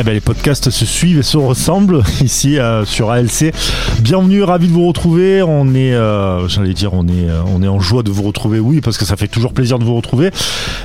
Eh 0.00 0.02
ben, 0.02 0.14
les 0.14 0.22
podcasts 0.22 0.70
se 0.70 0.86
suivent 0.86 1.18
et 1.18 1.22
se 1.22 1.36
ressemblent 1.36 2.02
ici 2.22 2.58
euh, 2.58 2.86
sur 2.86 3.10
ALC. 3.10 3.52
Bienvenue, 3.98 4.42
ravi 4.42 4.66
de 4.66 4.72
vous 4.72 4.88
retrouver. 4.88 5.42
On 5.42 5.74
est, 5.74 5.92
euh, 5.92 6.48
j'allais 6.48 6.72
dire, 6.72 6.94
on 6.94 7.06
est, 7.06 7.28
euh, 7.28 7.42
on 7.54 7.62
est 7.62 7.68
en 7.68 7.80
joie 7.80 8.02
de 8.02 8.10
vous 8.10 8.22
retrouver, 8.22 8.60
oui, 8.60 8.80
parce 8.80 8.96
que 8.96 9.04
ça 9.04 9.16
fait 9.16 9.28
toujours 9.28 9.52
plaisir 9.52 9.78
de 9.78 9.84
vous 9.84 9.94
retrouver. 9.94 10.30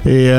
Et 0.05 0.31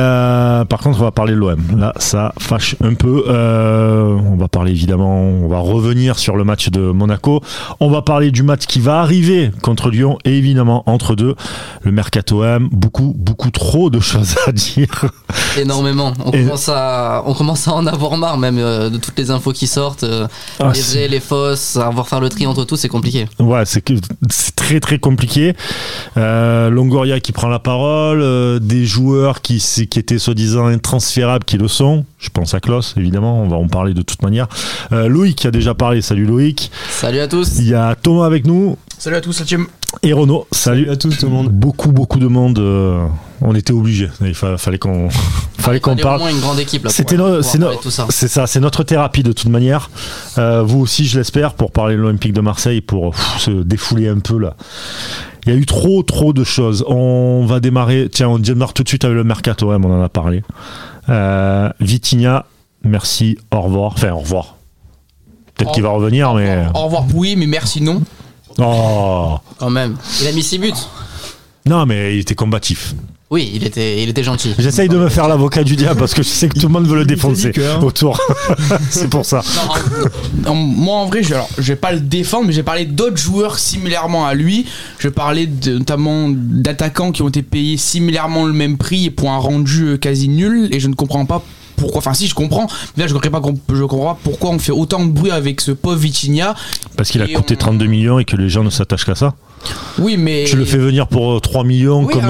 par 0.68 0.80
contre, 0.80 1.00
on 1.00 1.04
va 1.04 1.10
parler 1.10 1.32
de 1.32 1.38
l'OM. 1.38 1.58
Là, 1.74 1.94
ça 1.96 2.34
fâche 2.38 2.76
un 2.84 2.92
peu. 2.92 3.24
on 3.28 4.36
va 4.36 4.48
parler 4.48 4.72
évidemment, 4.72 5.22
on 5.22 5.48
va 5.48 5.58
revenir 5.58 6.18
sur 6.18 6.36
le 6.36 6.44
match 6.44 6.68
de 6.68 6.80
Monaco. 6.90 7.40
On 7.80 7.90
va 7.90 8.02
parler 8.02 8.30
du 8.30 8.42
match 8.42 8.66
qui 8.66 8.80
va 8.80 9.00
arriver 9.00 9.50
contre 9.62 9.88
Lyon 9.88 10.18
et 10.26 10.36
évidemment 10.36 10.82
entre 10.84 11.14
deux, 11.14 11.34
le 11.82 11.92
mercato 11.92 12.44
M. 12.44 12.68
Beaucoup, 12.70 13.14
beaucoup 13.16 13.50
trop 13.50 13.88
de 13.88 14.00
choses 14.00 14.36
à 14.46 14.52
dire. 14.52 15.06
Énormément. 15.58 16.12
On, 16.24 16.30
commence, 16.30 16.68
à, 16.68 17.22
on 17.26 17.32
commence 17.32 17.66
à 17.66 17.72
en 17.72 17.86
avoir 17.86 18.16
marre 18.18 18.36
même 18.36 18.58
euh, 18.66 18.90
de 18.90 18.98
toutes 18.98 19.18
les 19.18 19.30
infos 19.30 19.52
qui 19.52 19.66
sortent. 19.66 20.04
Euh, 20.04 20.26
ah, 20.60 20.72
les 20.74 20.80
vraies, 20.80 21.08
les 21.08 21.20
fausses, 21.20 21.60
savoir 21.60 22.08
faire 22.08 22.20
le 22.20 22.28
tri 22.28 22.46
entre 22.46 22.64
tous, 22.64 22.76
c'est 22.76 22.88
compliqué. 22.88 23.26
Ouais, 23.38 23.64
c'est 23.64 23.84
très 24.56 24.80
très 24.80 24.98
compliqué. 24.98 25.54
Euh, 26.16 26.70
Longoria 26.70 27.20
qui 27.20 27.32
prend 27.32 27.48
la 27.48 27.58
parole, 27.58 28.60
des 28.60 28.84
joueurs 28.84 29.40
qui, 29.40 29.58
qui 29.58 29.98
étaient 29.98 30.18
soi-disant 30.18 30.66
intransférables 30.66 31.44
qui 31.44 31.58
le 31.58 31.68
sont. 31.68 32.04
Je 32.18 32.28
pense 32.30 32.54
à 32.54 32.60
Klaus, 32.60 32.94
évidemment, 32.96 33.42
on 33.42 33.48
va 33.48 33.56
en 33.56 33.68
parler 33.68 33.94
de 33.94 34.02
toute 34.02 34.22
manière. 34.22 34.48
Loïc 34.90 35.36
qui 35.36 35.46
a 35.46 35.50
déjà 35.50 35.74
parlé, 35.74 36.02
salut 36.02 36.26
Loïc. 36.26 36.70
Salut 36.90 37.20
à 37.20 37.28
tous. 37.28 37.58
Il 37.58 37.68
y 37.68 37.74
a 37.74 37.94
Thomas 37.94 38.26
avec 38.26 38.46
nous. 38.46 38.76
Salut 38.98 39.16
à 39.16 39.20
tous, 39.20 39.32
Salut. 39.32 39.66
Et 40.02 40.12
Renaud, 40.12 40.46
salut. 40.52 40.90
à 40.90 40.96
tous 40.96 41.16
tout 41.16 41.26
le 41.26 41.32
monde. 41.32 41.48
Beaucoup, 41.48 41.90
beaucoup 41.90 42.18
de 42.18 42.26
monde. 42.26 42.58
Euh, 42.58 43.06
on 43.40 43.54
était 43.54 43.72
obligés. 43.72 44.08
Il 44.20 44.34
fallait 44.34 44.78
qu'on, 44.78 45.08
fallait 45.58 45.80
qu'on 45.80 45.96
parle. 45.96 46.30
une 46.30 46.40
grande 46.40 46.58
équipe 46.60 46.86
C'était 46.88 47.16
c'est, 48.10 48.28
ça, 48.28 48.46
c'est 48.46 48.60
notre 48.60 48.82
thérapie 48.82 49.22
de 49.22 49.32
toute 49.32 49.48
manière. 49.48 49.90
Euh, 50.38 50.62
vous 50.62 50.80
aussi, 50.80 51.06
je 51.06 51.18
l'espère, 51.18 51.54
pour 51.54 51.72
parler 51.72 51.96
de 51.96 52.00
l'Olympique 52.00 52.32
de 52.32 52.40
Marseille, 52.40 52.80
pour 52.80 53.14
se 53.38 53.50
défouler 53.50 54.08
un 54.08 54.18
peu 54.18 54.38
là. 54.38 54.54
Il 55.46 55.52
y 55.52 55.56
a 55.56 55.58
eu 55.58 55.66
trop, 55.66 56.02
trop 56.02 56.32
de 56.32 56.44
choses. 56.44 56.84
On 56.88 57.46
va 57.46 57.60
démarrer. 57.60 58.08
Tiens, 58.12 58.28
on 58.28 58.38
démarre 58.38 58.74
tout 58.74 58.82
de 58.82 58.88
suite 58.88 59.04
avec 59.04 59.16
le 59.16 59.24
mercato. 59.24 59.72
on 59.72 59.84
en 59.84 60.02
a 60.02 60.08
parlé. 60.08 60.42
Euh, 61.08 61.70
Vitinha, 61.80 62.46
merci, 62.82 63.38
au 63.52 63.60
revoir. 63.60 63.92
Enfin, 63.92 64.12
au 64.12 64.18
revoir. 64.18 64.56
Peut-être 65.54 65.72
qu'il 65.72 65.82
va 65.82 65.90
revenir, 65.90 66.34
mais. 66.34 66.66
Au 66.74 66.84
revoir, 66.84 67.04
oui, 67.14 67.34
mais 67.36 67.46
merci, 67.46 67.80
non. 67.80 68.02
Oh 68.58 69.38
Quand 69.58 69.70
même. 69.70 69.96
Il 70.20 70.26
a 70.26 70.32
mis 70.32 70.42
6 70.42 70.58
buts. 70.58 70.72
Non, 71.66 71.84
mais 71.84 72.16
il 72.16 72.20
était 72.20 72.34
combatif. 72.34 72.94
Oui, 73.28 73.50
il 73.54 73.66
était, 73.66 74.04
il 74.04 74.08
était 74.08 74.22
gentil. 74.22 74.54
J'essaye 74.56 74.88
de 74.88 74.96
me 74.96 75.08
faire 75.08 75.26
l'avocat 75.26 75.64
du 75.64 75.74
diable 75.74 75.98
parce 75.98 76.14
que 76.14 76.22
je 76.22 76.28
sais 76.28 76.48
que 76.48 76.54
tout 76.60 76.68
le 76.68 76.72
monde 76.72 76.86
veut 76.86 76.94
le 76.94 77.04
défoncer 77.04 77.52
autour. 77.82 78.20
c'est 78.90 79.10
pour 79.10 79.26
ça. 79.26 79.42
moi, 80.44 80.98
en 80.98 81.06
vrai, 81.06 81.24
je, 81.24 81.34
alors, 81.34 81.48
je 81.58 81.62
vais 81.64 81.76
pas 81.76 81.90
le 81.90 81.98
défendre, 81.98 82.46
mais 82.46 82.52
j'ai 82.52 82.62
parlé 82.62 82.84
d'autres 82.84 83.16
joueurs 83.16 83.58
similairement 83.58 84.28
à 84.28 84.34
lui. 84.34 84.66
Je 85.00 85.08
parlais 85.08 85.48
notamment 85.66 86.28
d'attaquants 86.30 87.10
qui 87.10 87.22
ont 87.22 87.28
été 87.28 87.42
payés 87.42 87.76
similairement 87.76 88.44
le 88.44 88.52
même 88.52 88.78
prix 88.78 89.10
pour 89.10 89.32
un 89.32 89.38
rendu 89.38 89.86
euh, 89.86 89.96
quasi 89.96 90.28
nul. 90.28 90.68
Et 90.70 90.78
je 90.78 90.86
ne 90.86 90.94
comprends 90.94 91.26
pas 91.26 91.42
pourquoi. 91.76 91.98
Enfin, 91.98 92.14
si 92.14 92.26
je 92.26 92.34
comprends, 92.34 92.66
mais 92.96 93.04
là 93.04 93.08
je 93.08 93.14
comprends 93.14 93.40
pas, 93.40 93.52
je 93.72 93.82
comprends 93.84 94.14
pas 94.14 94.18
pourquoi 94.22 94.50
on 94.50 94.58
fait 94.58 94.72
autant 94.72 95.04
de 95.04 95.10
bruit 95.10 95.30
avec 95.30 95.60
ce 95.60 95.72
pauvre 95.72 95.96
Vitinha. 95.96 96.54
Parce 96.96 97.10
qu'il 97.10 97.22
a 97.22 97.28
coûté 97.28 97.56
32 97.56 97.86
millions 97.86 98.18
et 98.18 98.24
que 98.24 98.36
les 98.36 98.48
gens 98.48 98.64
ne 98.64 98.70
s'attachent 98.70 99.04
qu'à 99.04 99.14
ça. 99.14 99.34
Oui, 99.98 100.16
mais. 100.16 100.44
Tu 100.46 100.56
le 100.56 100.64
fais 100.64 100.78
venir 100.78 101.06
pour 101.06 101.40
3 101.40 101.62
euh, 101.62 101.64
millions 101.64 102.06
comme 102.06 102.24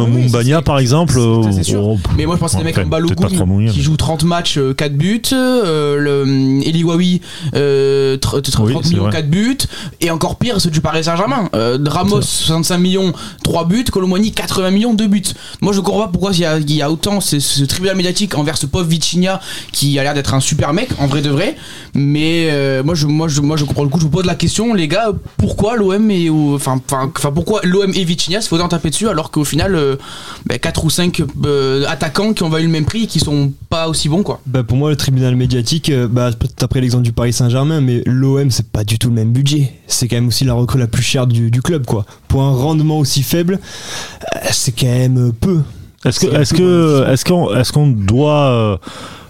ah 0.54 0.62
par 0.62 0.78
exemple. 0.78 1.14
sûr. 1.62 1.82
Oh, 1.82 1.98
mais 2.16 2.26
moi 2.26 2.37
je 2.37 2.41
pense 2.41 2.54
à 2.54 2.59
des 2.59 2.64
mecs 2.64 2.75
comme 2.75 2.88
Balogun 2.88 3.69
qui 3.70 3.82
joue 3.82 3.97
30 3.97 4.25
matchs, 4.25 4.59
4 4.76 4.92
euh, 4.92 4.94
buts. 4.94 5.22
Euh, 5.32 5.98
le 5.98 6.66
Eli 6.66 6.84
Wawi, 6.84 7.20
30 7.53 8.91
millions, 8.91 9.10
4 9.10 9.28
buts. 9.28 9.59
Et 10.00 10.10
encore 10.10 10.37
pire, 10.37 10.60
ceux 10.60 10.70
du 10.70 10.81
Paris 10.81 11.04
Saint-Germain. 11.04 11.48
Ramos, 11.53 12.22
65 12.22 12.78
millions, 12.78 13.12
3 13.43 13.64
buts. 13.66 13.84
Colomani, 13.84 14.32
80 14.32 14.70
millions, 14.70 14.94
2 14.94 15.06
buts. 15.06 15.22
Moi 15.60 15.72
je 15.72 15.81
comprends 15.81 16.03
pas 16.03 16.08
pourquoi 16.08 16.31
il 16.32 16.41
y 16.41 16.44
a, 16.44 16.58
il 16.58 16.72
y 16.72 16.82
a 16.82 16.91
autant 16.91 17.20
ce, 17.20 17.41
ce, 17.41 17.64
tribunal 17.64 17.97
médiatique 17.97 18.37
envers 18.37 18.56
ce 18.56 18.66
pauvre 18.66 18.87
Vitinha 18.87 19.41
qui 19.72 19.98
a 19.98 20.03
l'air 20.03 20.14
d'être 20.14 20.34
un 20.34 20.41
super 20.41 20.72
mec, 20.72 20.91
en 20.98 21.06
vrai 21.06 21.22
de 21.22 21.31
vrai. 21.31 21.56
Mais 21.94 22.50
moi, 22.84 22.94
je, 22.94 23.06
moi, 23.06 23.28
je, 23.28 23.41
moi 23.41 23.56
je 23.56 23.64
comprends 23.64 23.82
le 23.82 23.88
coup. 23.88 23.98
Je 23.98 24.04
vous 24.04 24.10
pose 24.10 24.26
la 24.26 24.34
question, 24.34 24.75
les 24.75 24.88
gars, 24.88 25.10
pourquoi 25.37 25.76
l'OM 25.76 26.10
est. 26.10 26.31
Enfin, 26.31 26.81
Enfin, 27.19 27.32
pourquoi 27.32 27.60
l'OM 27.65 27.93
et 27.94 28.04
Vitinha 28.04 28.41
se 28.41 28.54
en 28.54 28.69
taper 28.69 28.91
dessus 28.91 29.09
alors 29.09 29.31
qu'au 29.31 29.44
final, 29.44 29.72
4 29.72 29.77
euh, 29.77 29.97
bah, 30.47 30.82
ou 30.84 30.91
5 30.91 31.22
euh, 31.44 31.84
attaquants 31.88 32.32
qui 32.32 32.43
ont 32.43 32.49
valu 32.49 32.66
le 32.66 32.72
même 32.72 32.84
prix 32.84 33.04
et 33.04 33.06
qui 33.06 33.21
sont 33.21 33.53
pas 33.69 33.88
aussi 33.88 34.09
bons, 34.09 34.22
quoi. 34.22 34.41
Bah, 34.47 34.62
pour 34.62 34.77
moi, 34.77 34.91
le 34.91 34.97
tribunal 34.97 35.37
médiatique, 35.37 35.91
euh, 35.91 36.09
bah, 36.09 36.31
t'as 36.56 36.69
pris 36.69 36.81
l'exemple 36.81 37.05
du 37.05 37.12
Paris 37.12 37.32
Saint-Germain, 37.32 37.81
mais 37.81 38.03
l'OM, 38.06 38.50
c'est 38.50 38.71
pas 38.71 38.84
du 38.84 38.99
tout 38.99 39.09
le 39.09 39.15
même 39.15 39.32
budget. 39.32 39.72
C'est 39.87 40.09
quand 40.09 40.16
même 40.16 40.28
aussi 40.28 40.44
la 40.44 40.55
recrue 40.55 40.78
la 40.78 40.87
plus 40.87 41.03
chère 41.03 41.26
du, 41.26 41.50
club, 41.62 41.87
quoi. 41.87 42.05
Pour 42.28 42.43
un 42.43 42.53
rendement 42.53 42.99
aussi 42.99 43.22
faible, 43.22 43.59
c'est 44.50 44.72
quand 44.72 44.87
même 44.87 45.32
peu. 45.32 45.60
Est-ce 46.05 46.21
que, 46.21 46.26
est-ce 46.26 46.55
que, 46.55 47.05
est-ce 47.09 47.25
qu'on, 47.25 47.55
est-ce 47.55 47.72
qu'on 47.72 47.88
doit 47.88 48.78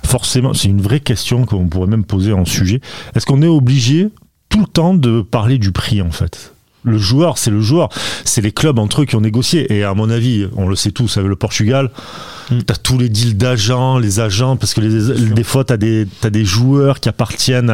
forcément, 0.07 0.55
c'est 0.55 0.69
une 0.69 0.81
vraie 0.81 1.01
question 1.01 1.45
qu'on 1.45 1.67
pourrait 1.69 1.89
même 1.89 2.05
poser 2.05 2.33
en 2.33 2.45
sujet. 2.45 2.81
Est-ce 3.15 3.27
qu'on 3.27 3.43
est 3.43 3.49
obligé 3.49 4.09
tout 4.49 4.61
le 4.61 4.67
temps 4.67 4.95
de 4.95 5.21
parler 5.21 5.59
du 5.59 5.73
prix 5.73 6.01
en 6.01 6.11
fait? 6.11 6.55
Le 6.87 6.99
joueur, 6.99 7.37
c'est 7.37 7.51
le 7.51 7.61
joueur. 7.61 7.89
C'est 8.25 8.41
les 8.41 8.53
clubs 8.53 8.79
entre 8.79 9.03
eux 9.03 9.05
qui 9.05 9.17
ont 9.17 9.21
négocié. 9.21 9.73
Et 9.75 9.85
à 9.85 9.93
mon 9.93 10.09
avis, 10.09 10.47
on 10.57 10.69
le 10.69 10.77
sait 10.77 10.93
tous 10.93 11.17
avec 11.19 11.29
le 11.29 11.37
Portugal, 11.37 11.91
mm. 12.51 12.59
tu 12.67 12.73
as 12.73 12.77
tous 12.77 12.99
les 12.99 13.09
deals 13.09 13.37
d'agents, 13.37 13.99
les 13.99 14.21
agents, 14.21 14.57
parce 14.57 14.73
que 14.73 14.81
des 14.81 15.45
fois, 15.45 15.65
tu 15.65 15.73
as, 15.73 15.77
des 15.77 16.45
joueurs 16.45 17.01
qui 17.01 17.09
appartiennent 17.09 17.71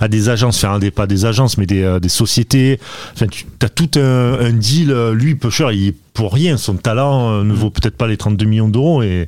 à, 0.00 0.08
des 0.08 0.28
agences, 0.28 0.62
enfin, 0.62 0.78
des, 0.78 0.90
pas 0.90 1.06
des 1.06 1.24
agences, 1.24 1.56
mais 1.58 1.66
des, 1.66 1.82
euh, 1.82 2.00
sociétés. 2.08 2.80
Enfin, 3.14 3.26
tu 3.28 3.46
as 3.62 3.68
tout 3.68 3.90
un, 3.98 4.52
deal. 4.52 4.90
Euh, 4.90 5.14
lui, 5.14 5.38
cher, 5.50 5.70
il 5.70 5.88
est 5.88 5.94
pour 6.12 6.32
rien. 6.32 6.56
Son 6.56 6.74
talent 6.74 7.30
euh, 7.30 7.44
ne 7.44 7.52
mm. 7.52 7.56
vaut 7.56 7.70
peut-être 7.70 7.96
pas 7.96 8.08
les 8.08 8.16
32 8.16 8.46
millions 8.46 8.68
d'euros. 8.68 9.02
Et 9.02 9.26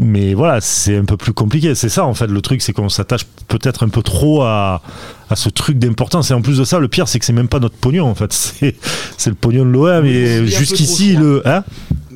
mais 0.00 0.32
voilà, 0.32 0.60
c'est 0.62 0.96
un 0.96 1.04
peu 1.04 1.18
plus 1.18 1.34
compliqué. 1.34 1.74
C'est 1.74 1.90
ça, 1.90 2.06
en 2.06 2.14
fait, 2.14 2.26
le 2.26 2.40
truc, 2.40 2.62
c'est 2.62 2.72
qu'on 2.72 2.88
s'attache 2.88 3.26
peut-être 3.48 3.84
un 3.84 3.90
peu 3.90 4.02
trop 4.02 4.42
à, 4.42 4.80
à 5.28 5.36
ce 5.36 5.50
truc 5.50 5.78
d'importance. 5.78 6.30
Et 6.30 6.34
en 6.34 6.40
plus 6.40 6.56
de 6.56 6.64
ça, 6.64 6.78
le 6.78 6.88
pire, 6.88 7.06
c'est 7.06 7.18
que 7.18 7.26
c'est 7.26 7.34
même 7.34 7.48
pas 7.48 7.60
notre 7.60 7.76
pognon, 7.76 8.06
en 8.06 8.14
fait. 8.14 8.32
C'est 9.18 9.30
le 9.30 9.36
pognon 9.36 9.66
de 9.66 9.70
l'OM. 9.70 10.06
Et 10.06 10.46
jusqu'ici, 10.46 11.14
le. 11.14 11.46
Hein 11.46 11.64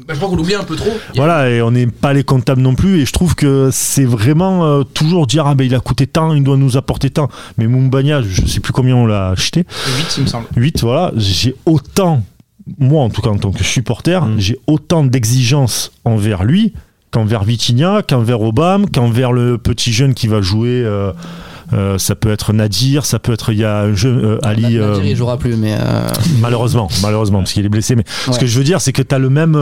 bah, 0.07 0.13
je 0.13 0.19
crois 0.19 0.29
qu'on 0.31 0.37
l'oublie 0.37 0.55
un 0.55 0.65
peu 0.65 0.77
trop. 0.77 0.93
Voilà, 1.15 1.51
et 1.51 1.61
on 1.61 1.71
n'est 1.71 1.87
pas 1.87 2.13
les 2.13 2.25
comptables 2.25 2.63
non 2.63 2.75
plus. 2.75 3.01
Et 3.01 3.07
je 3.07 3.13
trouve 3.13 3.35
que 3.35 3.69
c'est 3.71 4.05
vraiment 4.05 4.65
euh, 4.65 4.83
toujours 4.83 5.27
dire 5.27 5.47
Ah 5.47 5.55
ben 5.55 5.65
il 5.65 5.75
a 5.75 5.81
coûté 5.81 6.07
tant, 6.07 6.35
il 6.35 6.43
doit 6.43 6.57
nous 6.57 6.77
apporter 6.77 7.11
tant. 7.11 7.29
Mais 7.57 7.67
Mumbania, 7.67 8.23
je 8.23 8.47
sais 8.47 8.61
plus 8.61 8.73
combien 8.73 8.97
on 8.97 9.07
l'a 9.07 9.29
acheté. 9.29 9.65
8, 9.99 10.15
il 10.19 10.23
me 10.25 10.29
semble. 10.29 10.47
8, 10.57 10.83
voilà. 10.83 11.13
J'ai 11.17 11.55
autant, 11.65 12.23
moi 12.79 13.03
en 13.03 13.09
tout 13.09 13.23
cas 13.23 13.31
en 13.31 13.39
tant 13.39 13.51
que 13.51 13.65
supporter, 13.65 14.27
mm. 14.27 14.35
j'ai 14.39 14.59
autant 14.67 15.05
d'exigences 15.05 15.93
envers 16.05 16.45
lui 16.45 16.75
qu'envers 17.15 17.45
Vitinha, 17.45 18.03
qu'envers 18.03 18.41
Obama, 18.41 18.87
qu'envers 18.93 19.33
le 19.33 19.57
petit 19.57 19.93
jeune 19.93 20.15
qui 20.15 20.27
va 20.27 20.41
jouer. 20.41 20.83
Euh, 20.85 21.13
euh, 21.73 21.97
ça 21.97 22.15
peut 22.15 22.31
être 22.31 22.53
Nadir, 22.53 23.07
ça 23.07 23.19
peut 23.19 23.33
être 23.33 23.51
il 23.51 23.59
y 23.59 23.65
a 23.65 23.81
un 23.81 23.95
jeune 23.95 24.23
euh, 24.23 24.39
Ali. 24.43 24.63
Nadir, 24.79 25.05
il 25.05 25.17
jouera 25.17 25.39
plus, 25.39 25.57
mais 25.57 25.79
malheureusement, 26.41 26.89
malheureusement, 27.03 27.39
parce 27.39 27.53
qu'il 27.53 27.65
est 27.65 27.71
blessé. 27.71 27.95
Mais 27.95 28.05
ce 28.31 28.39
que 28.39 28.47
je 28.47 28.59
veux 28.59 28.65
dire, 28.65 28.81
c'est 28.81 28.93
que 28.93 29.01
tu 29.01 29.15
as 29.15 29.19
le 29.19 29.31
même, 29.31 29.57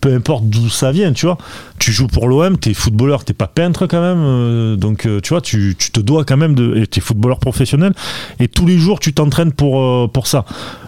peu 0.00 0.14
importe 0.14 0.44
d'où 0.44 0.70
ça 0.70 0.92
vient, 0.92 1.12
tu 1.12 1.26
vois. 1.26 1.36
Tu 1.80 1.92
joues 1.92 2.06
pour 2.06 2.28
l'OM, 2.28 2.56
t'es 2.56 2.74
footballeur, 2.74 3.24
t'es 3.24 3.34
pas 3.34 3.48
peintre 3.48 3.86
quand 3.86 4.00
même, 4.00 4.76
donc 4.76 5.08
tu 5.22 5.28
vois, 5.28 5.40
tu, 5.40 5.76
tu, 5.78 5.90
te 5.90 6.00
dois 6.00 6.24
quand 6.24 6.36
même 6.36 6.54
de, 6.54 6.84
t'es 6.84 7.00
footballeur 7.00 7.40
professionnel, 7.40 7.92
et 8.38 8.48
tous 8.48 8.66
les 8.66 8.78
jours 8.78 9.00
tu 9.00 9.12
t'entraînes 9.12 9.52
pour 9.52 10.10
pour 10.12 10.28
ça. 10.28 10.44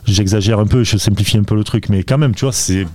J'exagère 0.07 0.61
un 0.61 0.67
peu, 0.67 0.85
je 0.85 0.97
simplifie 0.97 1.37
un 1.37 1.43
peu 1.43 1.57
le 1.57 1.65
truc, 1.65 1.89
mais 1.91 2.05
quand 2.05 2.19
même, 2.19 2.35
tu 2.35 2.45
vois, 2.45 2.53
c'est 2.53 2.87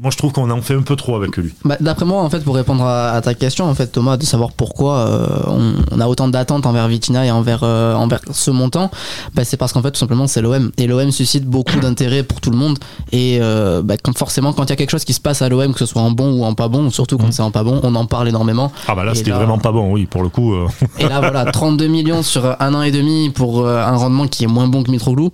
moi 0.00 0.10
je 0.10 0.16
trouve 0.16 0.32
qu'on 0.32 0.50
en 0.50 0.62
fait 0.62 0.74
un 0.74 0.82
peu 0.82 0.96
trop 0.96 1.14
avec 1.14 1.36
lui. 1.36 1.52
Bah, 1.64 1.76
d'après 1.78 2.06
moi, 2.06 2.22
en 2.22 2.30
fait, 2.30 2.40
pour 2.40 2.54
répondre 2.54 2.84
à, 2.86 3.20
ta 3.20 3.34
question, 3.34 3.66
en 3.66 3.74
fait, 3.74 3.88
Thomas, 3.88 4.16
de 4.16 4.24
savoir 4.24 4.52
pourquoi 4.52 4.96
euh, 4.96 5.74
on, 5.92 6.00
a 6.00 6.06
autant 6.06 6.28
d'attentes 6.28 6.64
envers 6.64 6.88
Vitina 6.88 7.26
et 7.26 7.30
envers, 7.30 7.60
euh, 7.64 7.94
envers 7.94 8.20
ce 8.30 8.50
montant, 8.50 8.90
bah, 9.34 9.44
c'est 9.44 9.58
parce 9.58 9.74
qu'en 9.74 9.82
fait, 9.82 9.90
tout 9.90 9.98
simplement, 9.98 10.26
c'est 10.26 10.40
l'OM. 10.40 10.70
Et 10.78 10.86
l'OM 10.86 11.10
suscite 11.10 11.44
beaucoup 11.44 11.78
d'intérêt 11.80 12.22
pour 12.22 12.40
tout 12.40 12.50
le 12.50 12.56
monde. 12.56 12.78
Et 13.12 13.38
euh, 13.42 13.82
bah, 13.82 13.96
forcément, 14.16 14.54
quand 14.54 14.64
il 14.64 14.70
y 14.70 14.72
a 14.72 14.76
quelque 14.76 14.90
chose 14.90 15.04
qui 15.04 15.12
se 15.12 15.20
passe 15.20 15.42
à 15.42 15.50
l'OM, 15.50 15.74
que 15.74 15.78
ce 15.78 15.86
soit 15.86 16.00
en 16.00 16.10
bon 16.10 16.32
ou 16.32 16.44
en 16.44 16.54
pas 16.54 16.68
bon, 16.68 16.90
surtout 16.90 17.18
quand 17.18 17.28
mm. 17.28 17.32
c'est 17.32 17.42
en 17.42 17.50
pas 17.50 17.62
bon, 17.62 17.80
on 17.82 17.94
en 17.94 18.06
parle 18.06 18.28
énormément. 18.28 18.72
Ah 18.88 18.94
bah 18.94 19.04
là, 19.04 19.14
c'était 19.14 19.32
vraiment 19.32 19.58
pas 19.58 19.72
bon, 19.72 19.92
oui, 19.92 20.06
pour 20.06 20.22
le 20.22 20.30
coup. 20.30 20.54
et 20.98 21.08
là, 21.08 21.20
voilà, 21.20 21.44
32 21.52 21.88
millions 21.88 22.22
sur 22.22 22.56
un 22.58 22.74
an 22.74 22.82
et 22.82 22.90
demi 22.90 23.28
pour 23.28 23.68
un 23.68 23.96
rendement 23.96 24.26
qui 24.28 24.44
est 24.44 24.48
moins 24.48 24.66
bon 24.66 24.82
que 24.82 24.90
Mitroglou, 24.90 25.30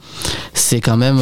c'est 0.54 0.80
quand 0.80 0.96
même, 0.96 1.20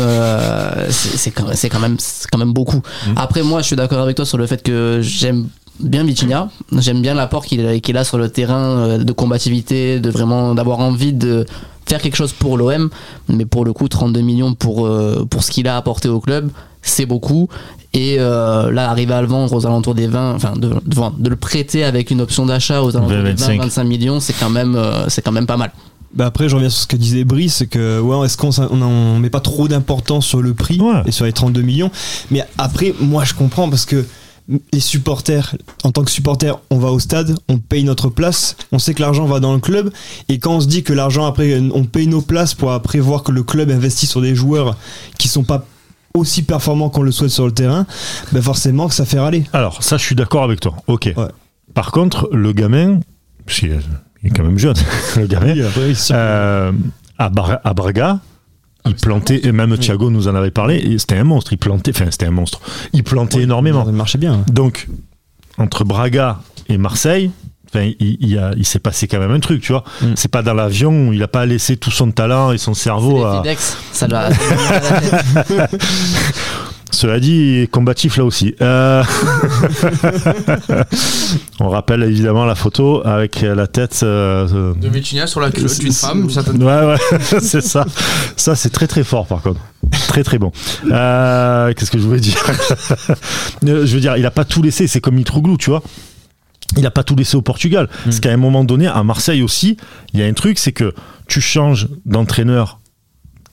c'est 0.88 1.30
quand, 1.30 1.44
quand, 1.70 1.80
même, 1.80 1.98
quand 2.32 2.38
même 2.38 2.52
beaucoup. 2.54 2.82
Mm. 3.06 3.12
Après, 3.16 3.33
après, 3.34 3.48
moi, 3.48 3.62
je 3.62 3.66
suis 3.66 3.74
d'accord 3.74 3.98
avec 3.98 4.14
toi 4.14 4.24
sur 4.24 4.38
le 4.38 4.46
fait 4.46 4.62
que 4.62 5.00
j'aime 5.02 5.48
bien 5.80 6.04
Vitinha. 6.04 6.50
J'aime 6.78 7.02
bien 7.02 7.14
l'apport 7.14 7.44
qu'il 7.44 7.96
a 7.96 8.04
sur 8.04 8.16
le 8.16 8.28
terrain 8.28 8.78
euh, 8.78 8.98
de 8.98 9.12
combativité, 9.12 9.98
de 9.98 10.08
vraiment 10.08 10.54
d'avoir 10.54 10.78
envie 10.78 11.12
de 11.12 11.44
faire 11.84 12.00
quelque 12.00 12.14
chose 12.14 12.32
pour 12.32 12.56
l'OM, 12.56 12.90
mais 13.28 13.44
pour 13.44 13.64
le 13.64 13.72
coup, 13.72 13.88
32 13.88 14.20
millions 14.20 14.54
pour, 14.54 14.86
euh, 14.86 15.26
pour 15.28 15.42
ce 15.42 15.50
qu'il 15.50 15.66
a 15.66 15.76
apporté 15.76 16.08
au 16.08 16.20
club, 16.20 16.48
c'est 16.80 17.06
beaucoup. 17.06 17.48
Et 17.92 18.20
euh, 18.20 18.70
là, 18.70 18.88
arriver 18.88 19.14
à 19.14 19.20
le 19.20 19.26
vendre 19.26 19.52
aux 19.52 19.66
alentours 19.66 19.96
des 19.96 20.06
20, 20.06 20.34
enfin, 20.34 20.52
de, 20.52 20.70
de, 20.86 21.28
le 21.28 21.36
prêter 21.36 21.82
avec 21.82 22.12
une 22.12 22.20
option 22.20 22.46
d'achat 22.46 22.84
aux 22.84 22.96
alentours 22.96 23.24
des 23.24 23.32
20, 23.32 23.56
25 23.56 23.82
millions, 23.82 24.20
c'est 24.20 24.34
quand, 24.34 24.50
même, 24.50 24.76
euh, 24.76 25.08
c'est 25.08 25.22
quand 25.22 25.32
même 25.32 25.46
pas 25.46 25.56
mal. 25.56 25.72
Bah 26.14 26.26
après, 26.26 26.48
je 26.48 26.54
reviens 26.54 26.70
sur 26.70 26.82
ce 26.82 26.86
que 26.86 26.96
disait 26.96 27.24
Brice, 27.24 27.56
c'est 27.56 27.66
que 27.66 28.00
ouais, 28.00 28.26
est-ce 28.26 28.36
qu'on 28.36 28.50
on, 28.58 29.18
met 29.18 29.30
pas 29.30 29.40
trop 29.40 29.66
d'importance 29.66 30.26
sur 30.26 30.40
le 30.40 30.54
prix 30.54 30.80
et 31.06 31.12
sur 31.12 31.24
les 31.24 31.32
32 31.32 31.62
millions? 31.62 31.90
Mais 32.30 32.44
après, 32.56 32.94
moi, 33.00 33.24
je 33.24 33.34
comprends 33.34 33.68
parce 33.68 33.84
que 33.84 34.04
les 34.72 34.80
supporters, 34.80 35.56
en 35.82 35.90
tant 35.90 36.04
que 36.04 36.10
supporters, 36.10 36.58
on 36.70 36.78
va 36.78 36.90
au 36.90 36.98
stade, 36.98 37.34
on 37.48 37.58
paye 37.58 37.82
notre 37.84 38.10
place, 38.10 38.56
on 38.72 38.78
sait 38.78 38.94
que 38.94 39.00
l'argent 39.00 39.24
va 39.24 39.40
dans 39.40 39.54
le 39.54 39.58
club, 39.58 39.90
et 40.28 40.38
quand 40.38 40.56
on 40.56 40.60
se 40.60 40.66
dit 40.66 40.82
que 40.82 40.92
l'argent 40.92 41.26
après, 41.26 41.58
on 41.58 41.84
paye 41.84 42.06
nos 42.06 42.20
places 42.20 42.54
pour 42.54 42.72
après 42.72 43.00
voir 43.00 43.22
que 43.22 43.32
le 43.32 43.42
club 43.42 43.70
investit 43.70 44.06
sur 44.06 44.20
des 44.20 44.34
joueurs 44.34 44.76
qui 45.18 45.28
sont 45.28 45.44
pas 45.44 45.66
aussi 46.14 46.42
performants 46.42 46.90
qu'on 46.90 47.02
le 47.02 47.10
souhaite 47.10 47.30
sur 47.30 47.46
le 47.46 47.52
terrain, 47.52 47.86
ben 48.32 48.42
forcément 48.42 48.86
que 48.86 48.94
ça 48.94 49.04
fait 49.04 49.18
râler. 49.18 49.44
Alors 49.52 49.82
ça, 49.82 49.96
je 49.96 50.04
suis 50.04 50.14
d'accord 50.14 50.44
avec 50.44 50.60
toi. 50.60 50.76
Ok. 50.86 51.12
Par 51.72 51.90
contre, 51.90 52.28
le 52.32 52.52
gamin, 52.52 53.00
il 54.24 54.30
est 54.30 54.34
quand 54.34 54.42
même 54.42 54.58
jeune, 54.58 54.74
le 55.16 55.26
gamin, 55.26 55.54
euh, 56.10 56.72
à, 57.18 57.30
à 57.64 57.74
Braga, 57.74 58.20
il 58.86 58.94
plantait, 58.94 59.40
et 59.44 59.52
même 59.52 59.76
Thiago 59.78 60.10
nous 60.10 60.28
en 60.28 60.34
avait 60.34 60.50
parlé, 60.50 60.98
c'était 60.98 61.16
un 61.16 61.24
monstre, 61.24 61.52
il 61.52 61.58
plantait, 61.58 61.92
enfin 61.94 62.10
c'était 62.10 62.26
un 62.26 62.30
monstre, 62.30 62.60
il 62.92 63.04
plantait 63.04 63.42
énormément. 63.42 63.84
Il 63.86 63.94
marchait 63.94 64.18
bien. 64.18 64.44
Donc, 64.48 64.88
entre 65.58 65.84
Braga 65.84 66.40
et 66.68 66.76
Marseille, 66.78 67.30
il, 67.74 67.96
il, 68.00 68.54
il 68.56 68.64
s'est 68.64 68.78
passé 68.78 69.08
quand 69.08 69.18
même 69.18 69.30
un 69.30 69.40
truc, 69.40 69.60
tu 69.62 69.72
vois. 69.72 69.84
Mm. 70.00 70.12
C'est 70.16 70.30
pas 70.30 70.42
dans 70.42 70.54
l'avion, 70.54 71.12
il 71.12 71.22
a 71.22 71.28
pas 71.28 71.46
laissé 71.46 71.76
tout 71.76 71.90
son 71.90 72.10
talent 72.10 72.52
et 72.52 72.58
son 72.58 72.74
cerveau 72.74 73.24
à. 73.24 73.42
Ça 73.92 74.06
Cela 76.94 77.18
dit, 77.18 77.32
il 77.32 77.62
est 77.62 77.66
combatif 77.66 78.16
là 78.16 78.24
aussi. 78.24 78.54
Euh, 78.60 79.02
on 81.60 81.68
rappelle 81.68 82.04
évidemment 82.04 82.44
la 82.44 82.54
photo 82.54 83.02
avec 83.04 83.40
la 83.42 83.66
tête 83.66 84.00
euh, 84.04 84.74
de 84.74 84.88
Vitinha 84.88 85.26
sur 85.26 85.40
la 85.40 85.50
culotte 85.50 85.76
d'une 85.80 85.92
femme. 85.92 86.28
Ouais, 86.60 86.86
ouais, 86.86 86.96
c'est 87.40 87.60
ça. 87.60 87.84
Ça, 88.36 88.54
c'est 88.54 88.70
très 88.70 88.86
très 88.86 89.02
fort 89.02 89.26
par 89.26 89.42
contre. 89.42 89.60
Très 90.06 90.22
très 90.22 90.38
bon. 90.38 90.52
Euh, 90.90 91.72
qu'est-ce 91.74 91.90
que 91.90 91.98
je 91.98 92.04
voulais 92.04 92.20
dire 92.20 92.36
Je 93.62 93.94
veux 93.94 94.00
dire, 94.00 94.16
il 94.16 94.24
a 94.24 94.30
pas 94.30 94.44
tout 94.44 94.62
laissé. 94.62 94.86
C'est 94.86 95.00
comme 95.00 95.16
Mitroglou, 95.16 95.56
tu 95.56 95.70
vois 95.70 95.82
il 96.76 96.82
n'a 96.82 96.90
pas 96.90 97.04
tout 97.04 97.14
laissé 97.14 97.36
au 97.36 97.42
Portugal. 97.42 97.84
Mm. 97.84 98.04
Parce 98.04 98.20
qu'à 98.20 98.32
un 98.32 98.36
moment 98.36 98.64
donné, 98.64 98.86
à 98.86 99.02
Marseille 99.04 99.42
aussi, 99.42 99.76
il 100.12 100.20
y 100.20 100.22
a 100.22 100.26
un 100.26 100.32
truc, 100.32 100.58
c'est 100.58 100.72
que 100.72 100.92
tu 101.28 101.40
changes 101.40 101.88
d'entraîneur 102.04 102.80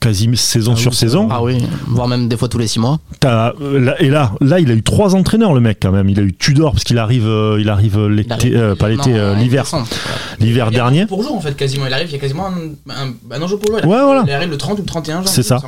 quasi 0.02 0.28
saison 0.36 0.72
ah 0.74 0.78
sur 0.78 0.94
saison. 0.94 1.28
Ah 1.30 1.42
oui, 1.42 1.58
voire 1.86 2.08
même 2.08 2.28
des 2.28 2.36
fois 2.36 2.48
tous 2.48 2.58
les 2.58 2.66
six 2.66 2.80
mois. 2.80 2.98
Euh, 3.24 3.94
et 4.00 4.08
là, 4.08 4.32
là, 4.40 4.58
il 4.58 4.70
a 4.70 4.74
eu 4.74 4.82
trois 4.82 5.14
entraîneurs, 5.14 5.54
le 5.54 5.60
mec, 5.60 5.78
quand 5.80 5.92
même. 5.92 6.08
Il 6.08 6.18
a 6.18 6.22
eu 6.22 6.32
Tudor, 6.32 6.72
parce 6.72 6.84
qu'il 6.84 6.98
arrive, 6.98 7.26
euh, 7.26 7.58
il 7.60 7.68
arrive 7.68 7.96
euh, 7.96 8.08
l'été, 8.08 8.50
pas 8.78 8.88
l'été, 8.88 9.12
l'hiver. 9.36 9.64
L'hiver 10.40 10.70
dernier. 10.70 11.06
Pour 11.06 11.22
jour, 11.22 11.36
en 11.36 11.40
fait, 11.40 11.56
quasiment. 11.56 11.86
Il 11.86 11.94
arrive, 11.94 12.08
il 12.08 12.12
y 12.12 12.16
a 12.16 12.18
quasiment 12.18 12.48
un, 12.48 13.12
un, 13.30 13.42
enjeu 13.42 13.56
pour 13.56 13.74
lui. 13.74 13.86
Ouais, 13.86 14.02
voilà. 14.02 14.24
Il 14.26 14.32
arrive 14.32 14.50
le 14.50 14.58
30 14.58 14.78
ou 14.78 14.82
le 14.82 14.86
31 14.86 15.22
janvier. 15.22 15.30
C'est 15.30 15.42
ça. 15.42 15.62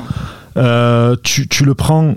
tu, 1.23 1.47
tu, 1.47 1.63
le 1.63 1.73
prends, 1.73 2.15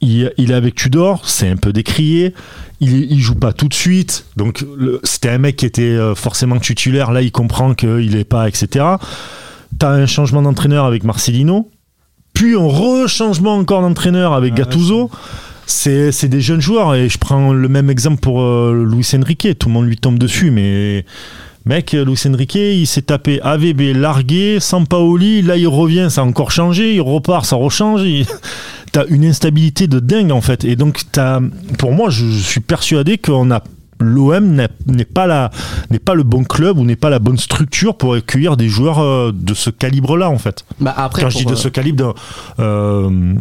il, 0.00 0.32
il, 0.38 0.50
est 0.50 0.54
avec 0.54 0.74
Tudor, 0.74 1.28
c'est 1.28 1.48
un 1.48 1.56
peu 1.56 1.72
décrié. 1.72 2.34
Il, 2.80 3.10
il 3.10 3.20
joue 3.20 3.34
pas 3.34 3.52
tout 3.52 3.68
de 3.68 3.74
suite. 3.74 4.24
Donc, 4.36 4.64
c'était 5.02 5.30
un 5.30 5.38
mec 5.38 5.56
qui 5.56 5.66
était 5.66 5.98
forcément 6.14 6.58
titulaire. 6.58 7.12
Là, 7.12 7.20
il 7.20 7.32
comprend 7.32 7.74
qu'il 7.74 8.16
est 8.16 8.24
pas, 8.24 8.48
etc 8.48 8.96
t'as 9.78 9.90
un 9.90 10.06
changement 10.06 10.42
d'entraîneur 10.42 10.84
avec 10.84 11.04
Marcelino, 11.04 11.70
puis 12.32 12.54
un 12.54 12.66
rechangement 12.66 13.54
encore 13.54 13.82
d'entraîneur 13.82 14.32
avec 14.32 14.52
ah 14.54 14.58
Gattuso. 14.58 15.10
c'est, 15.66 16.28
des 16.28 16.40
jeunes 16.40 16.60
joueurs 16.60 16.94
et 16.94 17.08
je 17.08 17.18
prends 17.18 17.52
le 17.52 17.68
même 17.68 17.90
exemple 17.90 18.20
pour 18.20 18.42
euh, 18.42 18.84
Luis 18.88 19.08
Enrique. 19.14 19.48
Tout 19.58 19.68
le 19.68 19.74
monde 19.74 19.86
lui 19.86 19.96
tombe 19.96 20.18
dessus, 20.18 20.50
mais 20.50 21.04
mec, 21.64 21.92
Luis 21.92 22.20
Enrique, 22.26 22.56
il 22.56 22.86
s'est 22.86 23.02
tapé 23.02 23.40
AVB, 23.42 23.96
largué, 23.96 24.60
Sampaoli. 24.60 25.42
Là, 25.42 25.56
il 25.56 25.66
revient, 25.66 26.08
ça 26.10 26.20
a 26.20 26.24
encore 26.24 26.50
changé. 26.50 26.94
Il 26.94 27.00
repart, 27.00 27.46
ça 27.46 27.56
rechange. 27.56 28.02
T'as 28.92 29.06
une 29.08 29.24
instabilité 29.24 29.86
de 29.86 29.98
dingue 29.98 30.30
en 30.30 30.40
fait. 30.40 30.64
Et 30.64 30.76
donc, 30.76 31.00
as, 31.16 31.40
pour 31.78 31.92
moi, 31.92 32.10
je 32.10 32.26
suis 32.26 32.60
persuadé 32.60 33.18
qu'on 33.18 33.50
a 33.50 33.62
l'OM 34.00 34.66
n'est 34.86 35.04
pas 35.04 35.26
la 35.26 35.50
n'est 35.90 35.98
pas 35.98 36.14
le 36.14 36.22
bon 36.22 36.44
club 36.44 36.78
ou 36.78 36.84
n'est 36.84 36.96
pas 36.96 37.10
la 37.10 37.18
bonne 37.18 37.38
structure 37.38 37.96
pour 37.96 38.14
accueillir 38.14 38.56
des 38.56 38.68
joueurs 38.68 39.00
euh, 39.00 39.32
de 39.34 39.54
ce 39.54 39.70
calibre-là 39.70 40.30
en 40.30 40.38
fait. 40.38 40.64
Bah 40.80 40.94
après, 40.96 41.22
Quand 41.22 41.30
je 41.30 41.38
dis 41.38 41.44
de 41.44 41.54
ce 41.54 41.68
calibre, 41.68 41.96
de, 41.96 42.62
euh, 42.62 43.34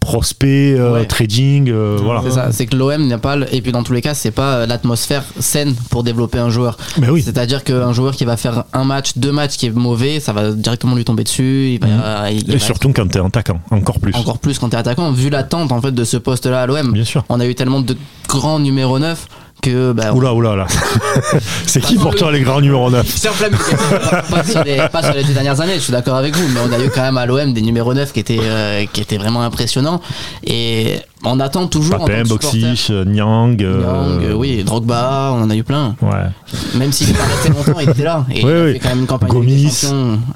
prospect, 0.00 0.74
euh, 0.78 1.04
trading, 1.04 1.72
voilà. 1.72 2.22
C'est 2.24 2.30
ça, 2.30 2.52
c'est 2.52 2.66
que 2.66 2.76
l'OM 2.76 3.06
n'a 3.06 3.18
pas 3.18 3.36
et 3.52 3.60
puis 3.60 3.72
dans 3.72 3.82
tous 3.82 3.92
les 3.92 4.02
cas 4.02 4.14
c'est 4.14 4.30
pas 4.30 4.66
l'atmosphère 4.66 5.24
saine 5.38 5.74
pour 5.90 6.02
développer 6.02 6.38
un 6.38 6.50
joueur. 6.50 6.76
Mais 6.98 7.08
oui. 7.08 7.22
C'est-à-dire 7.22 7.64
qu'un 7.64 7.92
joueur 7.92 8.14
qui 8.14 8.24
va 8.24 8.36
faire 8.36 8.64
un 8.72 8.84
match, 8.84 9.16
deux 9.16 9.32
matchs 9.32 9.56
qui 9.56 9.66
est 9.66 9.70
mauvais, 9.70 10.20
ça 10.20 10.32
va 10.32 10.52
directement 10.52 10.94
lui 10.94 11.04
tomber 11.04 11.24
dessus. 11.24 11.72
Il 11.74 11.80
va, 11.80 12.30
mhm. 12.30 12.38
et 12.48 12.58
surtout 12.58 12.92
quand 12.92 13.06
t'es 13.08 13.20
attaquant, 13.20 13.60
encore 13.70 14.00
plus. 14.00 14.14
Encore 14.14 14.38
plus 14.38 14.58
quand 14.58 14.68
t'es 14.68 14.76
attaquant. 14.76 15.12
Vu 15.12 15.30
l'attente 15.30 15.72
en 15.72 15.80
fait 15.80 15.92
de 15.92 16.04
ce 16.04 16.16
poste-là 16.16 16.62
à 16.62 16.66
l'OM, 16.66 16.92
bien 16.92 17.04
sûr. 17.04 17.24
On 17.28 17.40
a 17.40 17.46
eu 17.46 17.54
tellement 17.54 17.80
de 17.80 17.96
grands 18.28 18.58
numéros 18.58 18.98
9 18.98 19.26
que 19.60 19.92
bah, 19.92 20.12
oula 20.12 20.34
oula 20.34 20.56
là 20.56 20.66
c'est 21.66 21.80
qui 21.80 21.96
pour 21.96 22.14
toi 22.14 22.32
les 22.32 22.40
grands 22.40 22.60
numéros 22.60 22.90
9 22.90 23.06
c'est 23.06 23.28
pas, 24.30 24.44
sur 24.44 24.64
les, 24.64 24.76
pas 24.90 25.02
sur 25.02 25.14
les 25.14 25.24
deux 25.24 25.32
dernières 25.32 25.60
années 25.60 25.74
je 25.74 25.80
suis 25.80 25.92
d'accord 25.92 26.16
avec 26.16 26.34
vous 26.36 26.48
mais 26.52 26.60
on 26.66 26.72
a 26.72 26.82
eu 26.82 26.90
quand 26.90 27.02
même 27.02 27.18
à 27.18 27.26
l'OM 27.26 27.52
des 27.52 27.62
numéros 27.62 27.94
9 27.94 28.12
qui 28.12 28.20
étaient 28.20 28.40
euh, 28.40 28.86
qui 28.92 29.00
étaient 29.00 29.18
vraiment 29.18 29.42
impressionnants. 29.42 30.00
Et 30.44 30.96
on 31.24 31.38
attend 31.40 31.66
toujours 31.66 31.98
Papin, 31.98 32.22
Boxich, 32.22 32.90
euh, 32.90 33.04
Nyang, 33.04 33.62
euh... 33.62 34.32
oui 34.34 34.64
Drogba 34.64 35.32
on 35.34 35.42
en 35.42 35.50
a 35.50 35.56
eu 35.56 35.64
plein. 35.64 35.94
Ouais. 36.00 36.26
Même 36.74 36.92
s'il 36.92 37.10
est 37.10 37.14
pas 37.14 37.24
resté 37.24 37.48
longtemps 37.50 37.80
il 37.80 37.90
était 37.90 38.04
là. 38.04 38.26
Et 38.32 38.44
oui, 38.44 38.50
il 38.50 38.56
a 38.56 38.72
fait 38.72 38.78
quand 38.78 38.88
même 38.90 39.00
une 39.00 39.06
campagne 39.06 39.28
Gomis. 39.28 39.82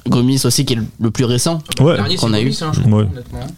Gomis 0.07 0.45
aussi 0.45 0.65
qui 0.65 0.73
est 0.73 0.79
le 0.99 1.11
plus 1.11 1.25
récent. 1.25 1.59
Ouais. 1.79 1.97
qu'on 2.17 2.33
a 2.33 2.41
eu. 2.41 2.51
hein, 2.61 2.71
ouais. 2.91 3.07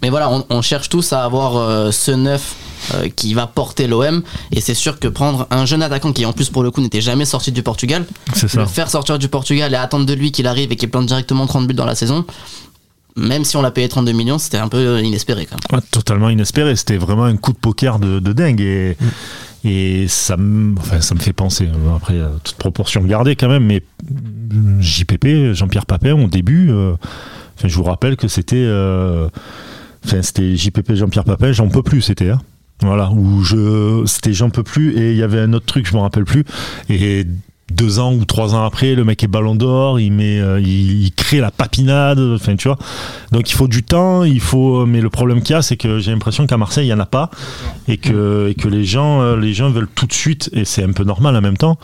mais 0.02 0.10
voilà 0.10 0.30
on, 0.30 0.46
on, 0.50 0.62
cherche 0.62 0.90
tous 0.90 1.13
à 1.13 1.24
avoir 1.24 1.58
euh, 1.58 1.92
ce 1.92 2.12
neuf 2.12 2.56
euh, 2.94 3.09
qui 3.09 3.33
va 3.33 3.47
porter 3.47 3.88
l'OM. 3.88 4.21
Et 4.51 4.62
c'est 4.62 4.74
sûr 4.74 5.00
que 5.00 5.07
prendre 5.07 5.47
un 5.51 5.65
jeune 5.65 5.81
attaquant 5.81 6.13
qui 6.13 6.25
en 6.25 6.33
plus 6.33 6.50
pour 6.50 6.63
le 6.63 6.71
coup 6.71 6.81
n'était 6.81 7.01
jamais 7.01 7.25
sorti 7.25 7.51
du 7.51 7.63
Portugal, 7.63 8.06
le 8.56 8.65
faire 8.65 8.89
sortir 8.89 9.19
du 9.19 9.27
Portugal 9.27 9.74
et 9.74 9.77
attendre 9.77 10.06
de 10.06 10.13
lui 10.13 10.31
qu'il 10.31 10.47
arrive 10.47 10.71
et 10.71 10.75
qu'il 10.75 10.89
plante 10.89 11.05
directement 11.05 11.48
30 11.48 11.67
buts 11.67 11.74
dans 11.74 11.86
la 11.86 11.96
saison, 11.96 12.25
même 13.15 13.43
si 13.43 13.57
on 13.57 13.62
l'a 13.62 13.72
payé 13.72 13.89
32 13.89 14.12
millions, 14.12 14.38
c'était 14.38 14.57
un 14.57 14.67
peu 14.67 15.01
inespéré 15.01 15.48
quand 15.48 15.57
même. 15.72 15.81
totalement 15.91 16.29
inespéré, 16.29 16.75
c'était 16.75 16.98
vraiment 16.98 17.24
un 17.24 17.38
coup 17.38 17.51
de 17.51 17.57
poker 17.57 18.00
de, 18.00 18.19
dingue. 18.19 18.62
Et, 18.62 18.98
mm. 19.00 19.67
et 19.67 20.07
ça, 20.07 20.38
me, 20.38 20.77
enfin, 20.77 21.01
ça 21.01 21.15
me 21.15 21.19
fait 21.19 21.34
penser, 21.34 21.67
après 21.96 22.19
toute 22.43 22.57
proportion 22.57 23.01
gardée 23.01 23.36
quand 23.36 23.50
même, 23.50 23.65
mais 23.65 23.81
JPP, 24.79 25.53
Jean-Pierre 25.53 25.86
Papin, 25.86 26.13
au 26.13 26.27
début, 26.27 26.69
euh, 26.72 26.93
je 27.63 27.75
vous 27.75 27.84
rappelle 27.84 28.15
que 28.15 28.27
c'était... 28.27 28.55
Euh, 28.57 29.29
enfin, 30.05 30.22
c'était 30.22 30.55
JPP 30.55 30.93
Jean-Pierre 30.93 31.24
Papin, 31.24 31.51
j'en 31.51 31.67
peux 31.67 31.84
plus, 31.84 32.01
c'était. 32.01 32.29
Hein. 32.29 32.41
Voilà, 32.81 33.10
où 33.12 33.43
je, 33.43 34.03
c'était 34.05 34.34
j'en 34.34 34.51
peux 34.51 34.63
plus 34.63 34.96
et 34.98 35.12
il 35.12 35.17
y 35.17 35.24
avait 35.24 35.39
un 35.39 35.53
autre 35.53 35.65
truc, 35.65 35.88
je 35.88 35.96
me 35.96 36.01
rappelle 36.01 36.25
plus. 36.25 36.46
Et 36.89 37.25
deux 37.72 38.00
ans 38.00 38.13
ou 38.13 38.24
trois 38.24 38.55
ans 38.55 38.63
après, 38.63 38.96
le 38.96 39.03
mec 39.03 39.24
est 39.24 39.27
ballon 39.27 39.55
d'or, 39.55 40.00
il 40.00 40.12
met, 40.12 40.39
euh, 40.39 40.60
il, 40.62 41.12
crée 41.13 41.39
la 41.39 41.51
papinade, 41.51 42.19
enfin 42.19 42.55
tu 42.55 42.67
vois. 42.67 42.77
Donc 43.31 43.50
il 43.50 43.53
faut 43.53 43.67
du 43.67 43.84
temps, 43.84 44.24
il 44.24 44.39
faut. 44.39 44.86
Mais 44.86 45.01
le 45.01 45.10
problème 45.10 45.41
qu'il 45.41 45.53
y 45.53 45.57
a, 45.57 45.62
c'est 45.62 45.75
que 45.75 46.00
j'ai 46.00 46.12
l'impression 46.12 46.48
qu'à 46.48 46.57
Marseille 46.57 46.88
il 46.88 46.89
y 46.89 46.93
en 46.93 47.00
a 47.00 47.05
pas 47.05 47.29
et 47.88 47.98
que, 47.98 48.48
et 48.50 48.55
que 48.55 48.67
les 48.67 48.86
gens, 48.86 49.22
euh, 49.22 49.36
les 49.36 49.53
gens 49.53 49.69
veulent 49.69 49.89
tout 49.93 50.05
de 50.05 50.13
suite 50.13 50.50
et 50.53 50.63
c'est 50.63 50.84
un 50.84 50.93
peu 50.93 51.03
normal 51.03 51.36
en 51.36 51.41
même 51.41 51.57
temps. 51.57 51.77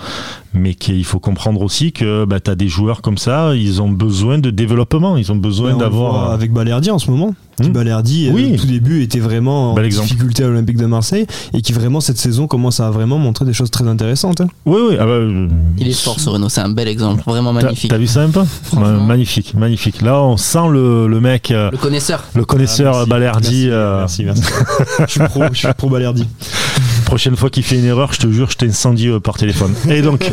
Mais 0.54 0.76
qu'il 0.76 1.04
faut 1.06 1.20
comprendre 1.20 1.62
aussi 1.62 1.92
que 1.92 2.26
bah, 2.26 2.40
tu 2.40 2.52
as 2.52 2.56
des 2.56 2.68
joueurs 2.68 3.02
comme 3.02 3.18
ça, 3.18 3.56
ils 3.56 3.82
ont 3.82 3.90
besoin 3.90 4.38
de 4.38 4.52
développement, 4.52 5.18
ils 5.18 5.32
ont 5.32 5.36
besoin 5.36 5.76
d'avoir. 5.76 6.32
Avec 6.32 6.52
Balerdi 6.52 6.92
en 6.92 7.00
ce 7.00 7.10
moment. 7.10 7.34
Qui 7.62 7.70
hmm. 7.70 7.74
Balerdi, 7.74 8.28
euh, 8.28 8.32
oui. 8.34 8.52
au 8.54 8.58
tout 8.58 8.66
début, 8.66 9.04
était 9.04 9.20
vraiment 9.20 9.74
en 9.74 9.82
difficulté 9.82 10.44
à 10.44 10.48
l'Olympique 10.48 10.78
de 10.78 10.88
Marseille 10.88 11.28
et 11.54 11.62
qui 11.62 11.72
vraiment 11.72 12.02
cette 12.02 12.18
saison 12.18 12.48
commence 12.48 12.80
à 12.80 12.90
vraiment 12.90 13.20
montrer 13.20 13.46
des 13.46 13.54
choses 13.54 13.70
très 13.70 13.88
intéressantes. 13.88 14.42
Hein. 14.42 14.48
Oui, 14.66 14.80
oui. 14.90 14.96
Ah 15.00 15.06
bah, 15.06 15.20
il 15.78 15.88
est 15.88 15.94
fort, 15.94 16.18
Renault, 16.26 16.50
c'est 16.50 16.62
un 16.62 16.70
bel 16.70 16.88
exemple, 16.88 17.22
vraiment 17.28 17.54
magnifique. 17.54 17.92
T'as 17.92 17.98
vu 17.98 18.08
ça 18.08 18.24
un 18.24 18.30
peu? 18.30 18.42
Magnifique, 18.76 19.54
magnifique. 19.54 20.02
Là, 20.02 20.24
on 20.24 20.38
sent 20.38 20.68
le, 20.72 21.08
le 21.08 21.20
mec. 21.20 21.52
Euh, 21.52 21.70
le 21.70 21.78
connaisseur. 21.78 22.24
Le 22.34 22.44
connaisseur 22.44 22.98
ah, 22.98 23.06
Balerdi. 23.06 23.68
Merci, 23.70 24.24
merci, 24.26 24.44
je 25.00 25.12
suis 25.12 25.20
pro, 25.20 25.44
je 25.52 25.58
suis 25.58 25.68
pro 25.78 25.90
Balerdi. 25.90 26.28
Prochaine 27.06 27.36
fois 27.36 27.50
qu'il 27.50 27.64
fait 27.64 27.78
une 27.78 27.86
erreur, 27.86 28.14
je 28.14 28.20
te 28.20 28.32
jure, 28.32 28.50
je 28.50 28.58
t'incendie 28.58 29.08
euh, 29.08 29.20
par 29.20 29.38
téléphone. 29.38 29.74
Et 29.90 30.02
donc. 30.02 30.20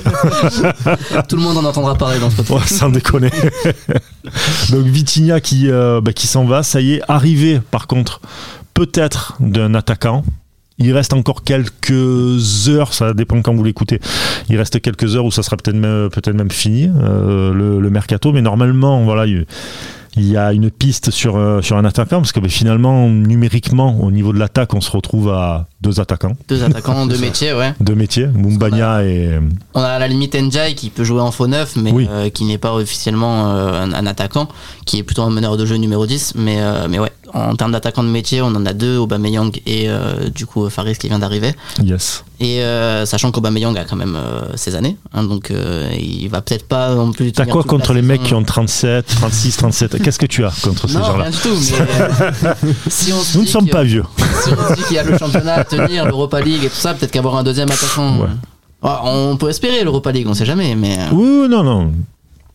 Tout 1.28 1.36
le 1.36 1.42
monde 1.42 1.58
en 1.58 1.64
entendra 1.64 1.94
parler 1.94 2.18
dans 2.18 2.30
ce 2.30 2.42
podcast. 2.42 2.74
sans 2.74 2.88
déconner. 2.88 3.30
donc 4.70 4.86
Vitinha 4.86 5.40
qui, 5.40 5.70
euh, 5.70 6.00
bah, 6.00 6.12
qui 6.12 6.26
s'en 6.26 6.44
va, 6.44 6.62
ça 6.62 6.80
y 6.80 6.94
est, 6.94 7.02
arrivé 7.08 7.60
par 7.70 7.86
contre, 7.86 8.20
peut-être 8.74 9.36
d'un 9.40 9.74
attaquant. 9.74 10.24
Il 10.78 10.92
reste 10.94 11.12
encore 11.12 11.44
quelques 11.44 12.68
heures, 12.68 12.94
ça 12.94 13.12
dépend 13.12 13.42
quand 13.42 13.54
vous 13.54 13.64
l'écoutez. 13.64 14.00
il 14.48 14.56
reste 14.56 14.80
quelques 14.80 15.14
heures 15.14 15.26
où 15.26 15.30
ça 15.30 15.42
sera 15.42 15.58
peut-être 15.58 15.76
même, 15.76 16.08
peut 16.08 16.32
même 16.32 16.50
fini, 16.50 16.86
le, 16.86 17.78
le, 17.78 17.90
mercato. 17.90 18.32
Mais 18.32 18.40
normalement, 18.40 19.04
voilà, 19.04 19.26
il 19.26 19.44
y 20.16 20.36
a 20.36 20.52
une 20.52 20.70
piste 20.70 21.10
sur, 21.10 21.36
euh, 21.36 21.62
sur 21.62 21.76
un 21.76 21.84
attaquant 21.84 22.18
parce 22.18 22.32
que 22.32 22.40
ben, 22.40 22.50
finalement 22.50 23.08
numériquement 23.08 24.00
au 24.00 24.10
niveau 24.10 24.32
de 24.32 24.38
l'attaque 24.38 24.74
on 24.74 24.80
se 24.80 24.90
retrouve 24.90 25.30
à 25.30 25.68
deux 25.80 26.00
attaquants. 26.00 26.36
Deux 26.48 26.62
attaquants 26.64 27.06
deux 27.06 27.18
métiers 27.18 27.52
ouais. 27.52 27.74
Deux 27.80 27.94
métiers 27.94 28.26
Mumbanya 28.26 29.04
et 29.04 29.38
on 29.74 29.80
a 29.80 29.88
à 29.88 29.98
la 29.98 30.08
limite 30.08 30.34
Njai 30.34 30.74
qui 30.74 30.90
peut 30.90 31.04
jouer 31.04 31.20
en 31.20 31.30
faux 31.30 31.46
neuf 31.46 31.76
mais 31.76 31.92
euh, 32.08 32.28
qui 32.30 32.44
n'est 32.44 32.58
pas 32.58 32.74
officiellement 32.74 33.50
euh, 33.50 33.84
un, 33.84 34.06
attaquant 34.06 34.48
qui 34.84 34.98
est 34.98 35.02
plutôt 35.02 35.22
un 35.22 35.30
meneur 35.30 35.56
de 35.56 35.64
jeu 35.64 35.76
numéro 35.76 36.06
10 36.06 36.34
mais, 36.36 36.58
mais 36.88 36.98
ouais 36.98 37.12
en 37.34 37.54
termes 37.56 37.72
d'attaquants 37.72 38.02
de 38.02 38.08
métier, 38.08 38.42
on 38.42 38.48
en 38.48 38.66
a 38.66 38.72
deux, 38.72 38.96
Aubameyang 38.96 39.50
et 39.66 39.88
euh, 39.88 40.28
du 40.28 40.46
coup 40.46 40.68
Faris 40.68 40.96
qui 40.96 41.08
vient 41.08 41.18
d'arriver. 41.18 41.54
Yes. 41.82 42.24
Et 42.40 42.62
euh, 42.62 43.04
sachant 43.06 43.30
qu'Aubameyang 43.30 43.76
a 43.76 43.84
quand 43.84 43.96
même 43.96 44.16
euh, 44.16 44.56
ses 44.56 44.74
années, 44.74 44.96
hein, 45.12 45.24
donc 45.24 45.52
il 45.98 46.28
va 46.28 46.40
peut-être 46.40 46.66
pas 46.66 46.94
non 46.94 47.12
plus. 47.12 47.32
T'as 47.32 47.46
quoi 47.46 47.64
contre 47.64 47.92
les 47.92 48.02
mecs 48.02 48.22
qui 48.22 48.34
ont 48.34 48.42
37, 48.42 49.06
36, 49.06 49.56
37 49.56 50.02
Qu'est-ce 50.02 50.18
que 50.18 50.26
tu 50.26 50.44
as 50.44 50.52
contre 50.62 50.88
ces 50.88 50.94
gens-là? 50.94 51.24
Rien 51.24 51.30
du 51.30 51.38
tout. 51.38 51.56
Mais, 52.62 52.70
si 52.88 53.12
Nous 53.34 53.42
ne 53.42 53.46
sommes 53.46 53.68
pas 53.68 53.82
vieux. 53.82 54.04
Si 54.42 54.50
on 54.50 54.68
se 54.68 54.74
dit 54.74 54.82
qu'il 54.84 54.96
y 54.96 54.98
a 54.98 55.04
le 55.04 55.18
championnat 55.18 55.54
à 55.54 55.64
tenir, 55.64 56.06
l'Europa 56.06 56.40
League 56.40 56.64
et 56.64 56.68
tout 56.68 56.76
ça, 56.76 56.94
peut-être 56.94 57.10
qu'avoir 57.10 57.36
un 57.36 57.42
deuxième 57.42 57.70
attaquant. 57.70 58.18
Ouais. 58.18 58.28
Ah, 58.82 59.02
on 59.04 59.36
peut 59.36 59.50
espérer 59.50 59.84
l'Europa 59.84 60.10
League, 60.10 60.26
on 60.28 60.34
sait 60.34 60.46
jamais, 60.46 60.74
mais. 60.74 60.98
Oui, 61.12 61.48
non, 61.48 61.62
non. 61.62 61.92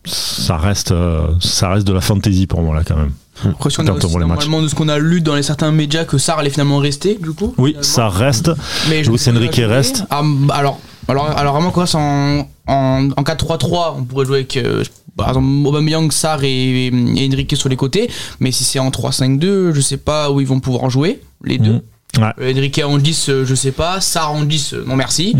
Ça 0.06 0.56
reste, 0.56 0.94
ça 1.40 1.70
reste 1.70 1.86
de 1.86 1.92
la 1.92 2.00
fantaisie 2.00 2.46
pour 2.46 2.62
moi 2.62 2.74
là 2.74 2.82
quand 2.84 2.96
même. 2.96 3.12
Après, 3.44 3.70
on 3.78 3.86
a 3.86 3.92
aussi, 3.92 4.16
normalement 4.16 4.62
de 4.62 4.68
ce 4.68 4.74
qu'on 4.74 4.88
a 4.88 4.98
lu 4.98 5.20
dans 5.20 5.34
les 5.34 5.42
certains 5.42 5.70
médias 5.70 6.04
que 6.04 6.16
Sarr 6.16 6.38
allait 6.38 6.50
finalement 6.50 6.78
rester, 6.78 7.18
du 7.20 7.32
coup. 7.32 7.54
Oui, 7.58 7.76
ça 7.82 8.08
reste. 8.08 8.50
Mais 8.88 9.02
Luis 9.02 9.20
Enrique 9.28 9.60
reste. 9.62 10.04
Ah, 10.10 10.22
alors, 10.50 10.80
alors, 11.08 11.26
alors, 11.36 11.54
vraiment, 11.54 11.70
quoi, 11.70 11.84
en, 11.94 12.48
en, 12.66 13.08
en 13.14 13.22
4-3-3, 13.22 13.94
on 13.98 14.04
pourrait 14.04 14.26
jouer 14.26 14.38
avec. 14.38 14.56
Euh, 14.56 14.84
par 15.16 15.28
exemple, 15.28 15.48
Aubameyang, 15.66 16.10
Sarr 16.12 16.44
et, 16.44 16.86
et, 16.86 17.30
Enrique 17.32 17.56
sur 17.56 17.68
les 17.68 17.76
côtés. 17.76 18.10
Mais 18.40 18.52
si 18.52 18.64
c'est 18.64 18.78
en 18.78 18.90
3-5-2, 18.90 19.72
je 19.72 19.80
sais 19.80 19.96
pas 19.96 20.30
où 20.30 20.40
ils 20.40 20.46
vont 20.46 20.60
pouvoir 20.60 20.90
jouer, 20.90 21.20
les 21.44 21.58
deux. 21.58 21.74
Mm. 21.74 21.82
Ouais. 22.18 22.32
Euh, 22.40 22.52
Enrique 22.56 22.80
en 22.84 22.96
10, 22.96 23.28
euh, 23.28 23.44
je 23.44 23.54
sais 23.54 23.72
pas. 23.72 24.00
Sarr 24.00 24.32
en 24.32 24.42
10, 24.42 24.72
euh, 24.72 24.84
non 24.86 24.96
merci. 24.96 25.36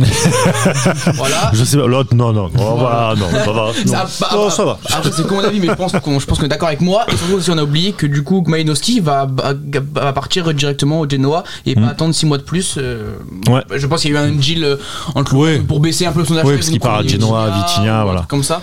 voilà. 1.14 1.50
Je 1.54 1.64
sais 1.64 1.76
pas. 1.76 1.86
L'autre, 1.86 2.14
non, 2.14 2.32
non. 2.32 2.50
On 2.58 2.74
va, 2.76 3.14
non, 3.16 3.30
ça 3.30 3.52
va. 3.52 3.72
Ça, 3.86 4.06
bah, 4.20 4.28
non, 4.34 4.50
ça 4.50 4.64
va. 4.64 4.78
c'est 5.02 5.26
comme 5.26 5.38
mon 5.38 5.44
avis, 5.44 5.60
mais 5.60 5.68
je 5.68 5.72
pense 5.72 5.92
qu'on 5.92 6.18
je 6.18 6.26
pense 6.26 6.38
qu'on 6.38 6.44
est 6.44 6.48
d'accord 6.48 6.68
avec 6.68 6.82
moi. 6.82 7.06
Et 7.08 7.16
surtout, 7.16 7.40
si 7.40 7.50
on 7.50 7.58
a 7.58 7.62
oublié 7.62 7.92
que 7.92 8.06
du 8.06 8.22
coup, 8.22 8.44
Malinowski 8.46 9.00
va, 9.00 9.26
va, 9.26 10.12
partir 10.12 10.52
directement 10.52 11.00
au 11.00 11.08
Genoa 11.08 11.44
et 11.64 11.74
pas 11.74 11.80
hmm. 11.80 11.88
attendre 11.88 12.14
6 12.14 12.26
mois 12.26 12.38
de 12.38 12.42
plus. 12.42 12.76
ouais. 12.76 13.62
Je 13.74 13.86
pense 13.86 14.02
qu'il 14.02 14.12
y 14.12 14.16
a 14.16 14.20
eu 14.20 14.28
un 14.28 14.32
deal 14.32 14.78
entre 15.14 15.34
ouais. 15.34 15.60
pour 15.60 15.80
baisser 15.80 16.04
un 16.06 16.12
peu 16.12 16.24
son 16.24 16.36
achat. 16.36 16.46
Oui, 16.46 16.56
parce 16.56 16.68
qu'il 16.68 16.80
part 16.80 16.96
à 16.96 17.06
Genoa, 17.06 17.50
Vitinha, 17.50 18.04
voilà. 18.04 18.26
Comme 18.28 18.42
ça. 18.42 18.60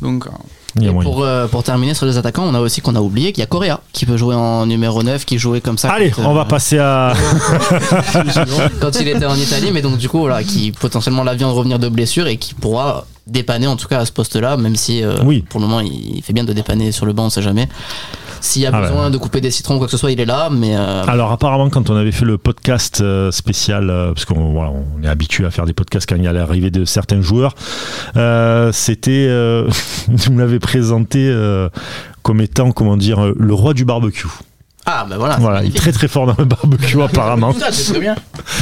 Donc. 0.00 0.26
Et 0.82 0.90
pour, 0.90 1.22
euh, 1.22 1.46
pour 1.46 1.62
terminer 1.62 1.94
sur 1.94 2.06
les 2.06 2.18
attaquants, 2.18 2.44
on 2.44 2.54
a 2.54 2.60
aussi 2.60 2.80
qu'on 2.80 2.94
a 2.96 3.00
oublié 3.00 3.32
qu'il 3.32 3.40
y 3.40 3.44
a 3.44 3.46
Correa 3.46 3.80
qui 3.92 4.04
peut 4.04 4.16
jouer 4.16 4.34
en 4.34 4.66
numéro 4.66 5.02
9, 5.02 5.24
qui 5.24 5.38
jouait 5.38 5.60
comme 5.60 5.78
ça. 5.78 5.90
Allez, 5.90 6.12
on 6.18 6.34
va 6.34 6.42
euh, 6.42 6.44
passer 6.44 6.78
à. 6.78 7.14
quand 8.80 9.00
il 9.00 9.08
était 9.08 9.26
en 9.26 9.36
Italie, 9.36 9.70
mais 9.72 9.82
donc 9.82 9.96
du 9.96 10.08
coup, 10.08 10.18
voilà, 10.18 10.42
qui 10.42 10.72
potentiellement 10.72 11.24
la 11.24 11.34
vient 11.34 11.48
de 11.48 11.52
revenir 11.52 11.78
de 11.78 11.88
blessure 11.88 12.26
et 12.26 12.36
qui 12.36 12.54
pourra 12.54 13.06
dépanner 13.26 13.66
en 13.66 13.76
tout 13.76 13.88
cas 13.88 14.00
à 14.00 14.04
ce 14.04 14.12
poste-là, 14.12 14.56
même 14.56 14.76
si 14.76 15.02
euh, 15.02 15.16
oui. 15.24 15.42
pour 15.48 15.60
le 15.60 15.66
moment 15.66 15.80
il 15.80 16.22
fait 16.22 16.32
bien 16.32 16.44
de 16.44 16.52
dépanner 16.52 16.92
sur 16.92 17.06
le 17.06 17.12
banc, 17.12 17.26
on 17.26 17.30
sait 17.30 17.42
jamais. 17.42 17.68
S'il 18.40 18.62
y 18.62 18.66
a 18.66 18.70
ah 18.72 18.80
besoin 18.80 19.10
de 19.10 19.18
couper 19.18 19.40
des 19.40 19.50
citrons 19.50 19.76
ou 19.76 19.78
quoi 19.78 19.86
que 19.86 19.90
ce 19.90 19.96
soit, 19.96 20.10
il 20.10 20.20
est 20.20 20.26
là. 20.26 20.48
Mais 20.50 20.76
euh, 20.76 21.04
Alors 21.06 21.32
apparemment, 21.32 21.68
quand 21.70 21.90
on 21.90 21.96
avait 21.96 22.12
fait 22.12 22.24
le 22.24 22.38
podcast 22.38 23.00
euh, 23.00 23.30
spécial, 23.30 23.90
euh, 23.90 24.12
parce 24.12 24.24
qu'on 24.24 24.52
voilà, 24.52 24.70
on 24.70 25.02
est 25.02 25.08
habitué 25.08 25.44
à 25.44 25.50
faire 25.50 25.66
des 25.66 25.72
podcasts 25.72 26.08
quand 26.08 26.16
il 26.16 26.24
y 26.24 26.28
a 26.28 26.32
l'arrivée 26.32 26.70
de 26.70 26.84
certains 26.84 27.20
joueurs, 27.20 27.54
c'était, 28.72 29.28
vous 30.08 30.32
me 30.32 30.38
l'avez 30.38 30.58
présenté 30.58 31.34
comme 32.22 32.40
étant, 32.40 32.72
comment 32.72 32.96
dire, 32.96 33.32
le 33.36 33.54
roi 33.54 33.74
du 33.74 33.84
barbecue. 33.84 34.28
Ah 34.88 35.04
ben 35.08 35.16
voilà. 35.16 35.36
Voilà, 35.40 35.64
il 35.64 35.74
est 35.74 35.76
très 35.76 35.90
très 35.90 36.06
fort 36.06 36.26
dans 36.26 36.36
le 36.38 36.44
barbecue 36.44 37.02
apparemment. 37.02 37.52
c'est 37.72 37.92
très 37.92 38.00
bien. 38.00 38.14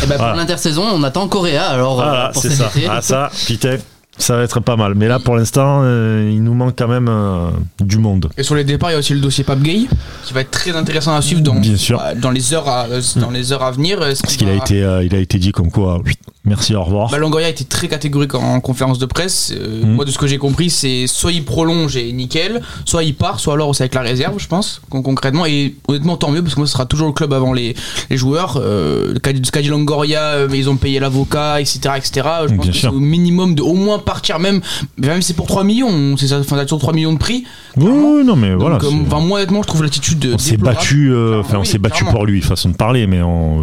Et 0.03 0.07
ben 0.07 0.17
pour 0.17 0.29
l'intersaison, 0.29 0.83
on 0.83 1.03
attend 1.03 1.29
Coréa 1.29 1.67
alors 1.67 2.33
pour 2.33 2.43
c'est 2.43 2.51
ça. 2.51 2.71
Ah 2.89 3.03
ça, 3.03 3.31
putain. 3.47 3.77
Ça 4.17 4.37
va 4.37 4.43
être 4.43 4.61
pas 4.61 4.77
mal. 4.77 4.95
Mais 4.95 5.09
là, 5.09 5.19
pour 5.19 5.37
l'instant, 5.37 5.81
euh, 5.83 6.31
il 6.33 6.43
nous 6.43 6.55
manque 6.55 6.75
quand 6.79 6.89
même 6.89 7.09
euh, 7.09 7.51
du 7.81 7.99
monde. 7.99 8.31
Et 8.39 8.43
sur 8.43 8.55
les 8.55 8.65
départs, 8.65 8.91
il 8.91 8.93
y 8.95 8.97
a 8.97 8.99
aussi 9.01 9.15
le 9.15 9.21
dossier 9.21 9.45
Pape 9.45 9.61
Gay, 9.61 9.87
qui 10.25 10.33
va 10.33 10.41
être 10.41 10.51
très 10.51 10.75
intéressant 10.75 11.15
à 11.15 11.23
suivre 11.23 11.41
dans, 11.41 11.55
Bien 11.57 11.77
sûr. 11.77 11.99
Bah, 11.99 12.15
dans, 12.15 12.31
les, 12.31 12.55
heures 12.55 12.69
à, 12.69 12.87
dans 13.17 13.31
les 13.31 13.53
heures 13.53 13.63
à 13.63 13.73
venir. 13.73 13.99
Parce 13.99 14.37
qu'il 14.37 14.49
a, 14.49 14.55
été, 14.55 14.83
euh, 14.83 15.05
il 15.05 15.15
a 15.15 15.19
été 15.19 15.39
dit 15.39 15.53
comme 15.53 15.71
quoi, 15.71 16.01
merci, 16.45 16.75
au 16.75 16.85
revoir. 16.85 17.11
Bah, 17.11 17.19
Longoria 17.19 17.49
a 17.49 17.51
été 17.51 17.65
très 17.65 17.89
catégorique 17.89 18.35
en, 18.35 18.61
conférence 18.61 18.99
de 18.99 19.07
presse. 19.07 19.53
Mm. 19.53 19.89
Moi, 19.89 20.05
de 20.05 20.11
ce 20.11 20.19
que 20.19 20.27
j'ai 20.27 20.39
compris, 20.39 20.71
c'est 20.71 21.07
soit 21.07 21.33
il 21.33 21.45
prolonge 21.45 21.97
et 21.97 22.13
nickel, 22.13 22.63
soit 22.85 23.03
il 23.03 23.15
part, 23.15 23.41
soit 23.41 23.55
alors 23.55 23.75
c'est 23.75 23.83
avec 23.83 23.95
la 23.95 24.03
réserve, 24.03 24.39
je 24.39 24.47
pense, 24.47 24.81
concrètement. 24.89 25.45
Et 25.45 25.75
honnêtement, 25.89 26.17
tant 26.17 26.31
mieux, 26.31 26.43
parce 26.43 26.55
que 26.55 26.61
moi, 26.61 26.67
ce 26.67 26.73
sera 26.73 26.87
toujours 26.87 27.09
le 27.09 27.15
club 27.15 27.33
avant 27.33 27.53
les, 27.53 27.75
les 28.11 28.17
joueurs. 28.17 28.61
Euh, 28.63 29.15
dit 29.25 29.69
Longoria, 29.69 30.47
ils 30.53 30.71
ont 30.71 30.77
payé 30.77 31.01
l'avocat, 31.01 31.61
etc., 31.61 31.81
etc. 31.97 32.29
Je 32.49 32.55
pense 32.55 32.67
que 32.67 32.73
c'est 32.73 32.87
au 32.87 33.01
minimum 33.01 33.55
de 33.55 33.63
au 33.63 33.75
moins 33.75 33.99
partir 34.05 34.39
même, 34.39 34.61
même 34.99 35.21
si 35.23 35.29
c'est 35.29 35.35
pour 35.35 35.47
3 35.47 35.65
millions, 35.65 36.17
c'est 36.17 36.29
ça, 36.29 36.39
enfin, 36.39 36.61
toujours 36.63 36.81
3 36.81 36.93
millions 36.93 37.13
de 37.13 37.19
prix. 37.19 37.45
Oui, 37.77 38.25
non, 38.25 38.37
mais 38.37 38.55
voilà. 38.55 38.77
Enfin, 38.77 39.21
moi, 39.21 39.39
honnêtement, 39.39 39.63
je 39.63 39.69
trouve 39.69 39.83
l'attitude. 39.83 40.31
On 40.35 40.39
s'est 40.39 40.57
battu, 40.57 41.13
euh, 41.13 41.41
enfin, 41.41 41.59
on 41.59 41.65
s'est 41.65 41.79
battu 41.79 42.05
pour 42.05 42.27
lui, 42.27 42.41
façon 42.41 42.71
de 42.71 42.77
parler, 42.77 43.07
mais 43.07 43.21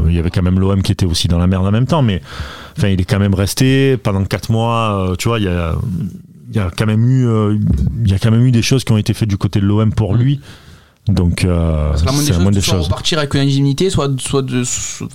il 0.07 0.15
y 0.15 0.19
avait 0.19 0.31
quand 0.31 0.43
même 0.43 0.60
l'OM 0.60 0.81
qui 0.81 0.91
était 0.91 1.05
aussi 1.05 1.27
dans 1.27 1.39
la 1.39 1.48
merde 1.48 1.65
en 1.65 1.71
même 1.71 1.88
temps, 1.88 2.01
mais 2.01 2.21
enfin, 2.77 2.89
il 2.89 3.00
est 3.00 3.05
quand 3.05 3.19
même 3.19 3.33
resté 3.33 3.98
pendant 3.98 4.24
4 4.24 4.51
mois, 4.51 5.10
euh, 5.12 5.15
tu 5.15 5.27
vois, 5.27 5.39
il 5.39 5.45
y 5.45 5.48
a. 5.48 5.75
Il 6.53 6.57
y 6.57 6.60
a 6.60 6.69
quand 6.69 6.86
même 6.86 7.05
eu, 7.05 7.25
euh, 7.25 7.57
il 8.03 8.12
y 8.12 8.13
a 8.13 8.19
quand 8.19 8.29
même 8.29 8.45
eu 8.45 8.51
des 8.51 8.62
choses 8.62 8.83
qui 8.83 8.91
ont 8.91 8.98
été 8.98 9.13
faites 9.13 9.29
du 9.29 9.38
côté 9.38 9.62
de 9.62 9.65
l'OM 9.65 9.93
pour 9.93 10.15
lui. 10.15 10.41
Donc, 11.08 11.46
euh, 11.46 11.93
c'est 11.98 12.05
la 12.05 12.12
moindre 12.38 12.51
des 12.51 12.62
choses. 12.62 12.75
Soit 12.75 12.84
repartir 12.84 13.17
avec 13.17 13.34
une 13.34 13.41
indemnité, 13.41 13.89
soit, 13.89 14.10
soit, 14.20 14.43
de, 14.43 14.62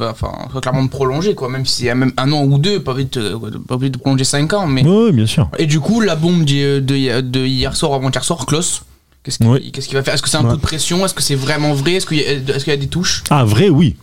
enfin, 0.00 0.32
soit 0.50 0.60
clairement 0.60 0.84
de 0.84 0.88
prolonger, 0.88 1.34
quoi. 1.34 1.48
Même 1.48 1.64
si 1.64 1.84
c'est 1.84 1.94
même 1.94 2.12
un 2.16 2.32
an 2.32 2.44
ou 2.44 2.58
deux, 2.58 2.80
pas 2.80 2.92
vite, 2.92 3.16
euh, 3.18 3.38
pas 3.68 3.76
vite 3.76 3.94
de 3.94 3.98
prolonger 3.98 4.24
5 4.24 4.52
ans. 4.52 4.66
Mais... 4.66 4.84
Oui, 4.84 5.12
bien 5.12 5.26
sûr. 5.26 5.48
Et 5.58 5.66
du 5.66 5.78
coup, 5.78 6.00
la 6.00 6.16
bombe 6.16 6.44
de, 6.44 6.80
de, 6.80 7.46
hier 7.46 7.76
soir, 7.76 7.94
avant-hier 7.94 8.24
soir, 8.24 8.44
Klaus. 8.46 8.82
Qu'est-ce 9.22 9.38
qu'il 9.38 9.96
va 9.96 10.02
faire? 10.02 10.14
Est-ce 10.14 10.22
que 10.22 10.28
c'est 10.28 10.36
un 10.36 10.44
coup 10.44 10.56
de 10.56 10.60
pression? 10.60 11.04
Est-ce 11.04 11.14
que 11.14 11.22
c'est 11.22 11.34
vraiment 11.34 11.72
vrai? 11.72 11.94
Est-ce 11.94 12.06
qu'il 12.06 12.18
y, 12.18 12.20
est 12.20 12.66
y, 12.66 12.70
a 12.70 12.76
des 12.76 12.86
touches? 12.86 13.24
Ah, 13.30 13.44
vrai, 13.44 13.68
oui. 13.68 13.96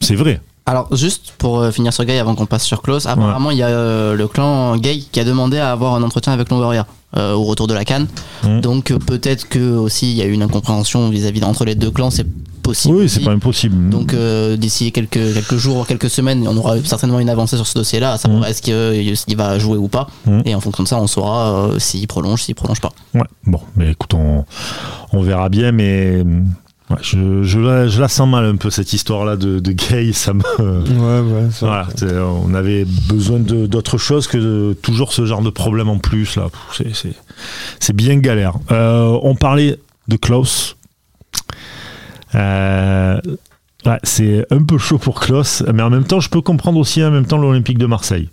C'est 0.00 0.14
vrai. 0.14 0.40
Alors 0.64 0.94
juste 0.94 1.34
pour 1.38 1.60
euh, 1.60 1.70
finir 1.72 1.92
sur 1.92 2.04
Gay 2.04 2.18
avant 2.18 2.36
qu'on 2.36 2.46
passe 2.46 2.62
sur 2.62 2.82
Klaus, 2.82 3.06
apparemment 3.06 3.50
il 3.50 3.58
y 3.58 3.64
a 3.64 4.14
le 4.14 4.28
clan 4.28 4.76
Gay 4.76 5.02
qui 5.10 5.18
a 5.18 5.24
demandé 5.24 5.58
à 5.58 5.72
avoir 5.72 5.96
un 5.96 6.02
entretien 6.04 6.32
avec 6.32 6.50
Longoria. 6.50 6.86
Euh, 7.14 7.34
au 7.34 7.44
retour 7.44 7.66
de 7.66 7.74
la 7.74 7.84
Cannes. 7.84 8.06
Mmh. 8.42 8.60
Donc 8.62 8.90
euh, 8.90 8.98
peut-être 8.98 9.46
que 9.46 9.76
aussi 9.76 10.10
il 10.10 10.16
y 10.16 10.22
a 10.22 10.24
eu 10.24 10.32
une 10.32 10.42
incompréhension 10.42 11.10
vis-à-vis 11.10 11.44
entre 11.44 11.66
les 11.66 11.74
deux 11.74 11.90
clans, 11.90 12.08
c'est 12.08 12.26
possible. 12.62 12.94
Oui, 12.94 13.06
c'est 13.06 13.20
pas 13.20 13.32
impossible. 13.32 13.90
Donc 13.90 14.14
euh, 14.14 14.56
d'ici 14.56 14.92
quelques 14.92 15.34
quelques 15.34 15.56
jours, 15.56 15.86
quelques 15.86 16.08
semaines, 16.08 16.48
on 16.48 16.56
aura 16.56 16.82
certainement 16.82 17.20
une 17.20 17.28
avancée 17.28 17.56
sur 17.56 17.66
ce 17.66 17.74
dossier-là, 17.74 18.12
à 18.12 18.16
savoir 18.16 18.40
mmh. 18.40 18.44
est-ce 18.46 19.26
qu'il 19.26 19.36
va 19.36 19.58
jouer 19.58 19.76
ou 19.76 19.88
pas. 19.88 20.06
Mmh. 20.24 20.40
Et 20.46 20.54
en 20.54 20.60
fonction 20.60 20.84
de 20.84 20.88
ça, 20.88 20.96
on 20.96 21.06
saura 21.06 21.72
s'il 21.76 22.08
prolonge, 22.08 22.44
s'il 22.44 22.54
prolonge 22.54 22.80
pas. 22.80 22.92
Ouais. 23.14 23.28
Bon, 23.46 23.60
mais 23.76 23.90
écoute, 23.90 24.14
on, 24.14 24.46
on 25.12 25.20
verra 25.20 25.50
bien, 25.50 25.70
mais 25.70 26.24
je, 27.00 27.42
je, 27.42 27.58
la, 27.58 27.88
je, 27.88 28.00
la, 28.00 28.08
sens 28.08 28.28
mal 28.28 28.44
un 28.44 28.56
peu 28.56 28.70
cette 28.70 28.92
histoire-là 28.92 29.36
de, 29.36 29.60
de, 29.60 29.72
gay. 29.72 30.12
Ça 30.12 30.32
me. 30.34 30.42
Ouais, 30.58 31.20
ouais, 31.20 31.48
voilà, 31.60 31.88
on 32.26 32.54
avait 32.54 32.84
besoin 33.08 33.38
d'autre 33.38 33.98
chose 33.98 34.26
que 34.26 34.38
de, 34.38 34.72
toujours 34.74 35.12
ce 35.12 35.24
genre 35.24 35.42
de 35.42 35.50
problème 35.50 35.88
en 35.88 35.98
plus. 35.98 36.36
là. 36.36 36.48
C'est 37.80 37.96
bien 37.96 38.16
galère. 38.18 38.54
Euh, 38.70 39.18
on 39.22 39.34
parlait 39.34 39.78
de 40.08 40.16
Klaus. 40.16 40.76
Euh, 42.34 43.20
c'est 44.02 44.46
un 44.50 44.62
peu 44.62 44.78
chaud 44.78 44.98
pour 44.98 45.20
Klaus, 45.20 45.62
mais 45.72 45.82
en 45.82 45.90
même 45.90 46.04
temps, 46.04 46.20
je 46.20 46.28
peux 46.28 46.40
comprendre 46.40 46.78
aussi 46.78 47.02
en 47.02 47.10
même 47.10 47.26
temps 47.26 47.38
l'Olympique 47.38 47.78
de 47.78 47.86
Marseille. 47.86 48.28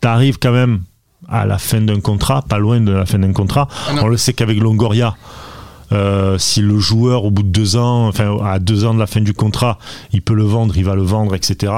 T'arrives 0.00 0.38
quand 0.38 0.52
même 0.52 0.80
à 1.28 1.46
la 1.46 1.58
fin 1.58 1.80
d'un 1.80 2.00
contrat, 2.00 2.42
pas 2.42 2.58
loin 2.58 2.80
de 2.80 2.92
la 2.92 3.06
fin 3.06 3.18
d'un 3.18 3.32
contrat. 3.32 3.68
Ah 3.88 3.92
on 4.02 4.08
le 4.08 4.16
sait 4.16 4.32
qu'avec 4.32 4.58
Longoria 4.58 5.16
euh, 5.92 6.36
si 6.38 6.60
le 6.60 6.78
joueur, 6.78 7.24
au 7.24 7.30
bout 7.30 7.42
de 7.42 7.48
deux 7.48 7.76
ans, 7.76 8.08
enfin 8.08 8.36
à 8.44 8.58
deux 8.58 8.84
ans 8.84 8.94
de 8.94 8.98
la 8.98 9.06
fin 9.06 9.20
du 9.20 9.32
contrat, 9.32 9.78
il 10.12 10.22
peut 10.22 10.34
le 10.34 10.44
vendre, 10.44 10.76
il 10.76 10.84
va 10.84 10.94
le 10.94 11.02
vendre, 11.02 11.34
etc. 11.34 11.72